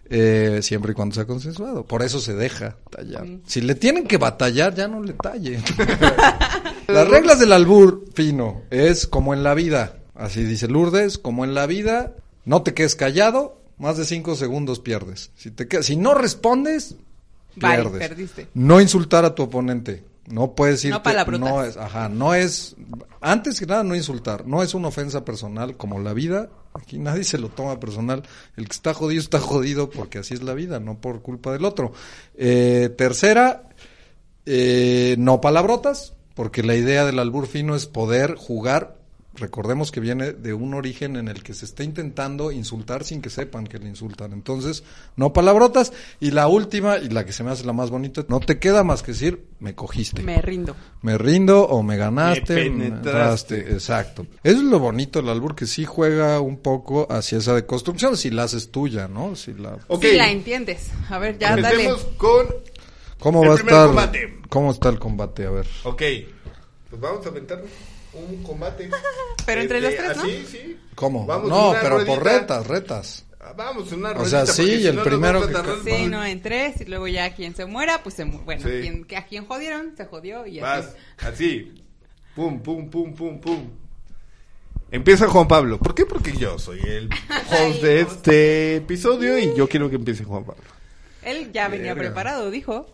Eh, 0.09 0.59
siempre 0.61 0.91
y 0.91 0.95
cuando 0.95 1.15
sea 1.15 1.25
consensuado. 1.25 1.85
Por 1.85 2.01
eso 2.03 2.19
se 2.19 2.33
deja 2.33 2.77
tallar. 2.89 3.25
Si 3.45 3.61
le 3.61 3.75
tienen 3.75 4.05
que 4.07 4.17
batallar, 4.17 4.73
ya 4.75 4.87
no 4.87 5.01
le 5.03 5.13
tallen. 5.13 5.61
Las 6.87 7.07
reglas 7.07 7.39
del 7.39 7.51
albur 7.51 8.05
fino 8.13 8.61
es 8.69 9.07
como 9.07 9.33
en 9.33 9.43
la 9.43 9.53
vida. 9.53 9.97
Así 10.15 10.43
dice 10.43 10.67
Lourdes, 10.67 11.17
como 11.17 11.43
en 11.43 11.53
la 11.53 11.65
vida, 11.67 12.15
no 12.45 12.63
te 12.63 12.73
quedes 12.73 12.95
callado, 12.95 13.59
más 13.77 13.97
de 13.97 14.05
cinco 14.05 14.35
segundos 14.35 14.79
pierdes. 14.79 15.31
Si, 15.35 15.51
te 15.51 15.67
quedas- 15.67 15.85
si 15.85 15.95
no 15.95 16.13
respondes, 16.13 16.95
Bye, 17.55 17.75
pierdes. 17.75 17.99
perdiste. 18.09 18.47
No 18.53 18.79
insultar 18.81 19.25
a 19.25 19.35
tu 19.35 19.43
oponente. 19.43 20.03
No 20.27 20.55
puedes 20.55 20.83
ir. 20.83 20.91
No. 20.91 21.47
No 21.49 21.63
es, 21.63 21.77
ajá, 21.77 22.09
no 22.09 22.33
es. 22.33 22.75
Antes 23.21 23.59
que 23.59 23.65
nada, 23.65 23.83
no 23.83 23.95
insultar. 23.95 24.45
No 24.45 24.61
es 24.61 24.73
una 24.73 24.89
ofensa 24.89 25.23
personal 25.23 25.77
como 25.77 25.99
la 25.99 26.13
vida. 26.13 26.49
Aquí 26.73 26.97
nadie 26.97 27.23
se 27.23 27.37
lo 27.37 27.49
toma 27.49 27.79
personal. 27.79 28.23
El 28.55 28.67
que 28.67 28.73
está 28.73 28.93
jodido 28.93 29.21
está 29.21 29.39
jodido 29.39 29.89
porque 29.89 30.19
así 30.19 30.33
es 30.33 30.43
la 30.43 30.53
vida, 30.53 30.79
no 30.79 30.99
por 30.99 31.21
culpa 31.21 31.51
del 31.51 31.65
otro. 31.65 31.93
Eh, 32.35 32.93
tercera, 32.97 33.69
eh, 34.45 35.15
no 35.17 35.41
palabrotas, 35.41 36.13
porque 36.35 36.63
la 36.63 36.75
idea 36.75 37.05
del 37.05 37.19
albur 37.19 37.47
fino 37.47 37.75
es 37.75 37.85
poder 37.85 38.35
jugar. 38.35 38.96
Recordemos 39.37 39.91
que 39.91 39.99
viene 39.99 40.33
de 40.33 40.53
un 40.53 40.73
origen 40.73 41.15
en 41.15 41.27
el 41.27 41.43
que 41.43 41.53
se 41.53 41.65
está 41.65 41.83
intentando 41.83 42.51
insultar 42.51 43.03
sin 43.03 43.21
que 43.21 43.29
sepan 43.29 43.67
que 43.67 43.77
le 43.77 43.87
insultan. 43.87 44.33
Entonces, 44.33 44.83
no 45.15 45.31
palabrotas. 45.31 45.93
Y 46.19 46.31
la 46.31 46.47
última, 46.47 46.97
y 46.97 47.09
la 47.09 47.25
que 47.25 47.33
se 47.33 47.43
me 47.43 47.51
hace 47.51 47.63
la 47.65 47.73
más 47.73 47.89
bonita, 47.91 48.25
no 48.27 48.39
te 48.39 48.57
queda 48.57 48.83
más 48.83 49.03
que 49.03 49.11
decir, 49.11 49.45
me 49.59 49.75
cogiste. 49.75 50.23
Me 50.23 50.41
rindo. 50.41 50.75
Me 51.03 51.17
rindo 51.17 51.67
o 51.67 51.83
me 51.83 51.97
ganaste. 51.97 52.55
Me 52.55 52.61
penetraste. 52.63 53.55
entraste. 53.59 53.73
Exacto. 53.73 54.25
Eso 54.43 54.57
es 54.57 54.63
lo 54.63 54.79
bonito 54.79 55.19
del 55.21 55.29
albur, 55.29 55.55
que 55.55 55.67
sí 55.67 55.85
juega 55.85 56.39
un 56.41 56.57
poco 56.57 57.07
hacia 57.11 57.37
esa 57.37 57.53
deconstrucción, 57.53 58.17
si 58.17 58.31
la 58.31 58.43
haces 58.43 58.71
tuya, 58.71 59.07
¿no? 59.07 59.35
Si 59.35 59.53
la... 59.53 59.77
Si 60.01 60.15
la 60.15 60.31
entiendes. 60.31 60.89
A 61.09 61.19
ver, 61.19 61.37
ya 61.37 61.55
dale. 61.55 61.67
empecemos 61.83 62.03
con... 62.17 62.47
¿Cómo 63.19 63.43
El 63.43 63.49
va 63.49 63.53
a 63.53 63.57
primer 63.57 63.73
estar? 63.73 63.87
combate. 63.87 64.37
¿Cómo 64.49 64.71
está 64.71 64.89
el 64.89 64.99
combate? 64.99 65.45
A 65.45 65.49
ver. 65.51 65.67
Ok, 65.83 66.01
pues 66.89 67.01
vamos 67.01 67.25
a 67.25 67.29
aventar 67.29 67.61
un 68.17 68.43
combate. 68.43 68.89
Pero 69.45 69.61
entre 69.61 69.81
los 69.81 69.95
tres, 69.95 70.17
¿no? 70.17 70.23
Así, 70.23 70.45
sí. 70.49 70.77
¿Cómo? 70.95 71.25
Vamos 71.25 71.49
no, 71.49 71.73
pero 71.81 72.03
por 72.05 72.23
retas, 72.23 72.65
retas. 72.67 73.25
Ah, 73.39 73.53
Vamos, 73.55 73.91
una 73.91 74.11
O 74.11 74.25
sea, 74.25 74.45
sí, 74.45 74.63
y 74.63 74.79
si 74.81 74.87
el 74.87 74.95
no 74.97 75.03
primero 75.03 75.47
que- 75.47 75.53
Sí, 75.89 76.07
no, 76.07 76.25
en 76.25 76.41
tres, 76.41 76.81
y 76.81 76.85
luego 76.85 77.07
ya 77.07 77.33
quien 77.35 77.55
se 77.55 77.65
muera, 77.65 78.01
pues 78.03 78.15
se 78.15 78.25
mu- 78.25 78.39
Bueno, 78.41 78.63
Sí. 78.67 78.79
quien, 78.81 79.05
que 79.05 79.15
a 79.15 79.25
quien 79.25 79.45
jodieron, 79.45 79.93
se 79.95 80.05
jodió 80.05 80.45
y 80.47 80.59
así. 80.59 80.87
Vas, 80.87 80.95
así. 81.19 81.83
Pum, 82.35 82.59
pum, 82.61 82.89
pum, 82.89 83.13
pum, 83.13 83.39
pum. 83.39 83.69
Empieza 84.91 85.27
Juan 85.27 85.47
Pablo. 85.47 85.77
¿Por 85.79 85.93
qué? 85.93 86.05
Porque 86.05 86.31
yo 86.35 86.57
soy 86.59 86.79
el 86.81 87.09
host 87.51 87.81
de 87.81 88.01
este 88.01 88.75
episodio 88.77 89.37
y 89.37 89.53
yo 89.55 89.67
quiero 89.69 89.89
que 89.89 89.95
empiece 89.97 90.23
Juan 90.23 90.43
Pablo. 90.43 90.63
Él 91.21 91.51
ya 91.53 91.67
venía 91.67 91.93
Verga. 91.93 92.09
preparado, 92.09 92.49
dijo. 92.51 92.87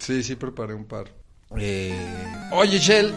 Sí, 0.00 0.22
sí, 0.22 0.36
preparé 0.36 0.74
un 0.74 0.84
par. 0.86 1.06
Eh, 1.58 1.94
Oye, 2.52 2.78
Shell. 2.78 3.12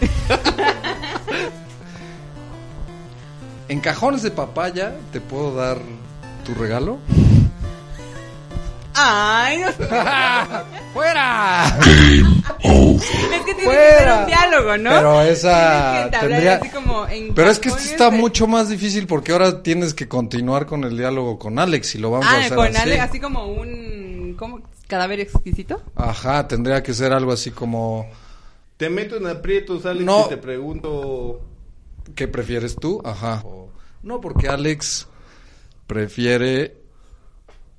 en 3.68 3.80
cajones 3.80 4.22
de 4.22 4.30
papaya, 4.30 4.94
¿te 5.12 5.20
puedo 5.20 5.54
dar 5.54 5.78
tu 6.44 6.54
regalo? 6.54 6.98
Ay, 8.98 9.58
no. 9.58 9.66
¡Fuera! 10.94 11.66
Es 11.78 13.44
que 13.44 13.54
tiene 13.54 13.70
que 13.70 13.98
ser 13.98 14.10
un 14.20 14.26
diálogo, 14.26 14.76
¿no? 14.78 14.90
Pero 14.90 15.20
esa 15.22 16.08
que 16.10 16.18
tendría- 16.18 16.54
así 16.56 16.70
como 16.70 17.06
en 17.06 17.34
Pero 17.34 17.50
es 17.50 17.58
que 17.58 17.68
este 17.68 17.78
cajones 17.80 17.92
está 17.92 18.10
de- 18.10 18.16
mucho 18.18 18.46
más 18.46 18.70
difícil 18.70 19.06
porque 19.06 19.32
ahora 19.32 19.62
tienes 19.62 19.92
que 19.92 20.08
continuar 20.08 20.64
con 20.64 20.84
el 20.84 20.96
diálogo 20.96 21.38
con 21.38 21.58
Alex 21.58 21.96
y 21.96 21.98
lo 21.98 22.12
vamos 22.12 22.26
a 22.26 22.30
Ah, 22.30 22.38
hacer 22.38 22.54
con 22.54 22.74
así. 22.74 22.92
Así 22.92 23.20
como 23.20 23.44
un... 23.46 24.34
¿Cómo? 24.38 24.60
¿Cadáver 24.86 25.20
exquisito? 25.20 25.82
Ajá, 25.96 26.46
tendría 26.48 26.82
que 26.82 26.94
ser 26.94 27.12
algo 27.12 27.32
así 27.32 27.50
como 27.50 28.06
Te 28.76 28.90
meto 28.90 29.16
en 29.16 29.26
aprietos, 29.26 29.86
Alex, 29.86 30.04
No. 30.04 30.26
y 30.26 30.28
te 30.28 30.36
pregunto... 30.36 31.40
¿qué 32.14 32.28
prefieres 32.28 32.76
tú? 32.76 33.00
Ajá. 33.04 33.42
O- 33.44 33.70
no, 34.02 34.20
porque 34.20 34.48
Alex 34.48 35.08
prefiere 35.86 36.76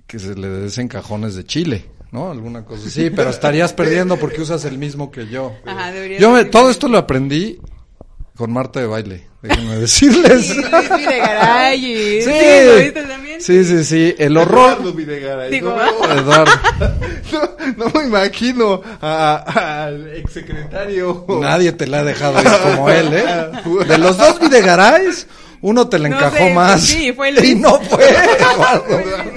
que 0.06 0.20
se 0.20 0.36
le 0.36 0.48
desen 0.50 0.88
cajones 0.88 1.36
de 1.36 1.46
chile, 1.46 1.86
¿no? 2.12 2.32
Alguna 2.32 2.66
cosa 2.66 2.88
así, 2.88 3.10
pero 3.10 3.30
estarías 3.30 3.74
perdiendo 3.74 4.18
porque 4.18 4.42
usas 4.42 4.66
el 4.66 4.78
mismo 4.78 5.12
que 5.12 5.28
yo. 5.28 5.54
Ajá, 5.66 5.92
debería 5.92 6.20
Yo 6.20 6.32
me- 6.32 6.46
todo 6.46 6.70
esto 6.70 6.88
lo 6.88 6.98
aprendí 6.98 7.60
con 8.38 8.54
Marta 8.54 8.80
de 8.80 8.86
baile, 8.88 9.28
déjenme 9.42 9.76
decirles. 9.80 10.46
Sí, 10.48 10.56
Luis 10.56 10.90
Videgaray. 10.98 11.86
y- 11.86 12.22
Sí. 12.22 12.32
Sí, 12.32 12.66
¿lo 12.66 12.76
viste 12.78 13.04
también? 13.04 13.42
Sí, 13.42 13.64
sí, 13.66 13.84
sí, 13.84 14.16
el 14.18 14.36
horror. 14.38 14.72
Eduardo 14.74 14.94
Videgaray, 14.94 15.52
Digo, 15.52 15.76
no, 15.76 16.12
Eduardo. 16.12 16.52
no, 17.78 17.86
no 17.86 18.00
me 18.00 18.08
imagino 18.08 18.82
al 19.02 20.08
exsecretario. 20.16 21.26
Nadie 21.42 21.72
te 21.74 21.86
la 21.88 22.00
ha 22.00 22.04
dejado 22.04 22.42
ir 22.42 22.48
como 22.64 22.90
él, 22.92 23.10
¿eh? 23.14 23.26
De 23.88 23.98
los 23.98 24.18
dos 24.18 24.40
Videgarais, 24.40 25.28
uno 25.62 25.88
te 25.88 26.00
le 26.00 26.10
No 26.10 26.18
encajó 26.18 26.38
sé, 26.38 26.54
más. 26.54 26.82
sí, 26.82 27.14
fue 27.14 27.30
Y 27.30 27.34
Luis. 27.36 27.58
no 27.58 27.80
fue 27.82 28.04
Eduardo. 28.10 28.86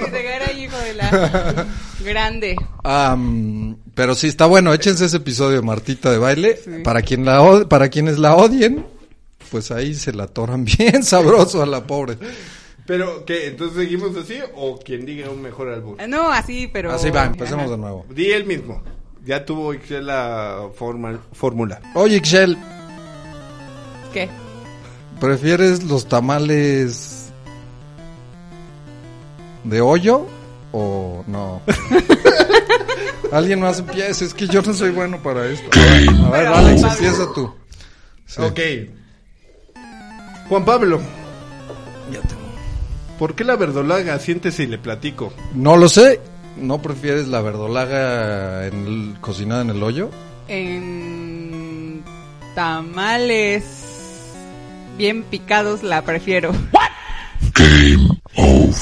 Videgaray, 0.05 0.63
hijo 0.63 0.77
de 0.77 0.93
la... 0.95 1.65
Grande. 2.03 2.55
Am, 2.83 3.77
pero 3.93 4.15
sí 4.15 4.27
está 4.27 4.47
bueno, 4.47 4.73
échense 4.73 5.05
ese 5.05 5.17
episodio 5.17 5.57
de 5.57 5.61
Martita 5.61 6.09
de 6.11 6.17
baile. 6.17 6.57
Sí. 6.63 6.71
Para 6.83 7.03
quien 7.03 7.23
la 7.25 7.41
od- 7.43 7.67
para 7.67 7.89
quienes 7.89 8.17
la 8.17 8.35
odien, 8.35 8.87
pues 9.51 9.69
ahí 9.69 9.93
se 9.93 10.13
la 10.13 10.23
atoran 10.23 10.63
bien 10.77 11.03
sabroso 11.03 11.61
a 11.61 11.65
la 11.65 11.85
pobre. 11.85 12.17
Pero, 12.87 13.25
¿qué? 13.25 13.47
¿Entonces 13.47 13.77
seguimos 13.83 14.15
así 14.17 14.39
o 14.55 14.79
quien 14.79 15.05
diga 15.05 15.29
un 15.29 15.41
mejor 15.41 15.69
álbum? 15.69 15.97
No, 16.07 16.31
así, 16.31 16.67
pero... 16.71 16.91
Así 16.91 17.09
va, 17.11 17.25
empecemos 17.25 17.65
Ajá. 17.65 17.71
de 17.71 17.77
nuevo. 17.77 18.05
Di 18.09 18.31
el 18.31 18.45
mismo. 18.45 18.81
Ya 19.23 19.45
tuvo 19.45 19.73
Excel 19.73 20.07
la 20.07 20.67
forma- 20.73 21.19
fórmula. 21.33 21.79
Oye, 21.93 22.15
Ixchel, 22.17 22.57
¿Qué? 24.11 24.27
¿prefieres 25.19 25.83
los 25.83 26.07
tamales 26.07 27.27
de 29.63 29.79
hoyo 29.81 30.25
o 30.71 31.23
no? 31.27 31.61
Alguien 33.31 33.59
más 33.61 33.79
empieza, 33.79 34.25
es 34.25 34.33
que 34.33 34.47
yo 34.47 34.61
no 34.63 34.73
soy 34.73 34.89
bueno 34.89 35.21
para 35.21 35.45
esto. 35.47 35.69
A 36.25 36.29
ver, 36.31 36.47
Alex, 36.47 36.81
empieza 36.81 37.31
tú. 37.33 37.53
Sí. 38.25 38.41
Ok. 38.41 38.59
Juan 40.51 40.65
Pablo, 40.65 40.99
Ya 42.11 42.19
tengo. 42.19 42.41
¿por 43.17 43.35
qué 43.35 43.45
la 43.45 43.55
verdolaga? 43.55 44.19
Siéntese 44.19 44.63
y 44.63 44.67
le 44.67 44.77
platico. 44.77 45.31
No 45.55 45.77
lo 45.77 45.87
sé. 45.87 46.19
¿No 46.57 46.81
prefieres 46.81 47.29
la 47.29 47.39
verdolaga 47.39 48.67
en 48.67 48.85
el- 48.85 49.15
cocinada 49.21 49.61
en 49.61 49.69
el 49.69 49.81
hoyo? 49.81 50.09
En 50.49 52.03
tamales 52.53 53.63
bien 54.97 55.23
picados 55.23 55.83
la 55.83 56.01
prefiero. 56.01 56.51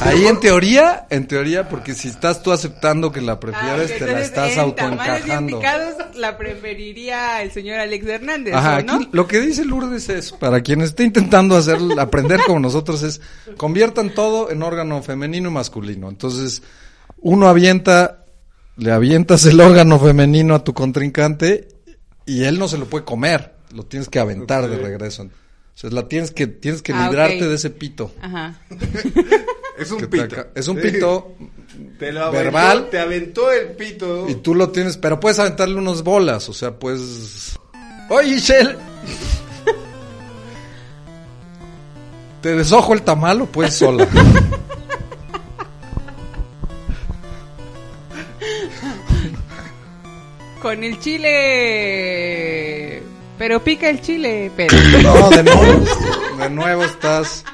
Ahí 0.01 0.27
en 0.27 0.39
teoría, 0.39 1.07
en 1.09 1.27
teoría, 1.27 1.67
porque 1.67 1.93
si 1.93 2.07
estás 2.07 2.43
tú 2.43 2.51
aceptando 2.51 3.11
que 3.11 3.21
la 3.21 3.39
prefieres, 3.39 3.97
te 3.97 4.05
la 4.05 4.21
estás 4.21 4.57
autoencajando. 4.57 5.57
picados 5.57 5.95
la 6.15 6.37
preferiría 6.37 7.41
el 7.41 7.51
señor 7.51 7.79
Alex 7.79 8.05
Hernández, 8.07 8.53
Ajá, 8.53 8.79
¿o 8.79 8.83
¿no? 8.83 8.93
aquí 8.95 9.09
lo 9.11 9.27
que 9.27 9.39
dice 9.39 9.65
Lourdes 9.65 10.09
es, 10.09 10.31
para 10.31 10.61
quien 10.61 10.81
esté 10.81 11.03
intentando 11.03 11.55
hacer, 11.55 11.77
aprender 11.97 12.41
como 12.45 12.59
nosotros 12.59 13.03
es, 13.03 13.21
conviertan 13.57 14.13
todo 14.13 14.51
en 14.51 14.61
órgano 14.63 15.01
femenino 15.01 15.49
y 15.49 15.53
masculino. 15.53 16.09
Entonces, 16.09 16.61
uno 17.17 17.47
avienta, 17.47 18.25
le 18.77 18.91
avientas 18.91 19.45
el 19.45 19.59
órgano 19.59 19.99
femenino 19.99 20.55
a 20.55 20.63
tu 20.63 20.73
contrincante 20.73 21.67
y 22.25 22.43
él 22.43 22.59
no 22.59 22.67
se 22.67 22.77
lo 22.77 22.85
puede 22.85 23.05
comer, 23.05 23.53
lo 23.73 23.83
tienes 23.83 24.09
que 24.09 24.19
aventar 24.19 24.69
de 24.69 24.77
regreso. 24.77 25.27
O 25.79 25.81
sea, 25.81 25.89
la 25.91 26.09
tienes 26.09 26.31
que, 26.31 26.45
tienes 26.45 26.81
que 26.81 26.91
Ah, 26.91 27.05
librarte 27.05 27.47
de 27.47 27.55
ese 27.55 27.69
pito. 27.69 28.11
Ajá. 28.21 28.59
Es 29.77 29.89
un 29.91 29.99
te 29.99 30.07
pito. 30.09 30.35
es 30.55 30.67
un 30.67 30.75
pito 30.75 31.35
Te 31.97 32.11
lo 32.11 32.25
aventó, 32.25 32.43
verbal. 32.43 32.89
Te 32.89 32.99
aventó 32.99 33.49
el 33.49 33.67
pito. 33.77 34.27
y 34.27 34.35
tú 34.35 34.53
lo 34.53 34.71
tienes, 34.71 34.97
pero 34.97 35.21
puedes 35.21 35.39
aventarle 35.39 35.75
unas 35.77 36.03
bolas, 36.03 36.49
o 36.49 36.53
sea, 36.53 36.77
pues... 36.77 37.57
Oye, 38.09 38.39
Shell. 38.39 38.75
¿Te 42.41 42.55
desojo 42.57 42.93
el 42.93 43.03
tamal 43.03 43.43
o 43.43 43.45
puedes 43.45 43.75
sola? 43.75 44.05
Con 50.61 50.83
el 50.83 50.99
chile. 50.99 53.01
Pero 53.39 53.63
pica 53.63 53.89
el 53.89 54.01
chile, 54.01 54.51
pero. 54.55 54.75
No, 55.01 55.29
de 55.29 55.43
nuevo, 55.43 55.85
de 56.37 56.49
nuevo 56.49 56.83
estás... 56.83 57.45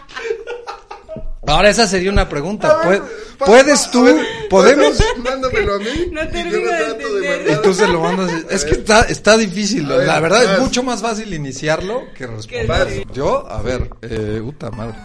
Ahora 1.47 1.69
esa 1.69 1.85
sería 1.85 2.09
una 2.09 2.27
pregunta. 2.27 2.81
¿Puedes, 2.81 3.01
¿puedes 3.37 3.91
tú? 3.91 4.03
¿Podemos? 4.49 4.99
Mándamelo 5.17 5.75
a 5.75 5.77
mí. 5.77 6.07
No 6.11 6.27
termino 6.27 6.71
de 6.71 6.85
entender. 6.87 7.51
Y 7.51 7.61
tú 7.61 7.71
se 7.71 7.87
lo 7.87 8.01
mandas. 8.01 8.31
Es 8.49 8.65
que 8.65 8.71
está, 8.71 9.01
está 9.01 9.37
difícil. 9.37 9.85
Ver, 9.85 10.07
La 10.07 10.19
verdad 10.19 10.55
es 10.55 10.59
mucho 10.59 10.81
más 10.81 11.03
fácil 11.03 11.31
iniciarlo 11.35 12.11
que 12.15 12.25
responder. 12.25 13.05
Yo, 13.13 13.47
a 13.47 13.61
ver, 13.61 13.87
eh, 14.01 14.41
puta 14.43 14.71
madre. 14.71 14.97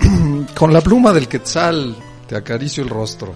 Con 0.56 0.72
la 0.72 0.80
pluma 0.80 1.12
del 1.12 1.28
quetzal 1.28 1.94
te 2.26 2.36
acaricio 2.36 2.82
el 2.82 2.88
rostro. 2.88 3.34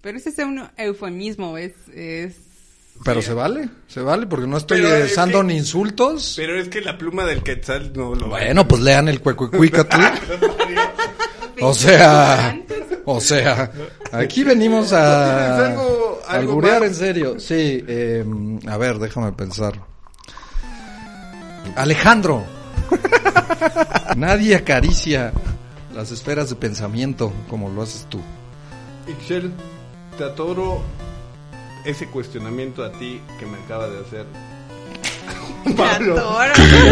Pero 0.00 0.16
ese 0.16 0.30
es 0.30 0.38
un 0.38 0.66
eufemismo, 0.78 1.58
es. 1.58 1.72
es... 1.94 2.53
Pero 3.02 3.20
se 3.22 3.34
vale, 3.34 3.68
se 3.88 4.00
vale 4.00 4.26
porque 4.26 4.46
no 4.46 4.56
estoy 4.56 4.80
Pero 4.80 4.94
es 4.94 5.12
usando 5.12 5.40
que- 5.40 5.46
ni 5.48 5.56
insultos. 5.56 6.34
Pero 6.36 6.58
es 6.60 6.68
que 6.68 6.80
la 6.80 6.96
pluma 6.96 7.24
del 7.24 7.42
quetzal 7.42 7.92
no 7.94 8.14
lo 8.14 8.28
Bueno, 8.28 8.66
pues 8.68 8.80
lean 8.82 9.08
el 9.08 9.20
cuecuecuicatl. 9.20 9.96
O 11.60 11.72
sea, 11.72 12.58
o 13.04 13.20
sea, 13.20 13.70
aquí 14.10 14.42
venimos 14.42 14.92
a 14.92 15.54
Es 15.56 15.68
algo- 15.70 16.20
a 16.26 16.32
algo 16.32 16.50
alburear 16.52 16.80
más. 16.80 16.88
en 16.90 16.94
serio. 16.96 17.40
Sí, 17.40 17.84
eh, 17.86 18.24
a 18.66 18.76
ver, 18.76 18.98
déjame 18.98 19.32
pensar. 19.32 19.74
Alejandro. 21.76 22.44
Nadie 24.16 24.56
acaricia 24.56 25.32
las 25.94 26.10
esferas 26.10 26.50
de 26.50 26.56
pensamiento 26.56 27.32
como 27.48 27.68
lo 27.70 27.82
haces 27.82 28.06
tú. 28.08 28.20
Ixchel, 29.08 29.52
te 30.18 30.24
atoro 30.24 30.82
ese 31.84 32.06
cuestionamiento 32.06 32.82
a 32.84 32.92
ti 32.92 33.20
que 33.38 33.46
me 33.46 33.58
acaba 33.58 33.88
de 33.88 34.00
hacer. 34.00 34.26
Me 35.64 35.72
Pablo. 35.74 36.38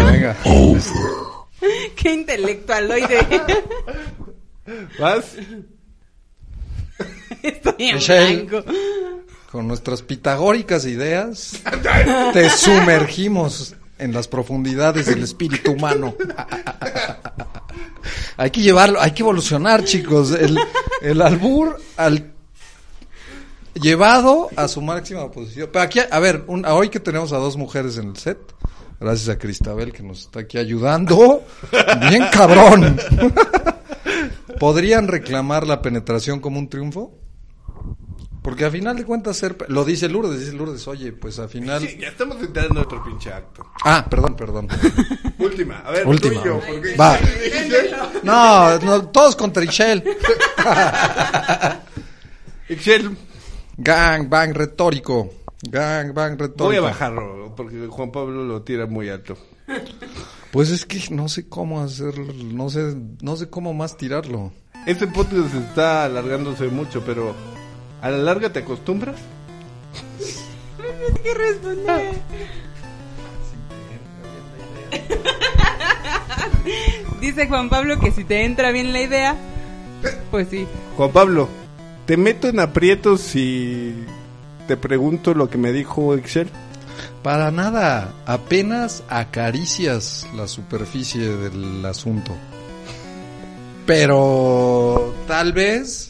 Venga. 0.05 0.35
Qué 1.95 2.13
intelectualoide. 2.13 3.25
¿Vas? 4.99 5.35
Estoy 7.41 7.75
en 7.77 7.95
Michelle. 7.95 8.43
blanco. 8.43 8.71
Con 9.51 9.67
nuestras 9.67 10.01
pitagóricas 10.01 10.85
ideas, 10.85 11.61
te 12.33 12.49
sumergimos 12.49 13.75
en 13.99 14.11
las 14.11 14.27
profundidades 14.27 15.05
del 15.05 15.21
espíritu 15.21 15.73
humano. 15.73 16.15
hay 18.35 18.49
que 18.49 18.61
llevarlo, 18.61 18.99
hay 18.99 19.11
que 19.11 19.21
evolucionar, 19.21 19.83
chicos. 19.83 20.31
El, 20.31 20.57
el 21.01 21.21
albur 21.21 21.79
al 21.97 22.32
llevado 23.75 24.49
a 24.55 24.67
su 24.67 24.81
máxima 24.81 25.29
posición. 25.31 25.69
Pero 25.71 25.83
aquí, 25.83 25.99
a 26.09 26.19
ver, 26.19 26.43
un- 26.47 26.65
hoy 26.65 26.89
que 26.89 26.99
tenemos 26.99 27.33
a 27.33 27.37
dos 27.37 27.57
mujeres 27.57 27.97
en 27.97 28.09
el 28.09 28.17
set, 28.17 28.37
gracias 28.99 29.29
a 29.29 29.37
Cristabel 29.39 29.91
que 29.91 30.03
nos 30.03 30.21
está 30.21 30.41
aquí 30.41 30.57
ayudando, 30.57 31.43
bien 32.09 32.25
cabrón. 32.31 32.99
¿Podrían 34.59 35.07
reclamar 35.07 35.65
la 35.67 35.81
penetración 35.81 36.39
como 36.39 36.59
un 36.59 36.69
triunfo? 36.69 37.17
Porque 38.41 38.65
a 38.65 38.69
final 38.71 38.97
de 38.97 39.05
cuentas 39.05 39.37
ser, 39.37 39.55
lo 39.69 39.85
dice 39.85 40.09
Lourdes, 40.09 40.37
dice 40.39 40.51
Lourdes, 40.51 40.85
oye, 40.89 41.13
pues 41.13 41.39
al 41.39 41.47
final... 41.47 41.81
Sí, 41.81 41.97
ya 41.99 42.09
estamos 42.09 42.37
entrando 42.41 42.81
a 42.81 42.83
otro 42.83 43.01
pinche 43.03 43.31
acto. 43.31 43.65
Ah, 43.85 44.05
perdón, 44.09 44.35
perdón. 44.35 44.67
Última, 45.39 45.79
a 45.79 45.91
ver, 45.91 46.05
Última. 46.05 46.41
tú 46.41 46.41
y 46.41 46.45
yo. 46.49 46.59
Porque 46.67 46.95
Va. 46.97 47.17
No, 48.21 48.77
no, 48.79 49.07
todos 49.07 49.37
contra 49.37 49.63
Ixchel. 49.63 50.03
Ixchel, 52.69 53.17
Gang, 53.77 54.29
bang 54.29 54.53
retórico. 54.53 55.31
Gang, 55.61 56.13
bang 56.13 56.39
retórico. 56.39 56.65
voy 56.65 56.75
a 56.75 56.81
bajarlo 56.81 57.53
porque 57.55 57.87
Juan 57.87 58.11
Pablo 58.11 58.43
lo 58.43 58.61
tira 58.63 58.85
muy 58.85 59.09
alto. 59.09 59.37
Pues 60.51 60.69
es 60.69 60.85
que 60.85 61.01
no 61.09 61.29
sé 61.29 61.47
cómo 61.49 61.81
hacerlo, 61.81 62.31
no 62.33 62.69
sé, 62.69 62.95
no 63.21 63.35
sé 63.35 63.49
cómo 63.49 63.73
más 63.73 63.97
tirarlo. 63.97 64.51
Este 64.85 65.07
podcast 65.07 65.55
está 65.55 66.05
alargándose 66.05 66.67
mucho, 66.67 67.03
pero 67.05 67.33
¿A 68.03 68.11
la 68.11 68.17
larga 68.17 68.51
te 68.51 68.59
acostumbras? 68.59 69.15
¿Qué 71.23 71.33
responder? 71.33 72.15
Dice 77.21 77.47
Juan 77.47 77.69
Pablo 77.69 77.97
que 78.01 78.11
si 78.11 78.25
te 78.25 78.43
entra 78.43 78.71
bien 78.71 78.91
la 78.91 79.01
idea, 79.01 79.37
pues 80.31 80.49
sí. 80.49 80.67
Juan 80.97 81.11
Pablo, 81.13 81.47
¿te 82.05 82.17
meto 82.17 82.47
en 82.47 82.59
aprietos 82.59 83.21
si 83.21 83.93
te 84.67 84.77
pregunto 84.77 85.33
lo 85.33 85.49
que 85.49 85.57
me 85.57 85.71
dijo 85.71 86.15
Excel? 86.15 86.49
Para 87.21 87.51
nada, 87.51 88.13
apenas 88.25 89.03
acaricias 89.09 90.27
la 90.35 90.47
superficie 90.47 91.21
del 91.37 91.85
asunto. 91.85 92.35
Pero 93.85 95.13
tal 95.27 95.53
vez... 95.53 96.09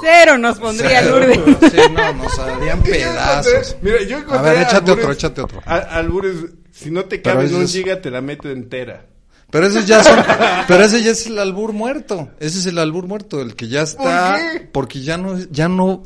Cero 0.00 0.38
nos 0.38 0.58
pondría 0.58 1.02
Lourdes. 1.02 1.38
Sí, 1.70 1.78
no, 1.92 2.12
nos 2.14 2.38
harían 2.38 2.80
pedazos. 2.82 3.76
Mira, 3.82 4.02
yo 4.02 4.18
A 4.32 4.42
ver, 4.42 4.62
échate 4.62 4.90
albures- 4.92 4.98
otro, 4.98 5.12
échate 5.12 5.40
otro. 5.42 5.62
a- 5.64 5.76
albures, 5.76 6.36
si 6.72 6.90
no 6.90 7.04
te 7.04 7.20
cabe 7.22 7.46
en 7.46 7.54
un 7.54 7.68
giga, 7.68 8.00
te 8.00 8.10
la 8.10 8.20
meto 8.20 8.50
entera. 8.50 9.06
Pero 9.52 9.66
ese 9.68 9.84
ya 9.84 10.02
son, 10.02 10.18
pero 10.66 10.82
ese 10.84 11.02
ya 11.04 11.12
es 11.12 11.26
el 11.28 11.38
albur 11.38 11.72
muerto. 11.72 12.30
Ese 12.40 12.58
es 12.58 12.66
el 12.66 12.78
albur 12.78 13.06
muerto, 13.06 13.40
el 13.40 13.54
que 13.54 13.68
ya 13.68 13.82
está, 13.82 14.32
¿Por 14.32 14.60
qué? 14.60 14.68
porque 14.72 15.02
ya 15.02 15.16
no, 15.18 15.38
ya 15.50 15.68
no 15.68 16.02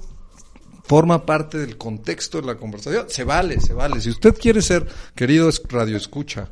forma 0.84 1.24
parte 1.26 1.58
del 1.58 1.76
contexto 1.76 2.40
de 2.40 2.46
la 2.46 2.56
conversación. 2.56 3.06
Se 3.08 3.24
vale, 3.24 3.60
se 3.60 3.72
vale. 3.72 4.00
Si 4.00 4.10
usted 4.10 4.34
quiere 4.36 4.62
ser, 4.62 4.86
querido 5.14 5.48
es- 5.48 5.62
radio 5.68 5.96
escucha, 5.96 6.48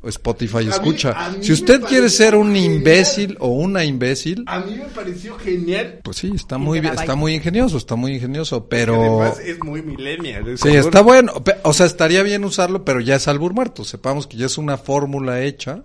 o 0.00 0.08
Spotify 0.08 0.68
escucha, 0.68 1.12
a 1.12 1.30
mí 1.30 1.38
si 1.44 1.52
usted 1.52 1.80
quiere 1.82 2.08
ser 2.08 2.34
un 2.34 2.52
genial. 2.54 2.72
imbécil 2.76 3.36
o 3.40 3.48
una 3.48 3.84
imbécil, 3.84 4.44
A 4.46 4.60
mí 4.60 4.74
me 4.76 4.84
pareció 4.86 5.38
genial. 5.38 6.00
pues 6.02 6.18
sí, 6.18 6.30
está 6.34 6.56
muy 6.58 6.80
bien, 6.80 6.94
está 6.94 7.14
muy 7.14 7.34
ingenioso, 7.34 7.76
está 7.78 7.94
muy 7.96 8.12
ingenioso, 8.14 8.62
que 8.62 8.68
pero 8.68 9.20
Además 9.22 9.38
es 9.40 9.58
muy 9.62 9.82
millennial. 9.82 10.48
es 10.48 10.60
Sí, 10.60 10.68
está 10.76 11.00
bueno. 11.02 11.32
O 11.62 11.72
sea, 11.74 11.84
estaría 11.86 12.22
bien 12.22 12.44
usarlo, 12.44 12.84
pero 12.84 13.00
ya 13.00 13.16
es 13.16 13.28
albur 13.28 13.52
muerto. 13.54 13.84
Sepamos 13.84 14.26
que 14.26 14.36
ya 14.38 14.46
es 14.46 14.56
una 14.58 14.76
fórmula 14.78 15.42
hecha. 15.42 15.82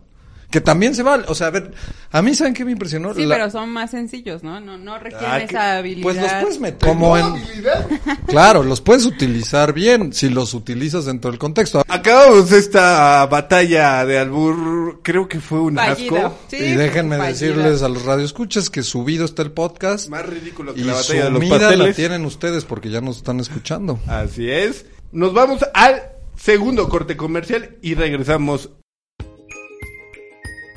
Que 0.49 0.61
también 0.61 0.95
se 0.95 1.03
vale. 1.03 1.25
O 1.27 1.35
sea, 1.35 1.47
a 1.47 1.49
ver, 1.51 1.71
a 2.11 2.21
mí, 2.23 2.33
¿saben 2.33 2.55
qué 2.55 2.65
me 2.65 2.71
impresionó? 2.71 3.13
Sí, 3.13 3.23
La- 3.25 3.35
pero 3.35 3.51
son 3.51 3.69
más 3.69 3.91
sencillos, 3.91 4.41
¿no? 4.43 4.59
No, 4.59 4.79
no 4.79 4.97
requieren 4.97 5.29
Ah, 5.29 5.37
que- 5.39 5.45
esa 5.45 5.77
habilidad. 5.77 6.01
Pues 6.03 6.17
los 6.17 6.33
puedes 6.33 6.59
meter. 6.59 6.89
Como 6.89 7.15
¿Tengo 7.15 7.35
en. 7.37 7.43
habilidad? 7.43 7.87
Claro, 8.27 8.63
los 8.63 8.81
puedes 8.81 9.05
utilizar 9.05 9.73
bien 9.73 10.11
si 10.11 10.27
los 10.29 10.55
utilizas 10.55 11.05
dentro 11.05 11.29
del 11.29 11.39
contexto. 11.39 11.83
Acabamos 11.87 12.51
esta 12.51 13.25
batalla 13.27 14.03
de 14.05 14.17
albur, 14.17 15.01
creo 15.03 15.27
que 15.27 15.39
fue 15.39 15.59
un 15.61 15.75
Fallida. 15.75 16.25
asco. 16.27 16.39
Sí, 16.49 16.57
y 16.57 16.71
déjenme 16.73 17.17
fallida. 17.17 17.31
decirles 17.33 17.81
a 17.83 17.89
los 17.89 18.03
radioescuchas 18.05 18.71
que 18.71 18.81
subido 18.81 19.25
está 19.25 19.43
el 19.43 19.51
podcast. 19.51 20.09
Más 20.09 20.25
ridículo 20.25 20.73
que 20.73 20.81
Y 20.81 20.83
la 20.83 20.93
batalla 20.93 21.25
de 21.25 21.29
los 21.29 21.39
sumida 21.39 21.57
la 21.59 21.67
pasteles. 21.67 21.95
tienen 21.95 22.25
ustedes 22.25 22.65
porque 22.65 22.89
ya 22.89 23.01
nos 23.01 23.17
están 23.17 23.39
escuchando. 23.39 23.99
Así 24.07 24.49
es. 24.49 24.85
Nos 25.11 25.31
vamos 25.33 25.63
al 25.75 26.01
segundo 26.35 26.89
corte 26.89 27.15
comercial 27.15 27.77
y 27.83 27.93
regresamos. 27.93 28.71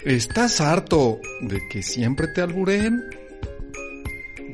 ¿Estás 0.05 0.61
harto 0.61 1.21
de 1.43 1.61
que 1.69 1.85
siempre 1.85 2.27
te 2.27 2.41
albureen? 2.41 3.05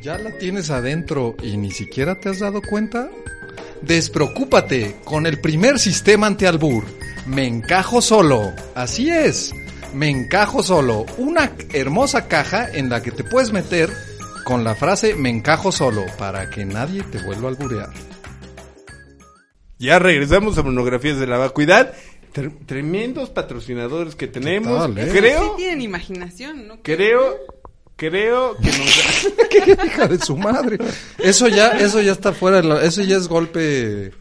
¿Ya 0.02 0.18
la 0.18 0.36
tienes 0.36 0.68
adentro 0.68 1.36
y 1.42 1.56
ni 1.56 1.70
siquiera 1.70 2.20
te 2.20 2.28
has 2.28 2.40
dado 2.40 2.60
cuenta? 2.60 3.08
Despreocúpate 3.80 4.96
con 5.04 5.24
el 5.24 5.40
primer 5.40 5.78
sistema 5.78 6.26
antialbur. 6.26 6.84
Me 7.26 7.46
encajo 7.46 8.02
solo. 8.02 8.52
Así 8.74 9.08
es. 9.08 9.54
Me 9.94 10.10
encajo 10.10 10.62
solo. 10.62 11.06
Una 11.16 11.52
hermosa 11.72 12.28
caja 12.28 12.68
en 12.70 12.90
la 12.90 13.02
que 13.02 13.10
te 13.10 13.24
puedes 13.24 13.50
meter 13.50 13.90
con 14.44 14.64
la 14.64 14.74
frase 14.74 15.14
me 15.14 15.30
encajo 15.30 15.72
solo 15.72 16.04
para 16.18 16.50
que 16.50 16.66
nadie 16.66 17.02
te 17.04 17.22
vuelva 17.22 17.48
a 17.48 17.52
alburear. 17.52 17.90
Ya 19.78 19.98
regresamos 20.00 20.58
a 20.58 20.62
monografías 20.62 21.18
de 21.18 21.26
la 21.26 21.38
vacuidad. 21.38 21.94
Tre- 22.32 22.52
tremendos 22.66 23.30
patrocinadores 23.30 24.14
que 24.14 24.26
tenemos. 24.26 24.78
tal, 24.78 24.98
eh? 24.98 25.06
Sí 25.10 25.18
Creo, 25.18 25.50
tienen 25.56 25.82
imaginación, 25.82 26.66
¿no? 26.68 26.78
creo, 26.82 27.36
creo 27.96 28.56
que 28.56 28.66
nos... 28.68 29.28
¿Qué 29.50 29.76
hija 29.86 30.06
de 30.06 30.18
su 30.18 30.36
madre? 30.36 30.78
Eso 31.18 31.48
ya, 31.48 31.68
eso 31.70 32.00
ya 32.00 32.12
está 32.12 32.32
fuera, 32.32 32.58
de 32.62 32.68
la- 32.68 32.82
eso 32.84 33.02
ya 33.02 33.16
es 33.16 33.26
golpe, 33.28 34.12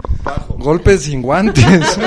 golpe 0.58 0.98
sin 0.98 1.22
guantes. 1.22 1.66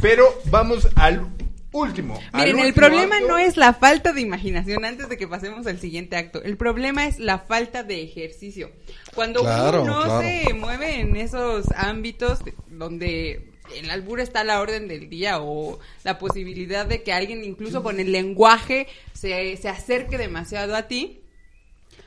Pero 0.00 0.24
vamos 0.50 0.86
al 0.94 1.26
último. 1.72 2.18
Miren, 2.32 2.48
el 2.48 2.54
último 2.56 2.74
problema 2.74 3.16
acto. 3.16 3.28
no 3.28 3.38
es 3.38 3.56
la 3.56 3.74
falta 3.74 4.12
de 4.12 4.20
imaginación 4.22 4.84
antes 4.84 5.08
de 5.08 5.16
que 5.18 5.28
pasemos 5.28 5.66
al 5.66 5.78
siguiente 5.78 6.16
acto. 6.16 6.42
El 6.42 6.56
problema 6.56 7.06
es 7.06 7.18
la 7.18 7.38
falta 7.38 7.82
de 7.82 8.02
ejercicio. 8.02 8.70
Cuando 9.14 9.40
Claro, 9.40 9.82
uno 9.82 9.96
no 10.00 10.04
claro. 10.04 10.20
se 10.22 10.54
mueve 10.54 11.00
en 11.00 11.16
esos 11.16 11.66
ámbitos 11.76 12.44
de- 12.44 12.54
donde 12.70 13.50
el 13.76 13.90
albur 13.90 14.20
está 14.20 14.40
a 14.40 14.44
la 14.44 14.60
orden 14.60 14.88
del 14.88 15.10
día 15.10 15.40
o 15.42 15.78
la 16.04 16.18
posibilidad 16.18 16.86
de 16.86 17.02
que 17.02 17.12
alguien 17.12 17.44
incluso 17.44 17.82
con 17.82 18.00
el 18.00 18.12
lenguaje 18.12 18.86
se, 19.12 19.56
se 19.58 19.68
acerque 19.68 20.16
demasiado 20.16 20.74
a 20.74 20.88
ti, 20.88 21.20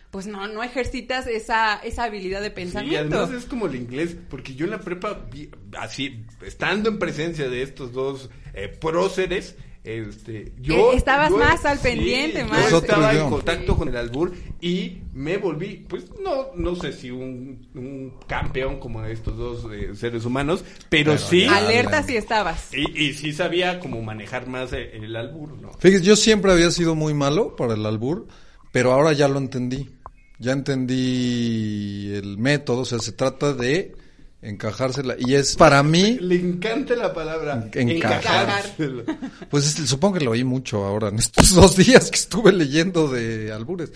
pues 0.09 0.25
no, 0.27 0.47
no 0.47 0.63
ejercitas 0.63 1.27
esa, 1.27 1.75
esa 1.83 2.03
habilidad 2.05 2.41
de 2.41 2.47
Sí, 2.49 2.53
pensamiento. 2.55 3.17
además 3.19 3.43
es 3.43 3.45
como 3.47 3.67
el 3.67 3.75
inglés, 3.75 4.17
porque 4.29 4.55
yo 4.55 4.65
en 4.65 4.71
la 4.71 4.79
prepa, 4.81 5.21
vi- 5.31 5.49
así, 5.77 6.25
estando 6.43 6.89
en 6.89 6.97
presencia 6.99 7.47
de 7.47 7.61
estos 7.61 7.93
dos 7.93 8.29
eh, 8.53 8.67
próceres, 8.67 9.55
este, 9.83 10.51
yo... 10.61 10.91
Eh, 10.93 10.97
estabas 10.97 11.31
yo- 11.31 11.37
más 11.37 11.65
al 11.65 11.77
sí, 11.77 11.83
pendiente, 11.83 12.39
yo 12.41 12.45
más- 12.47 12.65
otro 12.71 12.79
estaba 12.79 13.13
en 13.13 13.29
contacto 13.29 13.75
con 13.75 13.87
el 13.87 13.97
albur 13.97 14.31
y 14.61 14.99
me 15.13 15.37
volví, 15.37 15.85
pues, 15.89 16.05
no, 16.23 16.47
no 16.55 16.75
sé 16.75 16.93
si 16.93 17.09
un, 17.09 17.67
un 17.73 18.13
campeón 18.27 18.79
como 18.79 19.03
estos 19.05 19.35
dos 19.37 19.67
eh, 19.73 19.95
seres 19.95 20.23
humanos, 20.25 20.63
pero, 20.89 21.13
Pero 21.13 21.17
sí... 21.25 21.45
Alerta 21.45 22.03
si 22.03 22.15
estabas. 22.15 22.69
Y, 22.73 23.05
y 23.05 23.13
sí 23.13 23.33
sabía 23.33 23.79
cómo 23.79 24.01
manejar 24.03 24.47
más 24.47 24.71
eh, 24.73 24.91
el, 24.93 25.15
albur, 25.15 25.59
¿no? 25.59 25.71
Fíjese, 25.79 26.03
yo 26.03 26.15
siempre 26.15 26.51
había 26.51 26.69
sido 26.69 26.93
muy 26.93 27.13
malo 27.15 27.55
para 27.55 27.73
el 27.73 27.85
albur, 27.85 28.27
pero 28.71 28.91
ahora 28.93 29.13
ya 29.13 29.27
lo 29.27 29.39
entendí. 29.39 29.89
Ya 30.37 30.53
entendí 30.53 32.11
el 32.15 32.37
método, 32.37 32.81
o 32.81 32.85
sea, 32.85 32.99
se 32.99 33.11
trata 33.11 33.53
de 33.53 33.95
encajársela. 34.41 35.15
Y 35.19 35.35
es 35.35 35.55
para 35.55 35.83
mí, 35.83 36.17
Le 36.19 36.35
encanta 36.35 36.95
la 36.95 37.13
palabra 37.13 37.69
Encajar. 37.73 38.19
encajárselo. 38.19 39.03
pues 39.49 39.67
este, 39.67 39.85
supongo 39.87 40.17
que 40.17 40.25
lo 40.25 40.31
oí 40.31 40.43
mucho 40.43 40.83
ahora 40.83 41.09
en 41.09 41.19
estos 41.19 41.49
dos 41.55 41.75
días 41.75 42.09
que 42.09 42.17
estuve 42.17 42.51
leyendo 42.51 43.07
de 43.07 43.51
albures. 43.51 43.91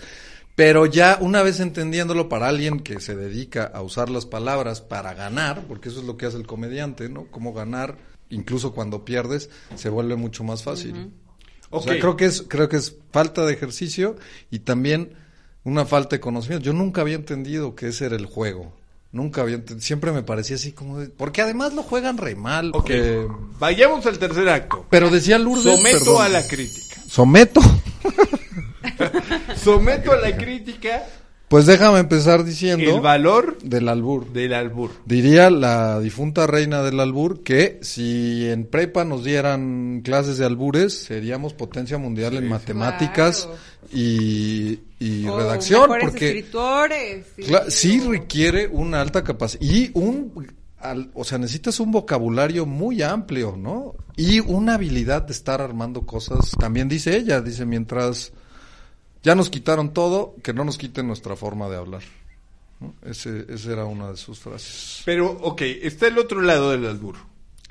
Pero 0.54 0.86
ya 0.86 1.18
una 1.20 1.42
vez 1.42 1.60
entendiéndolo 1.60 2.30
para 2.30 2.48
alguien 2.48 2.80
que 2.80 2.98
se 3.00 3.14
dedica 3.14 3.64
a 3.64 3.82
usar 3.82 4.08
las 4.08 4.24
palabras 4.24 4.80
para 4.80 5.12
ganar, 5.12 5.64
porque 5.68 5.90
eso 5.90 6.00
es 6.00 6.06
lo 6.06 6.16
que 6.16 6.24
hace 6.24 6.38
el 6.38 6.46
comediante, 6.46 7.10
¿no? 7.10 7.26
Cómo 7.30 7.52
ganar, 7.52 7.98
incluso 8.30 8.72
cuando 8.72 9.04
pierdes, 9.04 9.50
se 9.74 9.90
vuelve 9.90 10.16
mucho 10.16 10.44
más 10.44 10.62
fácil. 10.62 11.10
O 11.68 11.82
sea, 11.82 11.98
creo 11.98 12.16
que 12.16 12.24
es, 12.24 12.42
creo 12.48 12.70
que 12.70 12.76
es 12.76 12.96
falta 13.12 13.44
de 13.44 13.52
ejercicio 13.52 14.16
y 14.50 14.60
también 14.60 15.12
una 15.62 15.84
falta 15.84 16.16
de 16.16 16.20
conocimiento. 16.20 16.64
Yo 16.64 16.72
nunca 16.72 17.02
había 17.02 17.16
entendido 17.16 17.74
que 17.74 17.88
ese 17.88 18.06
era 18.06 18.16
el 18.16 18.24
juego. 18.24 18.72
Nunca 19.16 19.40
había. 19.40 19.60
Siempre 19.80 20.12
me 20.12 20.22
parecía 20.22 20.56
así 20.56 20.72
como 20.72 20.98
de- 21.00 21.08
porque 21.08 21.40
además 21.40 21.72
lo 21.72 21.82
juegan 21.82 22.18
re 22.18 22.36
mal. 22.36 22.70
Ok, 22.74 22.90
vayamos 23.58 24.04
al 24.06 24.18
tercer 24.18 24.48
acto. 24.48 24.84
Pero 24.90 25.08
decía 25.10 25.38
Lourdes. 25.38 25.64
Someto 25.76 25.98
perdón. 26.04 26.22
a 26.22 26.28
la 26.28 26.46
crítica. 26.46 27.00
Someto. 27.08 27.60
Someto 29.62 30.12
a 30.12 30.16
la 30.16 30.36
crítica 30.36 31.04
Pues 31.48 31.64
déjame 31.66 32.00
empezar 32.00 32.44
diciendo 32.44 32.96
el 32.96 33.00
valor 33.00 33.56
del 33.62 33.88
albur. 33.88 34.32
del 34.32 34.52
albur. 34.52 34.90
Diría 35.04 35.48
la 35.48 36.00
difunta 36.00 36.46
reina 36.48 36.82
del 36.82 36.98
albur 36.98 37.44
que 37.44 37.78
si 37.82 38.48
en 38.48 38.64
prepa 38.66 39.04
nos 39.04 39.22
dieran 39.22 40.00
clases 40.04 40.38
de 40.38 40.44
albures, 40.44 40.92
seríamos 41.04 41.54
potencia 41.54 41.98
mundial 41.98 42.34
en 42.36 42.48
matemáticas 42.48 43.44
Claro. 43.46 43.58
y, 43.92 44.80
y 44.98 45.26
redacción, 45.28 45.88
porque 46.00 46.26
escritores. 46.26 47.26
sí. 47.36 47.52
sí 47.68 48.00
requiere 48.00 48.66
una 48.66 49.00
alta 49.00 49.22
capacidad 49.22 49.62
y 49.62 49.92
un, 49.94 50.48
al- 50.80 51.10
o 51.14 51.22
sea, 51.22 51.38
necesitas 51.38 51.78
un 51.78 51.92
vocabulario 51.92 52.66
muy 52.66 53.02
amplio, 53.02 53.54
¿no? 53.56 53.94
Y 54.16 54.40
una 54.40 54.74
habilidad 54.74 55.22
de 55.22 55.32
estar 55.32 55.60
armando 55.60 56.02
cosas. 56.02 56.50
También 56.58 56.88
dice 56.88 57.16
ella, 57.16 57.40
dice 57.40 57.64
mientras 57.66 58.32
ya 59.26 59.34
nos 59.34 59.50
quitaron 59.50 59.92
todo, 59.92 60.36
que 60.40 60.52
no 60.54 60.64
nos 60.64 60.78
quiten 60.78 61.08
nuestra 61.08 61.34
forma 61.34 61.68
de 61.68 61.76
hablar. 61.76 62.02
¿no? 62.78 62.94
Ese, 63.02 63.44
esa 63.48 63.72
era 63.72 63.84
una 63.84 64.12
de 64.12 64.16
sus 64.16 64.38
frases. 64.38 65.02
Pero, 65.04 65.32
ok, 65.32 65.62
está 65.82 66.06
el 66.06 66.16
otro 66.18 66.40
lado 66.42 66.70
del 66.70 66.86
albur. 66.86 67.16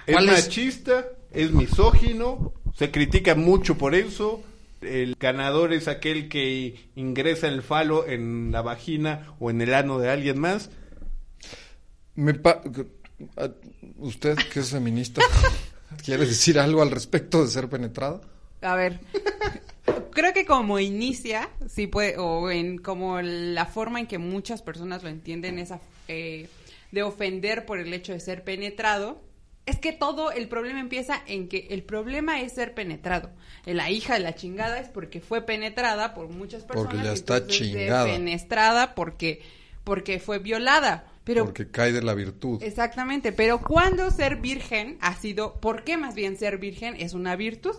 Es 0.06 0.22
machista, 0.26 1.06
es 1.32 1.52
misógino, 1.52 2.54
se 2.78 2.92
critica 2.92 3.36
mucho 3.36 3.78
por 3.78 3.96
eso. 3.96 4.44
El 4.82 5.16
ganador 5.18 5.72
es 5.72 5.88
aquel 5.88 6.28
que 6.28 6.90
ingresa 6.96 7.48
el 7.48 7.62
falo 7.64 8.06
en 8.06 8.52
la 8.52 8.62
vagina 8.62 9.34
o 9.40 9.50
en 9.50 9.62
el 9.62 9.74
ano 9.74 9.98
de 9.98 10.10
alguien 10.10 10.38
más. 10.40 10.70
Me 12.16 12.34
pa- 12.34 12.62
¿Usted 13.98 14.36
que 14.52 14.60
es 14.60 14.72
feminista 14.72 15.22
quiere 16.06 16.26
decir 16.26 16.60
algo 16.60 16.82
al 16.82 16.92
respecto 16.92 17.42
de 17.42 17.50
ser 17.50 17.70
penetrada? 17.70 18.20
a 18.62 18.76
ver, 18.76 19.00
creo 20.12 20.34
que 20.34 20.46
como 20.46 20.80
inicia, 20.80 21.50
sí 21.68 21.88
puede, 21.88 22.18
o 22.18 22.50
en 22.50 22.78
como 22.78 23.22
la 23.22 23.66
forma 23.66 24.00
en 24.00 24.08
que 24.08 24.18
muchas 24.18 24.62
personas 24.62 25.04
lo 25.04 25.10
entienden, 25.10 25.60
esa 25.60 25.80
eh, 26.08 26.48
de 26.92 27.04
ofender 27.04 27.66
por 27.66 27.80
el 27.80 27.94
hecho 27.94 28.14
de 28.14 28.20
ser 28.20 28.44
penetrado, 28.44 29.22
es 29.66 29.80
que 29.80 29.92
todo 29.92 30.32
el 30.32 30.48
problema 30.48 30.80
empieza 30.80 31.22
en 31.28 31.48
que 31.48 31.68
el 31.72 31.84
problema 31.84 32.42
es 32.42 32.54
ser 32.54 32.74
penetrado. 32.74 33.32
La 33.66 33.90
hija 33.90 34.14
de 34.14 34.20
la 34.20 34.36
chingada 34.36 34.80
es 34.80 34.90
porque 34.90 35.22
fue 35.22 35.42
penetrada 35.42 36.14
por 36.14 36.30
muchas 36.30 36.64
personas. 36.64 36.92
Porque 36.92 37.06
ya 37.06 37.14
está 37.14 37.48
chingada. 37.48 38.06
Penetrada 38.06 38.96
porque, 38.96 39.42
porque 39.84 40.20
fue 40.20 40.40
violada. 40.40 41.12
Pero, 41.24 41.46
porque 41.46 41.72
cae 41.72 41.92
de 41.92 42.04
la 42.04 42.14
virtud. 42.14 42.62
Exactamente, 42.62 43.32
pero 43.32 43.60
cuando 43.60 44.12
ser 44.12 44.36
virgen 44.36 44.98
ha 45.02 45.16
sido, 45.16 45.60
¿por 45.60 45.84
qué 45.84 45.98
más 45.98 46.14
bien 46.14 46.38
ser 46.38 46.60
virgen 46.60 46.96
es 47.00 47.14
una 47.14 47.36
virtud? 47.36 47.76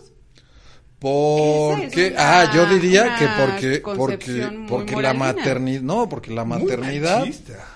Porque, 0.99 2.15
ah, 2.17 2.51
yo 2.55 2.65
diría 2.65 3.15
que 3.17 3.27
porque, 3.39 3.81
porque, 3.81 4.65
porque 4.67 4.95
la 4.95 5.13
maternidad, 5.13 5.81
no, 5.81 6.09
porque 6.09 6.33
la 6.33 6.43
maternidad, 6.43 7.23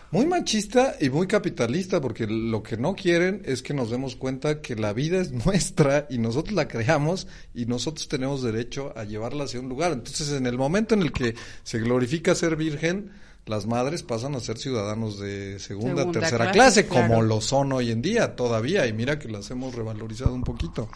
muy 0.10 0.26
machista. 0.26 0.96
y 1.00 1.12
muy 1.12 1.28
capitalista, 1.28 2.02
porque 2.02 2.26
lo 2.26 2.64
que 2.64 2.78
no 2.78 2.96
quieren 2.96 3.44
es 3.46 3.62
que 3.62 3.76
nos 3.76 3.92
demos 3.92 4.16
cuenta 4.16 4.60
que 4.60 4.76
la 4.76 4.94
vida 4.94 5.22
es 5.22 5.32
nuestra 5.46 6.08
y 6.10 6.18
nosotros 6.18 6.56
la 6.56 6.68
creamos 6.68 7.28
y 7.54 7.68
nosotros 7.68 8.08
tenemos 8.08 8.42
derecho 8.42 8.92
a 8.96 9.04
llevarla 9.04 9.44
hacia 9.44 9.60
un 9.60 9.70
lugar. 9.70 9.92
Entonces, 9.92 10.32
en 10.32 10.48
el 10.48 10.58
momento 10.58 10.96
en 10.96 11.04
el 11.04 11.12
que 11.12 11.36
se 11.62 11.78
glorifica 11.78 12.34
ser 12.34 12.56
virgen, 12.56 13.12
las 13.46 13.68
madres 13.68 14.02
pasan 14.02 14.34
a 14.34 14.40
ser 14.40 14.58
ciudadanos 14.58 15.20
de 15.20 15.60
segunda, 15.60 16.12
tercera 16.12 16.52
clase, 16.52 16.88
como 16.88 17.22
lo 17.22 17.40
son 17.40 17.72
hoy 17.74 17.92
en 17.92 18.02
día 18.02 18.36
todavía, 18.36 18.88
y 18.88 18.94
mira 18.94 19.20
que 19.20 19.28
las 19.28 19.52
hemos 19.52 19.76
revalorizado 19.76 20.34
un 20.34 20.44
poquito. 20.44 20.90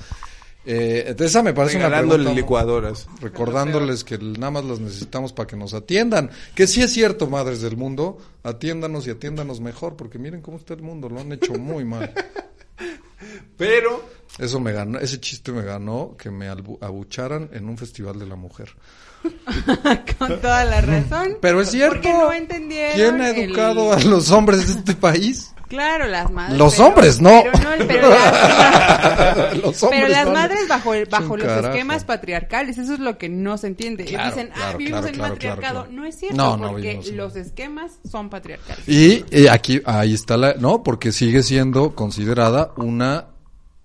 Eh, 0.66 1.03
entonces 1.07 1.32
esa 1.32 1.43
me 1.43 1.53
parece 1.53 1.78
una 1.78 1.89
pregunta, 1.89 2.34
licuadoras. 2.34 3.07
Recordándoles 3.22 4.03
que 4.03 4.18
nada 4.18 4.51
más 4.51 4.66
las 4.66 4.80
necesitamos 4.80 5.32
para 5.32 5.47
que 5.47 5.55
nos 5.55 5.74
atiendan. 5.74 6.32
Que 6.55 6.68
sí 6.68 6.82
es 6.82 6.91
cierto, 6.91 7.28
madres 7.28 7.61
del 7.61 7.78
mundo, 7.78 8.18
atiéndanos 8.43 9.05
y 9.07 9.11
atiéndanos 9.11 9.61
mejor, 9.61 9.95
porque 9.95 10.18
miren 10.18 10.41
cómo 10.41 10.57
está 10.57 10.74
el 10.74 10.82
mundo, 10.82 11.09
lo 11.09 11.20
han 11.20 11.32
hecho 11.32 11.53
muy 11.53 11.86
mal. 11.86 12.13
Pero... 13.57 14.16
Eso 14.38 14.59
me 14.59 14.74
ganó, 14.74 14.99
ese 14.99 15.20
chiste 15.20 15.53
me 15.53 15.61
ganó 15.61 16.18
que 16.18 16.30
me 16.30 16.49
abucharan 16.49 17.49
en 17.53 17.70
un 17.70 17.78
festival 17.78 18.20
de 18.20 18.26
la 18.26 18.36
mujer. 18.36 18.76
Con 20.20 20.41
toda 20.41 20.66
la 20.66 20.82
razón. 20.82 21.38
Pero 21.41 21.61
es 21.61 21.72
cierto. 21.72 22.09
no 22.09 22.34
entendieron 22.34 22.95
¿Quién 22.95 23.22
ha 23.22 23.30
educado 23.30 23.93
a 23.93 23.99
los 24.01 24.32
hombres 24.32 24.68
de 24.68 24.74
este 24.74 24.93
país? 24.93 25.54
Claro, 25.68 26.07
las 26.07 26.32
madres. 26.32 26.57
Los 26.57 26.80
hombres, 26.80 27.22
no. 27.22 27.43
Pero, 27.43 27.78
no, 27.78 27.88
pero, 27.88 28.09
las, 28.09 29.57
los 29.63 29.84
hombres 29.84 30.01
pero 30.03 30.07
las 30.07 30.30
madres 30.30 30.68
bajo, 30.68 30.91
bajo 31.09 31.38
los 31.38 31.47
esquemas 31.47 32.03
patriarcales, 32.03 32.78
eso 32.78 32.93
es 32.93 32.99
lo 32.99 33.18
que 33.18 33.30
no 33.30 33.57
se 33.57 33.68
entiende. 33.68 34.03
Dicen, 34.03 34.51
ah, 34.55 34.76
vivimos 34.78 35.05
en 35.05 35.18
matriarcado. 35.18 35.88
No 35.89 36.05
es 36.05 36.16
cierto, 36.16 36.57
no, 36.57 36.72
porque 36.72 37.01
los 37.13 37.36
esquemas 37.36 37.99
son 38.09 38.30
patriarcales. 38.30 38.88
Y 38.88 39.47
aquí, 39.47 39.82
ahí 39.86 40.13
está 40.13 40.38
la, 40.38 40.53
no, 40.55 40.84
porque 40.84 41.11
sigue 41.11 41.43
siendo 41.43 41.95
considerada 41.95 42.72
una 42.78 43.28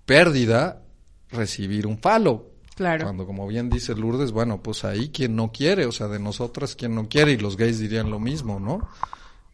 pérdida 0.05 0.81
recibir 1.29 1.87
un 1.87 1.97
falo. 1.97 2.51
Claro. 2.75 3.05
Cuando, 3.05 3.25
como 3.25 3.47
bien 3.47 3.69
dice 3.69 3.95
Lourdes, 3.95 4.31
bueno, 4.31 4.61
pues 4.61 4.83
ahí 4.85 5.09
quien 5.09 5.35
no 5.35 5.51
quiere, 5.51 5.85
o 5.85 5.91
sea, 5.91 6.07
de 6.07 6.19
nosotras 6.19 6.75
quien 6.75 6.95
no 6.95 7.07
quiere, 7.07 7.33
y 7.33 7.37
los 7.37 7.57
gays 7.57 7.79
dirían 7.79 8.09
lo 8.09 8.19
mismo, 8.19 8.59
¿no? 8.59 8.87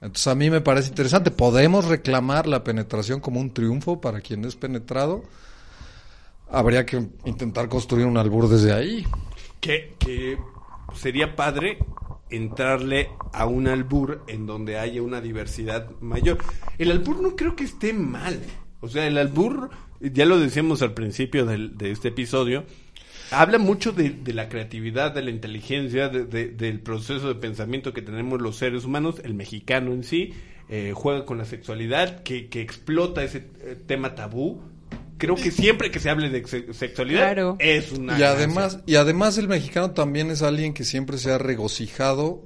Entonces 0.01 0.27
a 0.27 0.35
mí 0.35 0.49
me 0.49 0.61
parece 0.61 0.89
interesante. 0.89 1.31
¿Podemos 1.31 1.85
reclamar 1.85 2.47
la 2.47 2.63
penetración 2.63 3.19
como 3.19 3.39
un 3.39 3.53
triunfo 3.53 3.99
para 3.99 4.21
quien 4.21 4.45
es 4.45 4.55
penetrado? 4.55 5.23
Habría 6.49 6.85
que 6.85 7.07
intentar 7.25 7.67
construir 7.67 8.05
un 8.05 8.17
albur 8.17 8.47
desde 8.47 8.73
ahí. 8.73 9.05
Que, 9.59 9.95
que 9.99 10.37
sería 10.95 11.35
padre 11.35 11.79
entrarle 12.29 13.09
a 13.33 13.45
un 13.45 13.67
albur 13.67 14.23
en 14.27 14.45
donde 14.45 14.77
haya 14.77 15.01
una 15.01 15.21
diversidad 15.21 15.89
mayor. 15.99 16.37
El 16.77 16.91
albur 16.91 17.21
no 17.21 17.35
creo 17.35 17.55
que 17.55 17.63
esté 17.63 17.93
mal. 17.93 18.39
O 18.81 18.87
sea, 18.87 19.07
el 19.07 19.17
albur, 19.17 19.69
ya 19.99 20.25
lo 20.25 20.39
decíamos 20.39 20.81
al 20.81 20.93
principio 20.93 21.45
del, 21.45 21.77
de 21.77 21.91
este 21.91 22.09
episodio, 22.09 22.65
habla 23.31 23.57
mucho 23.57 23.91
de, 23.91 24.15
la 24.33 24.49
creatividad, 24.49 25.13
de 25.13 25.21
la 25.21 25.31
inteligencia, 25.31 26.09
del 26.09 26.79
proceso 26.79 27.27
de 27.27 27.35
pensamiento 27.35 27.93
que 27.93 28.01
tenemos 28.01 28.41
los 28.41 28.57
seres 28.57 28.85
humanos, 28.85 29.21
el 29.23 29.33
mexicano 29.33 29.93
en 29.93 30.03
sí, 30.03 30.33
eh, 30.69 30.93
juega 30.95 31.25
con 31.25 31.37
la 31.37 31.45
sexualidad, 31.45 32.23
que, 32.23 32.49
explota 32.53 33.23
ese 33.23 33.47
eh, 33.61 33.77
tema 33.85 34.15
tabú. 34.15 34.61
Creo 35.17 35.35
que 35.35 35.49
siempre 35.49 35.89
que 35.89 35.99
se 35.99 36.09
hable 36.11 36.29
de 36.29 36.45
sexualidad 36.73 37.55
es 37.59 37.91
una... 37.91 38.19
Y 38.19 38.23
además, 38.23 38.81
y 38.85 38.95
además 38.95 39.37
el 39.39 39.47
mexicano 39.47 39.91
también 39.91 40.29
es 40.29 40.43
alguien 40.43 40.73
que 40.73 40.83
siempre 40.83 41.17
se 41.17 41.31
ha 41.31 41.39
regocijado 41.39 42.43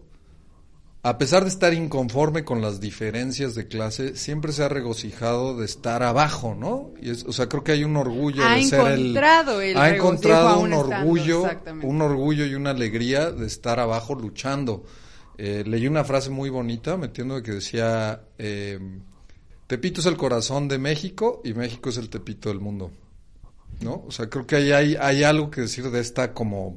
a 1.03 1.17
pesar 1.17 1.43
de 1.43 1.49
estar 1.49 1.73
inconforme 1.73 2.43
con 2.43 2.61
las 2.61 2.79
diferencias 2.79 3.55
de 3.55 3.67
clase, 3.67 4.15
siempre 4.15 4.51
se 4.51 4.63
ha 4.63 4.69
regocijado 4.69 5.57
de 5.57 5.65
estar 5.65 6.03
abajo, 6.03 6.55
¿no? 6.55 6.91
Y 7.01 7.09
es, 7.09 7.23
o 7.23 7.33
sea, 7.33 7.49
creo 7.49 7.63
que 7.63 7.71
hay 7.71 7.83
un 7.83 7.97
orgullo 7.97 8.47
de 8.47 8.63
ser 8.63 8.87
el, 8.91 9.17
el 9.17 9.77
ha 9.77 9.89
encontrado 9.89 10.59
un 10.59 10.73
orgullo, 10.73 11.43
un 11.81 12.01
orgullo 12.03 12.45
y 12.45 12.53
una 12.53 12.69
alegría 12.69 13.31
de 13.31 13.47
estar 13.47 13.79
abajo 13.79 14.13
luchando. 14.13 14.83
Eh, 15.39 15.63
leí 15.65 15.87
una 15.87 16.03
frase 16.03 16.29
muy 16.29 16.51
bonita, 16.51 16.97
metiendo 16.97 17.41
que 17.41 17.53
decía 17.53 18.21
eh, 18.37 18.77
Tepito 19.65 20.01
es 20.01 20.05
el 20.05 20.17
corazón 20.17 20.67
de 20.67 20.77
México 20.77 21.41
y 21.43 21.55
México 21.55 21.89
es 21.89 21.97
el 21.97 22.09
Tepito 22.09 22.49
del 22.49 22.59
mundo, 22.59 22.91
¿no? 23.79 24.03
O 24.05 24.11
sea, 24.11 24.29
creo 24.29 24.45
que 24.45 24.57
ahí 24.57 24.71
hay, 24.71 24.95
hay 24.99 25.23
algo 25.23 25.49
que 25.49 25.61
decir 25.61 25.89
de 25.89 25.99
esta 25.99 26.33
como 26.33 26.75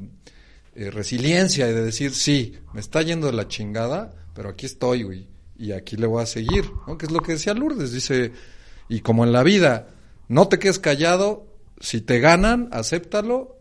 eh, 0.76 0.90
resiliencia 0.90 1.68
y 1.68 1.72
de 1.72 1.84
decir, 1.84 2.12
sí, 2.12 2.58
me 2.72 2.80
está 2.80 3.00
yendo 3.02 3.28
de 3.28 3.32
la 3.32 3.46
chingada, 3.46 4.12
pero 4.34 4.48
aquí 4.48 4.66
estoy, 4.66 5.04
güey, 5.04 5.28
y 5.56 5.72
aquí 5.72 5.96
le 5.96 6.06
voy 6.06 6.22
a 6.22 6.26
seguir, 6.26 6.70
¿no? 6.86 6.98
Que 6.98 7.06
es 7.06 7.12
lo 7.12 7.20
que 7.20 7.32
decía 7.32 7.54
Lourdes, 7.54 7.92
dice, 7.92 8.32
y 8.88 9.00
como 9.00 9.24
en 9.24 9.32
la 9.32 9.44
vida, 9.44 9.88
no 10.28 10.48
te 10.48 10.58
quedes 10.58 10.80
callado, 10.80 11.46
si 11.78 12.00
te 12.00 12.18
ganan, 12.18 12.68
acéptalo 12.72 13.58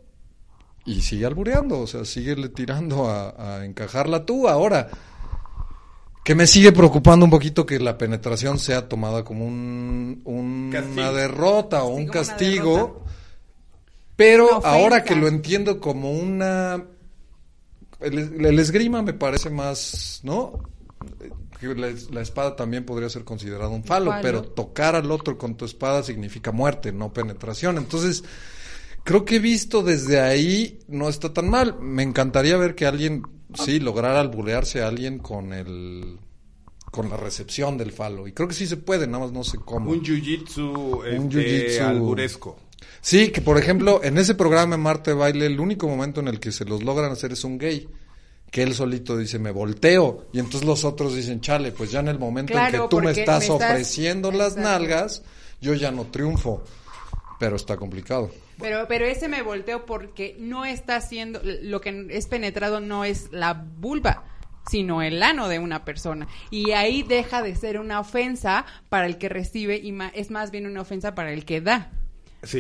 y 0.86 1.02
sigue 1.02 1.26
albureando, 1.26 1.82
o 1.82 1.88
sea, 1.88 2.04
síguele 2.06 2.50
tirando 2.50 3.10
a, 3.10 3.64
encajarla 3.66 4.26
tú 4.26 4.48
ahora. 4.48 4.90
Que 6.24 6.36
me 6.36 6.48
sigue 6.48 6.72
preocupando 6.72 7.26
un 7.26 7.32
poquito 7.32 7.66
que 7.66 7.80
la 7.80 7.98
penetración 7.98 8.58
sea 8.58 8.88
tomada 8.88 9.26
como 9.26 9.46
un, 9.46 10.22
una 10.24 11.12
derrota 11.12 11.84
o 11.84 11.90
un 11.90 12.08
castigo. 12.08 13.04
Pero 14.16 14.66
ahora 14.66 15.04
que 15.04 15.16
lo 15.16 15.28
entiendo 15.28 15.82
como 15.82 16.12
una 16.12 16.82
el, 18.04 18.60
esgrima 18.60 19.02
me 19.02 19.14
parece 19.14 19.50
más, 19.50 20.22
¿no? 20.24 20.60
La, 21.62 22.22
espada 22.22 22.56
también 22.56 22.86
podría 22.86 23.10
ser 23.10 23.24
considerada 23.24 23.70
un 23.70 23.86
falo, 23.86 24.14
pero 24.22 24.42
tocar 24.42 24.96
al 24.96 25.10
otro 25.12 25.38
con 25.38 25.56
tu 25.56 25.64
espada 25.64 26.04
significa 26.04 26.52
muerte, 26.52 26.92
no 26.92 27.14
penetración. 27.14 27.78
Entonces, 27.78 28.24
creo 29.04 29.24
que 29.24 29.38
he 29.38 29.40
visto 29.40 29.82
desde 29.82 30.20
ahí 30.20 30.80
no 30.90 31.08
está 31.08 31.34
tan 31.34 31.50
mal. 31.50 31.80
Me 31.80 32.04
encantaría 32.04 32.58
ver 32.58 32.76
que 32.76 32.86
alguien, 32.86 33.24
sí, 33.54 33.80
lograra 33.80 34.20
alburearse 34.20 34.82
a 34.84 34.90
alguien 34.90 35.20
con 35.20 35.54
el 35.54 36.20
con 36.94 37.10
la 37.10 37.18
recepción 37.18 37.76
del 37.76 37.92
falo. 37.92 38.28
Y 38.28 38.34
creo 38.34 38.48
que 38.48 38.54
sí 38.54 38.68
se 38.68 38.78
puede, 38.78 39.08
nada 39.08 39.24
más 39.24 39.34
no 39.34 39.44
sé 39.44 39.58
cómo. 39.58 39.90
Un 39.90 40.04
jiu-jitsu 40.04 41.04
este, 41.08 41.82
alburesco. 41.82 42.56
Sí, 43.04 43.32
que 43.32 43.42
por 43.42 43.58
ejemplo, 43.58 44.02
en 44.02 44.18
ese 44.18 44.34
programa 44.34 44.78
Marte 44.78 45.12
Baile, 45.12 45.46
el 45.46 45.60
único 45.60 45.90
momento 45.90 46.22
en 46.22 46.30
el 46.30 46.40
que 46.40 46.54
se 46.54 46.64
los 46.64 46.84
logran 46.84 47.12
hacer 47.12 47.34
es 47.34 47.44
un 47.44 47.58
gay. 47.58 47.90
Que 48.50 48.64
él 48.64 48.74
solito 48.74 49.18
dice, 49.18 49.40
me 49.40 49.52
volteo. 49.52 50.28
Y 50.32 50.40
entonces 50.40 50.64
los 50.64 50.86
otros 50.86 51.14
dicen, 51.14 51.42
chale, 51.42 51.74
pues 51.74 51.92
ya 51.92 52.00
en 52.00 52.08
el 52.08 52.18
momento 52.18 52.58
en 52.58 52.72
que 52.72 52.80
tú 52.90 53.02
me 53.02 53.12
estás, 53.12 53.50
ofreciendo 53.50 54.32
las 54.32 54.56
nalgas, 54.56 55.24
yo 55.60 55.74
ya 55.74 55.92
no 55.92 56.06
triunfo. 56.06 56.64
Pero 57.40 57.58
está 57.58 57.76
complicado. 57.76 58.32
Pero, 58.60 58.88
pero 58.88 59.06
ese 59.06 59.28
me 59.28 59.42
volteo 59.42 59.86
porque 59.86 60.38
no 60.40 60.64
está 60.64 60.96
haciendo, 60.96 61.42
lo 61.44 61.82
que 61.82 62.08
es 62.10 62.28
penetrado 62.28 62.80
no 62.80 63.04
es 63.04 63.30
la 63.32 63.54
vulva, 63.54 64.24
sino 64.70 65.02
el 65.02 65.22
ano 65.24 65.50
de 65.50 65.60
una 65.60 65.84
persona. 65.84 66.28
Y 66.52 66.72
ahí 66.72 67.04
deja 67.04 67.42
de 67.42 67.56
ser 67.56 67.80
una 67.80 68.00
ofensa 68.00 68.66
para 68.88 69.08
el 69.08 69.18
que 69.18 69.28
recibe 69.28 69.78
y 69.78 69.94
es 70.14 70.32
más 70.32 70.52
bien 70.52 70.68
una 70.68 70.82
ofensa 70.82 71.16
para 71.16 71.34
el 71.34 71.44
que 71.44 71.60
da 71.60 71.92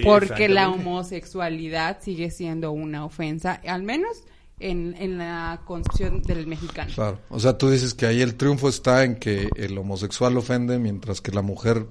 porque 0.03 0.49
la 0.49 0.69
homosexualidad 0.69 1.99
sigue 2.01 2.31
siendo 2.31 2.71
una 2.71 3.05
ofensa, 3.05 3.61
al 3.65 3.83
menos 3.83 4.23
en, 4.59 4.95
en, 4.97 5.17
la 5.17 5.61
concepción 5.65 6.21
del 6.21 6.47
mexicano. 6.47 6.91
Claro, 6.93 7.19
o 7.29 7.39
sea, 7.39 7.57
tú 7.57 7.69
dices 7.69 7.93
que 7.93 8.05
ahí 8.05 8.21
el 8.21 8.35
triunfo 8.35 8.69
está 8.69 9.03
en 9.03 9.15
que 9.15 9.49
el 9.55 9.77
homosexual 9.77 10.37
ofende 10.37 10.79
mientras 10.79 11.21
que 11.21 11.31
la 11.31 11.41
mujer 11.41 11.85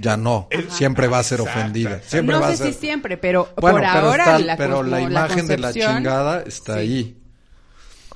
ya 0.00 0.16
no, 0.16 0.48
siempre 0.68 1.06
va 1.06 1.18
a 1.18 1.22
ser 1.22 1.40
ofendida. 1.40 2.00
Siempre 2.02 2.34
no 2.34 2.40
va 2.40 2.54
sé 2.54 2.72
si 2.72 2.78
siempre, 2.78 3.16
pero 3.16 3.48
por 3.54 3.84
ahora 3.84 4.38
la, 4.38 4.56
pero 4.56 4.82
la 4.82 5.00
imagen 5.00 5.46
de 5.46 5.58
la 5.58 5.72
chingada 5.72 6.42
está 6.42 6.74
ahí. 6.74 7.16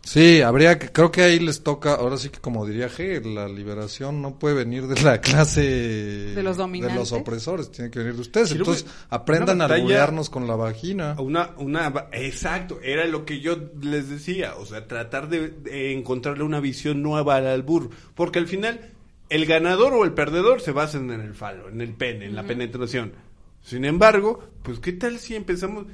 Sí, 0.05 0.42
habría 0.42 0.80
que, 0.80 0.90
creo 0.90 1.12
que 1.12 1.22
ahí 1.22 1.38
les 1.38 1.62
toca, 1.62 1.94
ahora 1.94 2.16
sí 2.16 2.28
que 2.28 2.40
como 2.40 2.66
diría 2.66 2.88
G, 2.88 3.24
la 3.24 3.46
liberación 3.48 4.20
no 4.20 4.36
puede 4.36 4.57
venir 4.57 4.88
de 4.88 5.00
la 5.00 5.20
clase 5.20 5.62
De 5.62 6.42
los 6.42 6.57
dominantes. 6.57 6.94
de 6.94 6.98
los 7.00 7.12
opresores, 7.12 7.70
tiene 7.70 7.88
que 7.90 8.00
venir 8.00 8.14
de 8.16 8.20
ustedes. 8.22 8.48
Sí, 8.48 8.57
Entonces, 8.59 8.84
aprendan 9.11 9.61
a 9.61 9.66
alburearnos 9.66 10.28
con 10.28 10.48
la 10.48 10.57
vagina. 10.57 11.14
Una, 11.20 11.50
una, 11.57 11.88
va- 11.90 12.09
exacto, 12.12 12.80
era 12.82 13.05
lo 13.07 13.24
que 13.24 13.38
yo 13.40 13.57
les 13.80 14.09
decía, 14.11 14.57
o 14.57 14.66
sea, 14.66 14.88
tratar 14.88 15.28
de, 15.28 15.50
de 15.50 15.92
encontrarle 15.92 16.42
una 16.42 16.59
visión 16.59 17.00
nueva 17.00 17.36
al 17.36 17.46
albur, 17.46 17.90
porque 18.16 18.40
al 18.40 18.48
final 18.48 18.80
el 19.28 19.46
ganador 19.46 19.92
o 19.94 20.05
el 20.05 20.14
perdedor 20.14 20.61
se 20.62 20.72
basan 20.72 21.12
en 21.12 21.20
el 21.20 21.34
falo, 21.34 21.68
en 21.68 21.80
el 21.80 21.94
pene, 21.94 22.24
en 22.26 22.34
la 22.34 22.42
penetración. 22.42 23.12
Sin 23.62 23.84
embargo, 23.84 24.48
pues 24.64 24.80
qué 24.80 24.90
tal 24.92 25.20
si 25.20 25.36
empezamos 25.36 25.86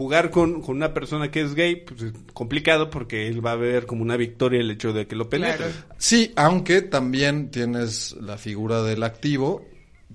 jugar 0.00 0.30
con, 0.30 0.62
con 0.62 0.76
una 0.76 0.94
persona 0.94 1.30
que 1.30 1.42
es 1.42 1.54
gay, 1.54 1.76
pues 1.76 2.00
es 2.00 2.12
complicado 2.32 2.88
porque 2.88 3.28
él 3.28 3.44
va 3.44 3.52
a 3.52 3.56
ver 3.56 3.84
como 3.84 4.00
una 4.00 4.16
victoria 4.16 4.60
el 4.60 4.70
hecho 4.70 4.94
de 4.94 5.06
que 5.06 5.14
lo 5.14 5.28
penetre. 5.28 5.58
Claro. 5.66 5.72
Sí, 5.98 6.32
aunque 6.36 6.80
también 6.80 7.50
tienes 7.50 8.16
la 8.18 8.38
figura 8.38 8.82
del 8.82 9.02
activo 9.02 9.62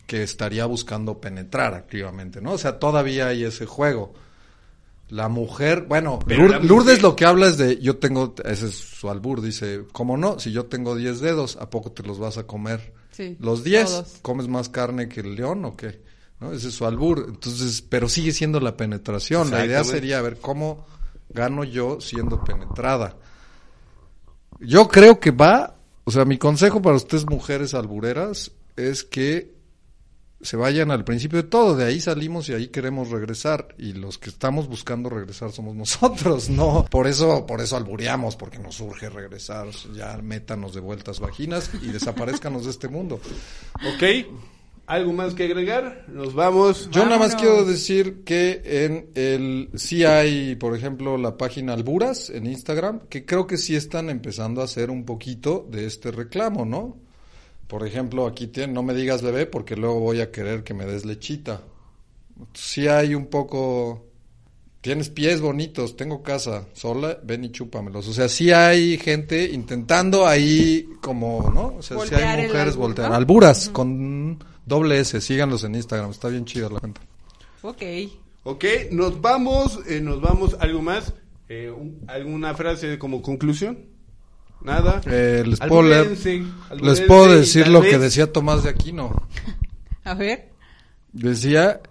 que 0.07 0.23
estaría 0.23 0.65
buscando 0.65 1.21
penetrar 1.21 1.75
activamente, 1.75 2.41
¿no? 2.41 2.53
O 2.53 2.57
sea, 2.57 2.79
todavía 2.79 3.27
hay 3.27 3.43
ese 3.43 3.67
juego. 3.67 4.13
La 5.09 5.29
mujer, 5.29 5.86
bueno, 5.88 6.17
la 6.25 6.36
mujer- 6.45 6.65
Lourdes 6.65 7.03
lo 7.03 7.15
que 7.15 7.25
habla 7.25 7.45
es 7.47 7.59
de, 7.59 7.77
yo 7.79 7.97
tengo, 7.97 8.33
ese 8.43 8.65
es 8.65 8.73
su 8.75 9.07
albur, 9.07 9.39
dice, 9.41 9.83
¿cómo 9.91 10.17
no? 10.17 10.39
Si 10.39 10.51
yo 10.51 10.65
tengo 10.65 10.95
10 10.95 11.19
dedos, 11.19 11.57
¿a 11.61 11.69
poco 11.69 11.91
te 11.91 12.01
los 12.01 12.17
vas 12.17 12.39
a 12.39 12.47
comer? 12.47 12.91
Sí, 13.11 13.38
¿Los 13.39 13.63
10? 13.63 13.86
todos. 13.86 14.17
¿Comes 14.23 14.47
más 14.47 14.67
carne 14.69 15.07
que 15.07 15.19
el 15.19 15.36
león 15.36 15.63
o 15.63 15.75
qué? 15.77 16.03
¿No? 16.39 16.51
Ese 16.51 16.67
es 16.67 16.75
su 16.75 16.86
albur. 16.86 17.25
Entonces, 17.27 17.81
pero 17.81 18.09
sigue 18.09 18.31
siendo 18.31 18.59
la 18.59 18.75
penetración. 18.75 19.51
La 19.51 19.65
idea 19.65 19.83
sería, 19.83 20.19
a 20.19 20.21
ver, 20.21 20.38
¿cómo 20.38 20.86
gano 21.29 21.63
yo 21.63 22.01
siendo 22.01 22.43
penetrada? 22.43 23.17
Yo 24.59 24.88
creo 24.88 25.19
que 25.19 25.31
va, 25.31 25.75
o 26.03 26.11
sea, 26.11 26.25
mi 26.25 26.38
consejo 26.38 26.81
para 26.81 26.95
ustedes 26.95 27.25
mujeres 27.25 27.73
albureras 27.73 28.51
es 28.75 29.03
que 29.03 29.55
se 30.41 30.57
vayan 30.57 30.91
al 30.91 31.03
principio 31.03 31.41
de 31.41 31.47
todo, 31.47 31.75
de 31.75 31.86
ahí 31.86 31.99
salimos 31.99 32.49
y 32.49 32.53
ahí 32.53 32.67
queremos 32.67 33.09
regresar 33.09 33.73
y 33.77 33.93
los 33.93 34.17
que 34.17 34.29
estamos 34.29 34.67
buscando 34.67 35.09
regresar 35.09 35.51
somos 35.51 35.75
nosotros, 35.75 36.49
no, 36.49 36.86
por 36.89 37.07
eso 37.07 37.45
por 37.45 37.61
eso 37.61 37.77
albureamos, 37.77 38.36
porque 38.36 38.59
nos 38.59 38.79
urge 38.79 39.09
regresar, 39.09 39.67
ya 39.93 40.17
métanos 40.21 40.73
de 40.73 40.81
vueltas 40.81 41.19
vaginas 41.19 41.71
y 41.81 41.88
desaparezcanos 41.88 42.65
de 42.65 42.71
este 42.71 42.88
mundo. 42.88 43.19
¿Ok? 43.95 44.03
¿Algo 44.88 45.13
más 45.13 45.33
que 45.33 45.45
agregar? 45.45 46.05
Nos 46.07 46.36
vamos. 46.36 46.89
Yo 46.91 47.05
nada 47.05 47.17
más 47.17 47.36
quiero 47.36 47.65
decir 47.65 48.23
que 48.23 48.61
en 48.63 49.09
el 49.15 49.69
sí 49.73 50.03
hay, 50.03 50.55
por 50.55 50.75
ejemplo, 50.75 51.17
la 51.17 51.38
página 51.38 51.73
Alburas 51.73 52.29
en 52.29 52.45
Instagram, 52.45 53.01
que 53.09 53.25
creo 53.25 53.47
que 53.47 53.57
sí 53.57 53.75
están 53.75 54.11
empezando 54.11 54.61
a 54.61 54.65
hacer 54.65 54.91
un 54.91 55.03
poquito 55.03 55.67
de 55.71 55.88
este 55.88 56.11
reclamo, 56.11 56.65
¿no? 56.65 56.97
Por 57.67 57.86
ejemplo, 57.88 58.27
aquí 58.27 58.45
tienen, 58.45 58.75
no 58.75 58.83
me 58.83 58.93
digas 58.93 59.23
bebé 59.23 59.47
porque 59.47 59.75
luego 59.75 59.99
voy 59.99 60.21
a 60.21 60.31
querer 60.31 60.63
que 60.63 60.75
me 60.75 60.86
des 60.86 61.03
lechita. 61.03 61.61
Sí 62.53 62.88
hay 62.88 63.15
un 63.15 63.25
poco, 63.25 64.05
tienes 64.81 65.09
pies 65.09 65.41
bonitos, 65.41 65.97
tengo 65.97 66.21
casa, 66.21 66.67
sola, 66.73 67.17
ven 67.23 67.43
y 67.43 67.49
chúpamelos. 67.49 68.07
O 68.07 68.13
sea, 68.13 68.29
sí 68.29 68.51
hay 68.51 68.99
gente 68.99 69.49
intentando 69.51 70.27
ahí 70.27 70.88
como, 71.01 71.49
¿no? 71.51 71.77
O 71.77 71.81
sea, 71.81 71.97
sí 71.97 72.01
Voltear 72.01 72.21
hay 72.21 72.41
el 72.41 72.47
mujeres 72.49 72.73
albur, 72.73 72.88
voltear. 72.88 73.09
¿no? 73.09 73.15
Alburas 73.15 73.69
con 73.69 74.38
doble 74.66 74.99
S, 74.99 75.20
síganlos 75.22 75.63
en 75.63 75.76
Instagram, 75.76 76.11
está 76.11 76.28
bien 76.30 76.45
chido 76.45 76.70
la 76.70 76.80
gente. 76.80 77.01
Ok. 77.61 77.82
Ok, 78.43 78.63
nos 78.91 79.20
vamos, 79.22 79.80
eh, 79.88 79.99
nos 80.01 80.22
vamos. 80.22 80.55
¿Algo 80.59 80.82
más? 80.82 81.13
Eh, 81.49 81.72
un- 81.76 81.99
¿Alguna 82.07 82.53
frase 82.53 82.97
como 82.99 83.22
conclusión? 83.22 83.80
Nada. 84.61 85.01
Eh, 85.05 85.43
les 85.45 85.59
puedo 85.59 85.84
Les 87.28 87.39
decir 87.39 87.68
lo 87.68 87.82
que 87.82 87.97
decía 87.99 88.32
Tomás 88.32 88.63
de 88.63 88.70
Aquino. 88.70 89.28
A 90.03 90.13
ver. 90.13 90.49
Decía 91.13 91.82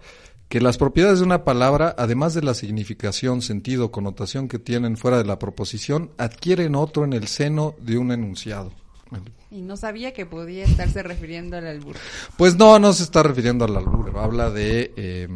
que 0.49 0.61
las 0.61 0.77
propiedades 0.77 1.19
de 1.19 1.25
una 1.25 1.43
palabra, 1.43 1.95
además 1.97 2.33
de 2.33 2.41
la 2.43 2.53
significación, 2.53 3.41
sentido, 3.41 3.91
connotación 3.91 4.47
que 4.47 4.59
tienen 4.59 4.95
fuera 4.97 5.17
de 5.17 5.25
la 5.25 5.39
proposición, 5.39 6.11
adquieren 6.17 6.75
otro 6.75 7.03
en 7.03 7.13
el 7.13 7.27
seno 7.27 7.75
de 7.79 7.97
un 7.97 8.11
enunciado. 8.11 8.71
Y 9.51 9.61
no 9.61 9.77
sabía 9.77 10.13
que 10.13 10.25
podía 10.25 10.65
estarse 10.65 11.03
refiriendo 11.03 11.57
al 11.57 11.67
albur. 11.67 11.95
Pues 12.37 12.55
no, 12.57 12.79
no 12.79 12.91
se 12.93 13.03
está 13.03 13.23
refiriendo 13.23 13.65
al 13.65 13.77
albur, 13.77 14.11
habla 14.17 14.49
de, 14.49 14.93
eh, 14.97 15.27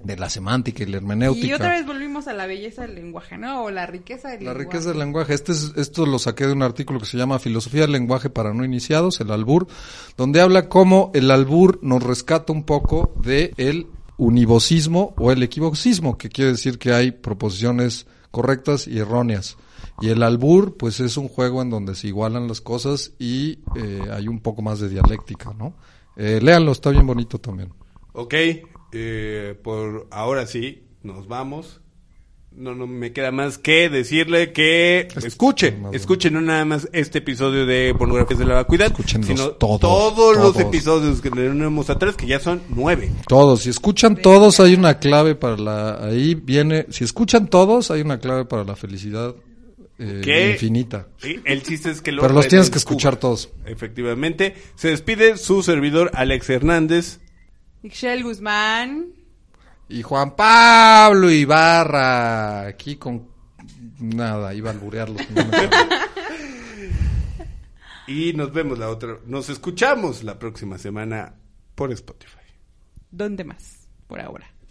de 0.00 0.16
la 0.16 0.28
semántica 0.28 0.82
y 0.82 0.86
la 0.86 0.98
hermenéutica. 0.98 1.46
Y 1.46 1.52
otra 1.52 1.70
vez 1.72 1.86
volvimos 1.86 2.28
a 2.28 2.34
la 2.34 2.46
belleza 2.46 2.82
del 2.82 2.94
lenguaje, 2.94 3.38
¿no? 3.38 3.64
O 3.64 3.70
la 3.70 3.86
riqueza 3.86 4.28
del 4.28 4.44
La 4.44 4.52
lenguaje. 4.52 4.58
riqueza 4.64 4.88
del 4.90 4.98
lenguaje. 4.98 5.34
Este 5.34 5.52
es, 5.52 5.72
esto 5.76 6.06
lo 6.06 6.18
saqué 6.18 6.46
de 6.46 6.52
un 6.52 6.62
artículo 6.62 7.00
que 7.00 7.06
se 7.06 7.16
llama 7.16 7.38
Filosofía 7.38 7.82
del 7.82 7.92
lenguaje 7.92 8.30
para 8.30 8.52
no 8.52 8.64
iniciados, 8.64 9.20
el 9.20 9.30
albur, 9.30 9.66
donde 10.16 10.40
habla 10.40 10.68
cómo 10.68 11.10
el 11.14 11.30
albur 11.30 11.78
nos 11.82 12.02
rescata 12.02 12.52
un 12.52 12.62
poco 12.64 13.14
de 13.22 13.52
el 13.56 13.86
univocismo 14.18 15.14
o 15.18 15.32
el 15.32 15.42
equivocismo, 15.42 16.16
que 16.18 16.28
quiere 16.28 16.52
decir 16.52 16.78
que 16.78 16.92
hay 16.92 17.10
proposiciones 17.10 18.06
correctas 18.30 18.86
y 18.86 18.98
erróneas. 18.98 19.56
Y 20.00 20.08
el 20.08 20.22
albur, 20.22 20.76
pues 20.76 21.00
es 21.00 21.16
un 21.16 21.28
juego 21.28 21.62
en 21.62 21.70
donde 21.70 21.94
se 21.94 22.08
igualan 22.08 22.48
las 22.48 22.60
cosas 22.60 23.12
y 23.18 23.60
eh, 23.76 24.02
hay 24.12 24.28
un 24.28 24.40
poco 24.40 24.62
más 24.62 24.78
de 24.80 24.88
dialéctica, 24.88 25.54
¿no? 25.58 25.74
Eh, 26.16 26.38
léanlo, 26.42 26.72
está 26.72 26.90
bien 26.90 27.06
bonito 27.06 27.38
también. 27.38 27.72
Ok, 28.12 28.34
eh, 28.92 29.58
por 29.62 30.06
ahora 30.10 30.46
sí, 30.46 30.84
nos 31.02 31.28
vamos. 31.28 31.80
No, 32.52 32.74
no 32.74 32.86
me 32.86 33.12
queda 33.12 33.32
más 33.32 33.58
que 33.58 33.90
decirle 33.90 34.54
que 34.54 35.08
escuche, 35.22 35.72
más 35.72 35.92
escuche 35.92 36.30
no 36.30 36.40
nada 36.40 36.64
más 36.64 36.88
este 36.94 37.18
episodio 37.18 37.66
de 37.66 37.94
Pornografías 37.98 38.38
de 38.38 38.46
la 38.46 38.54
Vacuidad, 38.54 38.94
sino 39.04 39.50
todos, 39.50 39.80
todos, 39.80 40.36
los 40.38 40.54
todos. 40.54 40.60
episodios 40.60 41.20
que 41.20 41.30
tenemos 41.30 41.90
atrás, 41.90 42.16
que 42.16 42.26
ya 42.26 42.40
son 42.40 42.62
nueve. 42.70 43.12
Todos, 43.28 43.60
si 43.60 43.68
escuchan 43.68 44.16
todos 44.16 44.58
hay 44.60 44.72
una 44.72 44.98
clave 44.98 45.34
para 45.34 45.58
la, 45.58 46.06
ahí 46.06 46.34
viene, 46.34 46.86
si 46.88 47.04
escuchan 47.04 47.48
todos 47.48 47.90
hay 47.90 48.00
una 48.00 48.20
clave 48.20 48.46
para 48.46 48.64
la 48.64 48.74
felicidad 48.74 49.34
eh, 49.98 50.20
¿Qué? 50.22 50.50
infinita. 50.52 51.08
El 51.22 51.62
chiste 51.62 51.90
es 51.90 52.02
que 52.02 52.12
lo 52.12 52.22
Pero 52.22 52.34
los 52.34 52.48
tienes 52.48 52.70
que 52.70 52.78
escuchar 52.78 53.16
todos. 53.16 53.50
Efectivamente. 53.64 54.54
Se 54.74 54.88
despide 54.88 55.36
su 55.36 55.62
servidor 55.62 56.10
Alex 56.14 56.50
Hernández. 56.50 57.20
Ixchel 57.82 58.22
Guzmán. 58.22 59.06
Y 59.88 60.02
Juan 60.02 60.34
Pablo 60.34 61.30
Ibarra, 61.30 62.66
aquí 62.66 62.96
con 62.96 63.28
nada, 64.00 64.52
iba 64.52 64.70
a 64.70 64.72
alburearlos. 64.72 65.30
no 65.30 65.44
me 65.44 65.56
acuerdo. 65.56 65.94
Y 68.08 68.32
nos 68.34 68.52
vemos 68.52 68.78
la 68.78 68.88
otra, 68.88 69.18
nos 69.26 69.48
escuchamos 69.48 70.22
la 70.22 70.38
próxima 70.38 70.78
semana 70.78 71.34
por 71.74 71.92
Spotify. 71.92 72.36
¿Dónde 73.10 73.44
más? 73.44 73.88
Por 74.06 74.20
ahora. 74.20 74.46